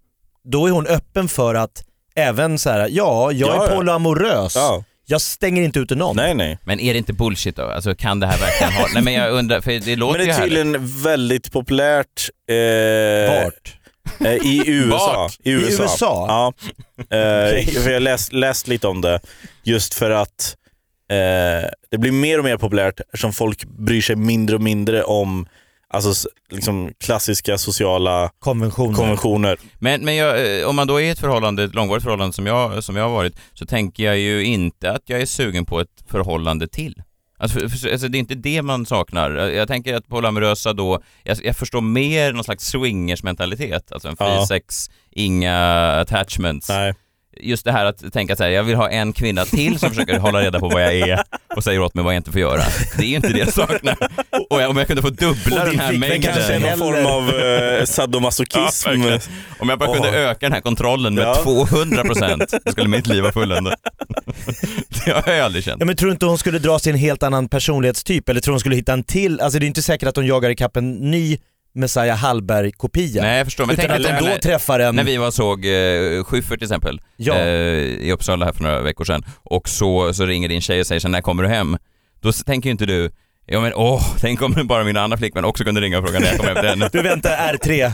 då 0.46 0.68
är 0.68 0.72
hon 0.72 0.88
öppen 0.88 1.28
för 1.28 1.56
att 1.56 1.84
även 2.16 2.60
så 2.60 2.70
här, 2.70 2.80
ja 2.80 3.32
jag 3.32 3.34
Ja, 3.50 3.66
är 3.66 3.70
ja. 3.70 3.76
polyamorös, 3.76 4.56
Ja. 4.56 4.84
jag 5.06 5.22
stänger 5.22 5.62
inte 5.62 5.80
ute 5.80 5.96
någon. 5.96 6.16
Nej, 6.16 6.34
nej. 6.34 6.58
Men 6.63 6.80
är 6.80 6.94
det 6.94 6.98
inte 6.98 7.13
bullshit 7.13 7.56
då? 7.56 7.63
Alltså 7.63 7.96
kan 7.96 8.20
det 8.20 8.28
här 8.28 8.38
verkligen 8.39 8.74
ha... 8.74 8.88
Nej 8.94 9.04
men 9.04 9.13
jag 9.13 9.32
undrar, 9.34 9.62
för 9.62 9.72
det 9.86 9.96
låter 9.96 10.20
Men 10.20 10.28
det 10.28 10.32
ju 10.34 10.36
är 10.36 10.39
härligt. 10.39 10.56
tydligen 10.58 11.02
väldigt 11.04 11.52
populärt 11.52 12.30
eh, 12.50 13.44
Vart? 13.44 13.78
Eh, 14.19 14.34
i 14.34 14.63
USA. 14.67 15.15
Vart? 15.17 15.38
I 15.43 15.52
USA? 15.52 15.84
USA? 15.84 16.26
Ja. 16.28 16.54
Eh, 16.97 17.65
för 17.65 17.89
jag 17.89 17.93
har 17.93 17.99
läst, 17.99 18.34
läst 18.34 18.67
lite 18.67 18.88
om 18.88 19.02
det, 19.02 19.19
just 19.63 19.93
för 19.93 20.12
att 20.12 20.56
eh, 21.12 21.69
det 21.91 21.97
blir 21.97 22.12
mer 22.12 22.38
och 22.39 22.45
mer 22.45 22.58
populärt 22.58 22.99
eftersom 22.99 23.34
folk 23.34 23.65
bryr 23.65 24.02
sig 24.02 24.15
mindre 24.15 24.56
och 24.56 24.62
mindre 24.62 25.04
om 25.04 25.47
alltså, 25.89 26.30
liksom, 26.49 26.93
klassiska 26.99 27.58
sociala 27.58 28.32
Konventioner. 28.39 28.95
konventioner. 28.95 29.58
Men, 29.80 30.06
men 30.06 30.15
jag, 30.15 30.60
eh, 30.60 30.67
om 30.67 30.76
man 30.76 30.88
då 30.88 31.02
är 31.02 31.04
i 31.06 31.10
ett 31.10 31.19
förhållande, 31.19 31.63
ett 31.63 31.76
långvarigt 31.76 32.04
förhållande 32.04 32.34
som 32.34 32.45
jag, 32.45 32.84
som 32.84 32.95
jag 32.95 33.04
har 33.04 33.12
varit, 33.12 33.36
så 33.54 33.65
tänker 33.65 34.04
jag 34.04 34.17
ju 34.17 34.43
inte 34.43 34.91
att 34.91 35.02
jag 35.06 35.21
är 35.21 35.26
sugen 35.26 35.65
på 35.65 35.80
ett 35.80 36.04
förhållande 36.10 36.67
till. 36.67 37.02
Alltså, 37.44 37.70
för, 37.70 37.92
alltså 37.92 38.08
det 38.08 38.18
är 38.18 38.20
inte 38.20 38.36
det 38.36 38.62
man 38.62 38.86
saknar. 38.86 39.32
Jag, 39.32 39.54
jag 39.54 39.68
tänker 39.68 39.94
att 39.96 40.08
polyamorösa 40.08 40.74
då, 40.74 41.04
jag, 41.24 41.38
jag 41.44 41.56
förstår 41.56 41.82
mer 41.82 42.34
någon 42.34 42.44
slags 42.44 42.70
swingers-mentalitet, 42.76 43.92
alltså 43.92 44.08
en 44.08 44.18
fri 44.18 44.26
Ja. 44.28 44.46
sex, 44.48 44.90
inga 45.12 45.58
attachments. 45.92 46.70
Nej. 46.70 46.94
Just 47.41 47.65
det 47.65 47.72
här 47.72 47.86
att 47.86 48.13
tänka 48.13 48.36
så 48.36 48.43
här, 48.43 48.50
jag 48.50 48.63
vill 48.63 48.76
ha 48.76 48.89
en 48.89 49.13
kvinna 49.13 49.46
till 49.46 49.80
som 49.80 49.89
försöker 49.89 50.19
hålla 50.19 50.41
reda 50.41 50.60
på 50.60 50.69
vad 50.69 50.82
jag 50.84 50.93
är 50.93 51.24
och 51.56 51.63
säger 51.63 51.80
åt 51.80 51.93
mig 51.93 52.04
vad 52.04 52.13
jag 52.13 52.19
inte 52.19 52.32
får 52.32 52.41
göra. 52.41 52.62
Det 52.98 53.04
är 53.04 53.08
ju 53.08 53.15
inte 53.15 53.28
det 53.30 53.39
jag 53.39 53.54
saknar. 53.54 53.98
Och 54.50 54.62
jag, 54.62 54.69
om 54.69 54.78
jag 54.78 54.88
kunde 54.88 55.02
få 55.02 55.10
dubbla 55.10 55.65
den 55.65 55.80
här 55.80 55.93
mängden. 55.93 56.22
kanske 56.22 56.60
Någon 56.60 56.63
Eller- 56.63 56.78
form 56.78 57.06
av 57.06 57.30
eh, 57.30 57.80
Ja, 57.80 57.86
sadomasochism. 57.86 58.89
verkligen. 58.89 59.19
Om 59.60 59.69
jag 59.69 59.80
bara 59.80 59.93
kunde 59.93 60.10
Åh. 60.10 60.15
öka 60.15 60.38
den 60.46 60.54
här 60.54 60.62
kontrollen 60.62 61.15
med 61.15 61.24
Ja. 61.24 61.36
200 61.36 62.04
procent, 62.04 62.54
skulle 62.72 62.89
mitt 62.89 63.08
liv 63.08 63.22
vara 63.24 63.34
fulländat. 63.34 63.80
Det 65.06 65.12
har 65.12 65.34
jag 65.34 65.39
aldrig 65.46 65.63
känt. 65.63 65.78
Ja, 65.80 65.86
men 65.86 65.96
tror 65.96 66.08
du 66.08 66.13
inte 66.13 66.26
hon 66.26 66.38
skulle 66.38 66.60
dra 66.60 66.80
sig 66.80 66.91
en 66.93 66.98
helt 67.00 67.24
annan 67.24 67.50
personlighetstyp 67.50 68.30
eller 68.30 68.41
tror 68.41 68.52
du 68.52 68.54
hon 68.54 68.60
skulle 68.60 68.76
hitta 68.76 68.93
en 68.93 69.04
till? 69.04 69.39
Alltså 69.41 69.60
det 69.60 69.65
är 69.65 69.67
inte 69.67 69.82
säkert 69.82 70.08
att 70.10 70.15
hon 70.15 70.26
jagar 70.26 70.50
ikapp 70.50 70.78
en 70.78 70.91
ny 71.12 71.38
Messiah 71.76 72.18
Hallberg-kopia. 72.18 73.22
Nej, 73.22 73.38
jag 73.38 73.48
förstår. 73.48 73.66
Men 73.66 73.74
Utan 73.76 73.86
tänk 73.98 74.08
att 74.10 74.22
hon 74.22 74.30
då 74.30 74.38
träffar 74.38 74.80
en... 74.80 74.96
när 74.96 75.04
vi 75.04 75.18
var 75.18 75.32
såg 75.32 75.66
eh, 75.66 76.24
Schyffert 76.24 76.60
till 76.60 76.66
exempel, 76.66 77.02
Ja. 77.18 77.34
eh, 77.36 77.44
i 77.84 78.12
Uppsala 78.12 78.46
här 78.46 78.54
för 78.54 78.64
några 78.64 78.82
veckor 78.82 79.06
sedan, 79.06 79.26
och 79.44 79.70
så, 79.70 80.14
så 80.14 80.26
ringer 80.26 80.50
din 80.50 80.62
tjej 80.62 80.80
och 80.80 80.88
säger 80.88 81.00
så 81.00 81.08
när 81.08 81.22
kommer 81.22 81.44
du 81.44 81.50
hem? 81.50 81.78
Då 82.22 82.32
tänker 82.32 82.68
ju 82.68 82.72
inte 82.72 82.86
du, 82.86 83.12
ja 83.46 83.62
men 83.62 83.74
åh, 83.74 84.02
tänk 84.20 84.42
om 84.42 84.56
bara 84.68 84.84
min 84.84 84.98
andra 84.98 85.18
flickvän 85.18 85.46
också 85.46 85.64
kunde 85.64 85.82
ringa 85.82 85.98
och 86.00 86.06
fråga 86.06 86.20
när 86.20 86.28
jag 86.28 86.38
kommer 86.38 86.54
hem 86.54 86.62
till 86.62 86.70
henne. 86.70 86.90
Du 86.92 87.02
väntar 87.02 87.30
R3, 87.54 87.92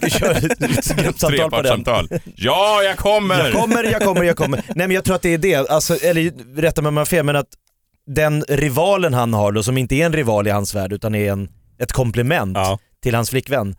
du 0.00 0.10
kör 0.18 0.30
ett 0.30 0.96
gruppsamtal 1.04 1.50
på 1.50 1.62
den. 1.62 1.84
Ja, 2.36 2.82
jag 2.82 2.96
kommer! 2.96 3.38
Jag 3.44 3.52
kommer, 3.52 3.84
jag 3.84 4.02
kommer, 4.02 4.22
jag 4.22 4.36
kommer. 4.36 4.60
Nej 4.74 4.86
men 4.86 4.90
jag 4.94 5.04
tror 5.04 5.14
att 5.16 5.22
det 5.22 5.34
är 5.34 5.38
det, 5.38 5.54
alltså, 5.70 5.96
eller 5.96 6.32
rätta 6.60 6.82
mig 6.82 6.88
om 6.88 6.96
jag 6.96 7.00
har 7.00 7.06
fel, 7.06 7.24
men 7.24 7.36
att 7.36 7.48
den 8.06 8.44
rivalen 8.48 9.14
han 9.14 9.34
har 9.34 9.52
då, 9.52 9.62
som 9.62 9.78
inte 9.78 9.94
är 9.94 10.06
en 10.06 10.12
rival 10.12 10.46
i 10.46 10.50
hans 10.50 10.74
värld 10.74 10.92
utan 10.92 11.14
är 11.14 11.32
en, 11.32 11.48
ett 11.78 11.92
komplement 11.92 12.56
Ja. 12.58 12.78
Till 13.02 13.14
hans 13.14 13.30
flickvän. 13.30 13.74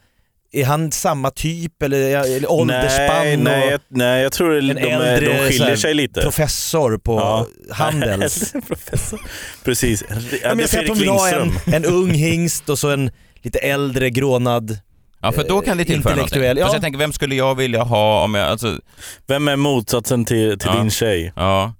Är 0.54 0.66
han 0.66 0.92
samma 0.92 1.32
typ 1.32 1.82
eller, 1.84 1.98
eller 2.38 2.52
åldersspann 2.52 3.08
Nej, 3.24 3.38
nej, 3.38 3.70
jag, 3.70 3.80
nej, 3.90 4.24
jag 4.24 4.32
tror 4.32 4.50
det, 4.52 4.58
en 4.58 4.68
de, 4.76 4.82
äldre 4.82 5.34
de 5.34 5.48
skiljer 5.50 5.68
här, 5.68 5.76
sig 5.76 5.94
lite. 5.94 6.22
professor 6.22 6.98
på 6.98 7.14
Ja. 7.20 7.48
Handels? 7.74 8.52
Professor. 8.68 9.20
Preprecis. 9.64 10.04
Ja, 10.44 10.56
jag 10.60 10.70
säger 10.70 10.84
att 10.84 10.90
hon 10.90 10.98
vill 10.98 11.10
ha 11.10 11.30
en, 11.30 11.52
en 11.74 11.86
ung 11.86 12.10
hingst 12.12 12.70
och 12.70 12.80
så 12.80 12.90
en 12.90 13.12
lite 13.42 13.60
äldre 13.60 14.10
grånad 14.10 14.78
Ja, 15.22 15.32
för 15.32 15.44
då 15.48 15.62
kan 15.62 15.78
det 15.78 15.86
tillföra 15.86 16.16
någonting. 16.16 16.24
Intellektuell, 16.24 16.58
ja. 16.58 16.64
Fast 16.66 16.74
jag 16.74 16.82
tänker, 16.84 17.00
vem 17.00 17.14
skulle 17.14 17.36
jag 17.36 17.56
vilja 17.56 17.84
ha 17.84 18.24
om 18.24 18.36
jag, 18.36 18.48
alltså, 18.50 18.80
Vem 19.28 19.48
är 19.48 19.56
motsatsen 19.56 20.26
till, 20.26 20.60
till 20.60 20.70
Ja. 20.74 20.80
din 20.80 20.92
tjej? 20.92 21.34
ja. 21.36 21.74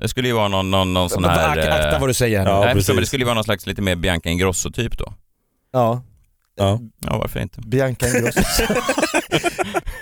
Det 0.00 0.08
skulle 0.08 0.28
ju 0.28 0.34
vara 0.34 0.48
någon, 0.48 0.70
någon, 0.70 0.94
någon 0.94 1.10
sån 1.10 1.24
här... 1.24 1.56
Ak- 1.56 1.68
Akta 1.70 1.94
eh, 1.94 2.00
vad 2.00 2.08
du 2.08 2.14
säger. 2.14 2.46
Ja, 2.46 2.60
nej, 2.64 2.74
precis. 2.74 2.88
men 2.88 2.96
det 2.96 3.06
skulle 3.06 3.20
ju 3.20 3.24
vara 3.24 3.34
någon 3.34 3.44
slags 3.44 3.66
lite 3.66 3.82
mer 3.82 3.96
Bianca 3.96 4.28
Ingrosso-typ 4.28 4.98
då. 4.98 5.12
Ja. 5.72 6.02
Ja. 6.58 6.80
Ja, 7.06 7.18
varför 7.18 7.40
inte? 7.40 7.60
Bianca 7.60 8.06
Ingrosso. 8.08 8.40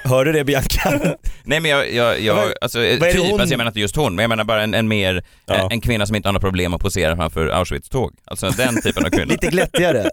Hör 0.04 0.24
du 0.24 0.32
det 0.32 0.44
Bianca? 0.44 1.16
Nej 1.44 1.60
men 1.60 1.70
jag, 1.70 1.92
jag, 1.92 2.20
jag 2.20 2.52
alltså 2.60 2.78
typ, 2.78 3.00
hon- 3.02 3.40
alltså 3.40 3.52
jag 3.52 3.58
menar 3.58 3.70
inte 3.70 3.80
just 3.80 3.96
hon, 3.96 4.14
men 4.14 4.22
jag 4.22 4.28
menar 4.28 4.44
bara 4.44 4.62
en, 4.62 4.74
en 4.74 4.88
mer, 4.88 5.24
Ja. 5.46 5.54
en, 5.54 5.72
en 5.72 5.80
kvinna 5.80 6.06
som 6.06 6.16
inte 6.16 6.28
har 6.28 6.32
några 6.32 6.40
problem 6.46 6.74
att 6.74 6.80
posera 6.80 7.16
framför 7.16 7.48
Auschwitz-tåg. 7.48 8.12
Alltså 8.24 8.50
den 8.50 8.82
typen 8.82 9.04
av 9.06 9.10
kvinna. 9.10 9.24
Lite 9.32 9.46
glättigare. 9.46 10.10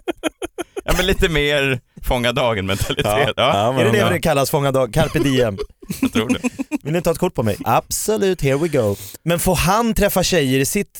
Ja 0.85 0.93
men 0.97 1.05
lite 1.05 1.29
mer 1.29 1.79
fånga 2.03 2.31
dagen-mentalitet. 2.31 3.05
Ja, 3.05 3.33
Ja, 3.37 3.79
är 3.79 3.85
det 3.85 3.91
det 3.91 3.97
ja. 3.97 4.09
det 4.09 4.19
kallas, 4.19 4.49
fånga 4.51 4.71
dag? 4.71 4.93
Carpe 4.93 5.19
diem? 5.19 5.57
jag 6.01 6.13
tror 6.13 6.29
det. 6.29 6.39
Vill 6.83 6.93
ni 6.93 7.01
ta 7.01 7.11
ett 7.11 7.17
kort 7.17 7.33
på 7.35 7.43
mig? 7.43 7.57
Absolut, 7.65 8.41
here 8.41 8.57
we 8.57 8.67
go. 8.67 8.95
Men 9.23 9.39
får 9.39 9.55
han 9.55 9.93
träffa 9.93 10.23
tjejer 10.23 10.59
i 10.59 10.65
sitt... 10.65 10.99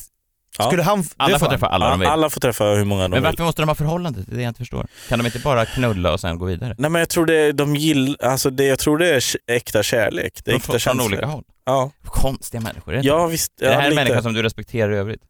Ja. 0.58 0.64
Skulle 0.66 0.82
han... 0.82 1.04
Alla 1.16 1.38
får 1.38 1.46
träffa 1.46 1.66
alla 1.66 1.90
de 1.90 1.98
vill. 2.00 2.08
Alla 2.08 2.30
får 2.30 2.40
träffa 2.40 2.64
hur 2.64 2.84
många 2.84 3.02
de 3.02 3.08
Men 3.10 3.16
vill. 3.16 3.22
varför 3.24 3.44
måste 3.44 3.62
de 3.62 3.68
ha 3.68 3.74
förhållande? 3.74 4.20
Det 4.26 4.32
är 4.32 4.36
det 4.36 4.42
jag 4.42 4.50
inte 4.50 4.58
förstår. 4.58 4.86
Kan 5.08 5.18
de 5.18 5.26
inte 5.26 5.38
bara 5.38 5.66
knulla 5.66 6.12
och 6.12 6.20
sen 6.20 6.38
gå 6.38 6.44
vidare? 6.44 6.74
Nej 6.78 6.90
men 6.90 6.98
jag 6.98 7.08
tror 7.08 7.26
det, 7.26 7.52
de 7.52 7.76
gill, 7.76 8.16
alltså 8.22 8.50
det, 8.50 8.64
jag 8.64 8.78
tror 8.78 8.98
det 8.98 9.08
är 9.14 9.22
äkta 9.46 9.82
kärlek. 9.82 10.40
Det 10.44 10.50
är 10.50 10.52
Från, 10.52 10.56
äkta 10.60 10.72
från 10.72 10.78
känslor. 10.78 11.06
olika 11.06 11.26
håll. 11.26 11.44
Ja, 11.64 11.90
Konstiga 12.04 12.60
människor, 12.60 12.88
är 12.92 12.92
det 12.92 12.98
inte? 12.98 13.08
ja 13.08 13.26
visst. 13.26 13.52
Är 13.62 13.66
det 13.66 13.72
ja, 13.72 13.78
här 13.78 13.84
en 13.84 13.90
lite. 13.90 14.04
människa 14.04 14.22
som 14.22 14.32
du 14.32 14.42
respekterar 14.42 14.92
i 14.92 14.96
övrigt? 14.96 15.20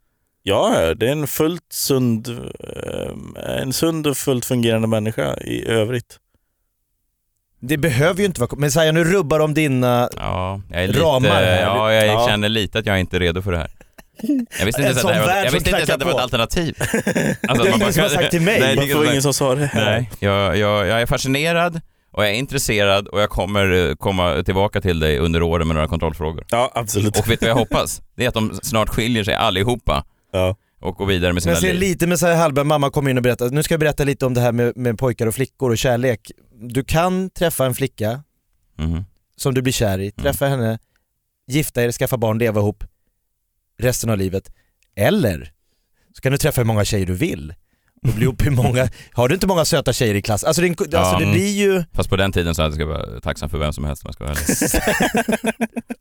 Ja, 0.42 0.94
det 0.96 1.08
är 1.08 1.12
en 1.12 1.26
fullt 1.26 1.72
sund, 1.72 2.28
eh, 2.28 3.60
en 3.62 3.72
sund 3.72 4.06
och 4.06 4.16
fullt 4.16 4.44
fungerande 4.44 4.88
människa 4.88 5.36
i 5.36 5.68
övrigt. 5.68 6.18
Det 7.60 7.76
behöver 7.76 8.20
ju 8.20 8.26
inte 8.26 8.40
vara... 8.40 8.50
Men 8.56 8.72
Saja, 8.72 8.92
nu 8.92 9.04
rubbar 9.04 9.38
de 9.38 9.54
dina 9.54 10.08
Ja, 10.16 10.60
jag 10.70 10.82
är 10.84 10.88
lite, 10.88 11.00
ramar 11.00 11.28
här. 11.28 11.62
ja, 11.62 11.92
jag 11.92 12.06
Ja. 12.06 12.26
känner 12.28 12.48
lite 12.48 12.78
att 12.78 12.86
jag 12.86 13.00
inte 13.00 13.16
är 13.16 13.20
redo 13.20 13.42
för 13.42 13.52
det 13.52 13.58
här. 13.58 13.70
Jag 14.58 14.66
visste 14.66 14.66
inte 14.66 14.82
ens 14.82 14.96
att 15.04 15.08
det, 15.10 15.14
här 15.14 15.26
var, 15.26 15.44
jag 15.44 15.52
visste 15.52 15.70
inte 15.70 15.92
att 15.94 15.98
det 16.00 16.04
var 16.04 16.12
ett 16.12 16.18
alternativ. 16.20 16.74
Alltså, 16.80 16.94
Det 17.04 17.48
är 17.50 17.56
man 17.56 17.66
ingen 17.66 17.78
bara 17.78 17.92
som 17.92 18.02
har 18.02 18.08
sagt 18.08 18.30
till 18.30 18.40
mig. 18.42 18.60
Nej, 18.60 18.68
det 18.68 18.72
är 18.72 18.76
Varför 18.76 18.84
ingen 18.84 18.96
var 18.96 19.04
som- 19.04 19.10
ingen 19.12 19.22
som 19.22 19.34
sa 19.34 19.54
det? 19.54 19.70
Nej, 19.74 20.10
jag, 20.18 20.56
jag, 20.56 20.86
jag 20.86 21.02
är 21.02 21.06
fascinerad 21.06 21.80
och 22.12 22.24
jag 22.24 22.30
är 22.30 22.34
intresserad 22.34 23.08
och 23.08 23.20
jag 23.20 23.30
kommer 23.30 23.88
eh, 23.90 23.94
komma 23.94 24.42
tillbaka 24.42 24.80
till 24.80 24.98
dig 25.00 25.18
under 25.18 25.42
åren 25.42 25.66
med 25.68 25.74
några 25.74 25.88
kontrollfrågor. 25.88 26.46
Ja, 26.50 26.70
absolut. 26.74 27.18
Och 27.18 27.30
vet 27.30 27.40
du 27.40 27.46
vad 27.46 27.50
jag 27.50 27.56
hoppas? 27.64 28.02
Det 28.16 28.24
är 28.24 28.28
att 28.28 28.34
de 28.34 28.58
snart 28.62 28.88
skiljer 28.88 29.24
sig 29.24 29.34
allihopa 29.34 30.04
Ja. 30.32 30.56
och 30.80 30.94
går 30.96 31.06
vidare 31.06 31.28
med 31.28 31.34
Men 31.34 31.40
sina 31.42 31.52
jag 31.52 31.60
ser 31.60 31.68
liv. 31.72 31.80
lite 31.80 32.06
med 32.06 32.18
Saja 32.18 32.34
Hallberg, 32.36 32.64
mamma 32.64 32.90
kom 32.90 33.08
in 33.08 33.16
och 33.16 33.22
berättade, 33.22 33.50
nu 33.54 33.62
ska 33.62 33.74
jag 33.74 33.80
berätta 33.80 34.04
lite 34.04 34.26
om 34.26 34.34
det 34.34 34.40
här 34.40 34.52
med, 34.52 34.76
med 34.76 34.98
pojkar 34.98 35.26
och 35.26 35.34
flickor 35.34 35.70
och 35.70 35.78
kärlek. 35.78 36.30
Du 36.60 36.84
kan 36.84 37.30
träffa 37.30 37.66
en 37.66 37.74
flicka 37.74 38.22
Mhm. 38.78 39.04
som 39.36 39.54
du 39.54 39.62
blir 39.62 39.72
kär 39.72 39.94
Mm. 39.94 40.00
i, 40.06 40.10
träffa 40.10 40.46
henne, 40.46 40.78
gifta 41.50 41.82
er, 41.84 41.92
skaffa 41.92 42.16
barn, 42.16 42.38
leva 42.38 42.60
ihop 42.60 42.84
resten 43.78 44.10
av 44.10 44.18
livet. 44.18 44.50
Eller 44.96 45.50
så 46.16 46.20
kan 46.20 46.32
du 46.32 46.38
träffa 46.38 46.60
hur 46.60 46.66
många 46.66 46.84
tjejer 46.84 47.06
du 47.06 47.14
vill 47.14 47.54
och 48.08 48.14
bli 48.14 48.24
ihop 48.24 48.46
hur 48.46 48.50
många, 48.50 48.88
har 49.12 49.28
du 49.28 49.34
inte 49.34 49.46
många 49.46 49.64
söta 49.64 49.92
tjejer 49.92 50.14
i 50.14 50.22
klass? 50.22 50.44
Alltså 50.44 50.62
det, 50.62 50.68
alltså 50.68 50.92
Ja, 50.92 51.18
det 51.18 51.26
blir 51.26 51.50
ju 51.50 51.84
Fast 51.92 52.10
på 52.10 52.16
den 52.16 52.32
tiden 52.32 52.54
så 52.54 52.62
hade 52.62 52.76
jag 52.76 52.86
vara 52.86 53.20
tacksam 53.20 53.50
för 53.50 53.58
vem 53.58 53.72
som 53.72 53.84
helst 53.84 54.04
om 54.04 54.08
jag 54.08 54.14
ska 54.14 54.24
vara 54.24 54.36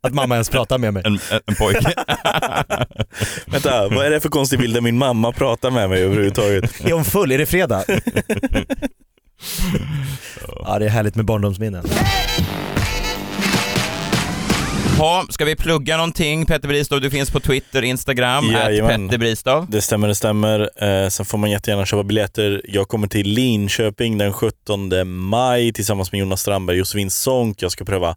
att 0.00 0.14
mamma 0.14 0.34
ens 0.34 0.48
pratar 0.48 0.78
med 0.78 0.94
mig. 0.94 1.02
En, 1.06 1.18
en, 1.46 1.54
pojke. 1.54 1.80
Vänta, 3.46 3.88
vad 3.88 4.06
är 4.06 4.10
det 4.10 4.20
för 4.20 4.28
konstig 4.28 4.58
bild 4.58 4.74
där 4.74 4.80
min 4.80 4.98
mamma 4.98 5.32
pratar 5.32 5.70
med 5.70 5.88
mig 5.90 6.02
överhuvudtaget? 6.02 6.84
Är 6.84 6.92
hon 6.92 7.04
full? 7.04 7.32
Är 7.32 7.38
det 7.38 7.46
fredag? 7.46 7.84
ja 10.64 10.78
det 10.78 10.84
är 10.84 10.90
härligt 10.90 11.16
med 11.16 11.24
barndomsminnen. 11.24 11.84
Ha, 14.98 15.26
ska 15.30 15.44
vi 15.44 15.56
plugga 15.56 15.96
någonting? 15.96 16.46
Petter 16.46 16.68
Bristav, 16.68 17.00
du 17.00 17.10
finns 17.10 17.30
på 17.30 17.40
Twitter, 17.40 17.82
Instagram, 17.82 18.44
Jajamän. 18.52 19.08
Petter 19.08 19.18
Bristav. 19.18 19.66
Det 19.70 19.80
stämmer, 19.82 20.08
det 20.08 20.14
stämmer. 20.14 20.70
Eh, 20.84 21.08
sen 21.08 21.26
får 21.26 21.38
man 21.38 21.50
jättegärna 21.50 21.86
köpa 21.86 22.02
biljetter. 22.02 22.62
Jag 22.64 22.88
kommer 22.88 23.06
till 23.08 23.28
Linköping 23.28 24.18
den 24.18 24.32
17 24.32 25.08
maj 25.08 25.72
tillsammans 25.72 26.12
med 26.12 26.18
Jonas 26.18 26.40
Strandberg 26.40 26.74
och 26.74 26.78
Josefin 26.78 27.10
Sonck. 27.10 27.62
Jag 27.62 27.72
ska 27.72 27.84
pröva 27.84 28.08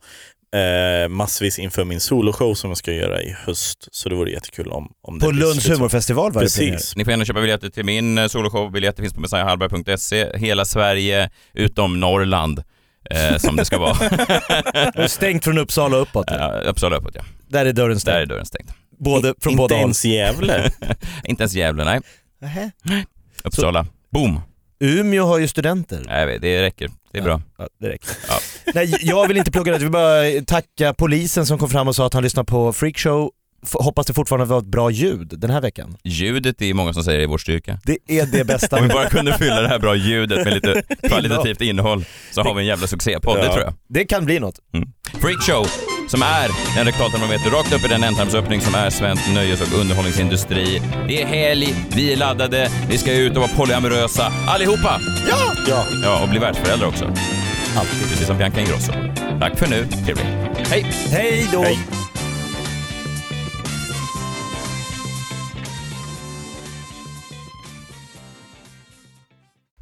eh, 0.55 1.09
massvis 1.09 1.59
inför 1.59 1.83
min 1.83 1.99
soloshow 1.99 2.53
som 2.53 2.69
jag 2.69 2.77
ska 2.77 2.93
göra 2.93 3.21
i 3.21 3.35
höst. 3.45 3.87
Så 3.91 4.09
det 4.09 4.15
vore 4.15 4.31
jättekul 4.31 4.67
om, 4.67 4.91
om 5.01 5.19
det 5.19 5.25
På 5.25 5.31
blir 5.31 5.41
Lunds 5.41 5.63
slut. 5.63 5.77
humorfestival 5.77 6.31
var 6.31 6.41
det. 6.41 6.45
Precis. 6.45 6.95
Ni 6.95 7.03
får 7.05 7.11
gärna 7.11 7.25
köpa 7.25 7.41
biljetter 7.41 7.69
till 7.69 7.85
min 7.85 8.17
eh, 8.17 8.27
soloshow. 8.27 8.71
Biljetter 8.71 9.01
finns 9.03 9.13
på 9.13 9.21
messiahallberg.se. 9.21 10.37
Hela 10.37 10.65
Sverige 10.65 11.29
utom 11.53 11.99
Norrland, 11.99 12.63
eh, 13.09 13.37
som 13.37 13.55
det 13.55 13.65
ska 13.65 13.77
vara. 13.77 13.97
Är 14.93 15.07
Stängt 15.07 15.43
från 15.43 15.57
Uppsala 15.57 15.95
och 15.95 16.01
uppåt. 16.01 16.25
Ja, 16.27 16.51
Uppsala 16.51 16.95
uppåt 16.97 17.15
ja. 17.15 17.21
Där 17.47 17.65
är 17.65 17.73
dörren 17.73 17.89
Där 17.89 17.95
är 17.95 17.99
stängd. 17.99 18.29
dörren 18.29 18.45
stängd. 18.45 18.69
Både, 18.99 19.33
från 19.39 19.51
Inte 19.51 19.57
båda 19.61 19.75
håll. 19.75 19.81
ens 19.81 20.05
Gävle. 20.05 20.71
Inte 21.23 21.43
ens 21.43 21.53
Gävle, 21.53 21.83
nej. 21.85 21.99
Nähä. 22.41 22.71
Uppsala. 23.43 23.85
Boom! 24.11 24.41
Umeå 24.79 25.25
har 25.25 25.37
ju 25.37 25.47
studenter. 25.47 26.01
Nej, 26.05 26.39
det 26.39 26.61
räcker. 26.61 26.89
Det 27.11 27.17
är 27.17 27.23
bra. 27.23 27.41
Ja, 27.57 27.67
det 27.81 27.89
räcker. 27.89 28.09
Ja. 28.29 28.33
Nej, 28.73 28.95
jag 29.01 29.27
vill 29.27 29.37
inte 29.37 29.51
plugga 29.51 29.71
det, 29.71 29.75
jag 29.75 29.79
vill 29.79 29.91
bara 29.91 30.41
tacka 30.47 30.93
polisen 30.93 31.45
som 31.45 31.57
kom 31.59 31.69
fram 31.69 31.87
och 31.87 31.95
sa 31.95 32.05
att 32.07 32.13
han 32.13 32.23
lyssnar 32.23 32.43
på 32.43 32.73
Freakshow. 32.73 33.31
Hoppas 33.73 34.05
det 34.05 34.13
fortfarande 34.13 34.45
var 34.45 34.59
ett 34.59 34.65
bra 34.65 34.91
ljud 34.91 35.33
den 35.37 35.49
här 35.49 35.61
veckan. 35.61 35.97
Ljudet 36.03 36.61
är 36.61 36.73
många 36.73 36.93
som 36.93 37.03
säger 37.03 37.19
är 37.19 37.27
vår 37.27 37.37
styrka. 37.37 37.79
Det 37.83 37.97
är 38.07 38.25
det 38.25 38.43
bästa. 38.43 38.75
Om 38.77 38.83
vi 38.83 38.89
bara 38.93 39.09
kunde 39.09 39.33
fylla 39.37 39.61
det 39.61 39.67
här 39.67 39.79
bra 39.79 39.95
ljudet 39.95 40.45
med 40.45 40.53
lite 40.53 40.83
kvalitativt 41.07 41.61
innehåll 41.61 42.05
så 42.31 42.41
har 42.43 42.53
vi 42.53 42.61
en 42.61 42.67
jävla 42.67 42.87
succépodd, 42.87 43.37
det 43.37 43.45
Ja. 43.45 43.53
tror 43.53 43.63
jag. 43.63 43.73
Det 43.89 44.05
kan 44.05 44.25
bli 44.25 44.39
något. 44.39 44.55
Freakshow, 45.21 45.67
som 46.09 46.21
är 46.21 46.49
en 46.79 46.85
rektaltermometer 46.85 47.49
rakt 47.49 47.73
upp 47.73 47.85
i 47.85 47.87
den 47.87 48.03
ändtarmsöppning 48.03 48.61
som 48.61 48.75
är 48.75 48.89
svensk 48.89 49.23
nöjes 49.33 49.61
och 49.61 49.79
underhållningsindustri. 49.79 50.81
Det 51.07 51.21
är 51.21 51.25
helg, 51.25 51.75
vi 51.95 52.13
är 52.13 52.17
laddade, 52.17 52.69
vi 52.89 52.97
ska 52.97 53.13
ut 53.13 53.31
och 53.35 53.41
vara 53.41 53.51
polyamorösa 53.57 54.31
allihopa! 54.47 55.01
Ja! 55.29 55.53
Ja. 55.67 55.85
Ja, 56.03 56.23
och 56.23 56.29
bli 56.29 56.39
världsföräldrar 56.39 56.87
också. 56.87 57.05
Alltid, 57.77 58.09
precis 58.09 58.27
som 58.27 58.37
Bianca 58.37 58.59
Ingrosso. 58.61 58.91
Tack 59.39 59.57
för 59.59 59.67
nu, 59.67 59.85
trevligt. 59.85 60.25
Hej! 60.69 60.85
Hej 61.11 61.47
då! 61.53 61.63
Hej. 61.63 61.79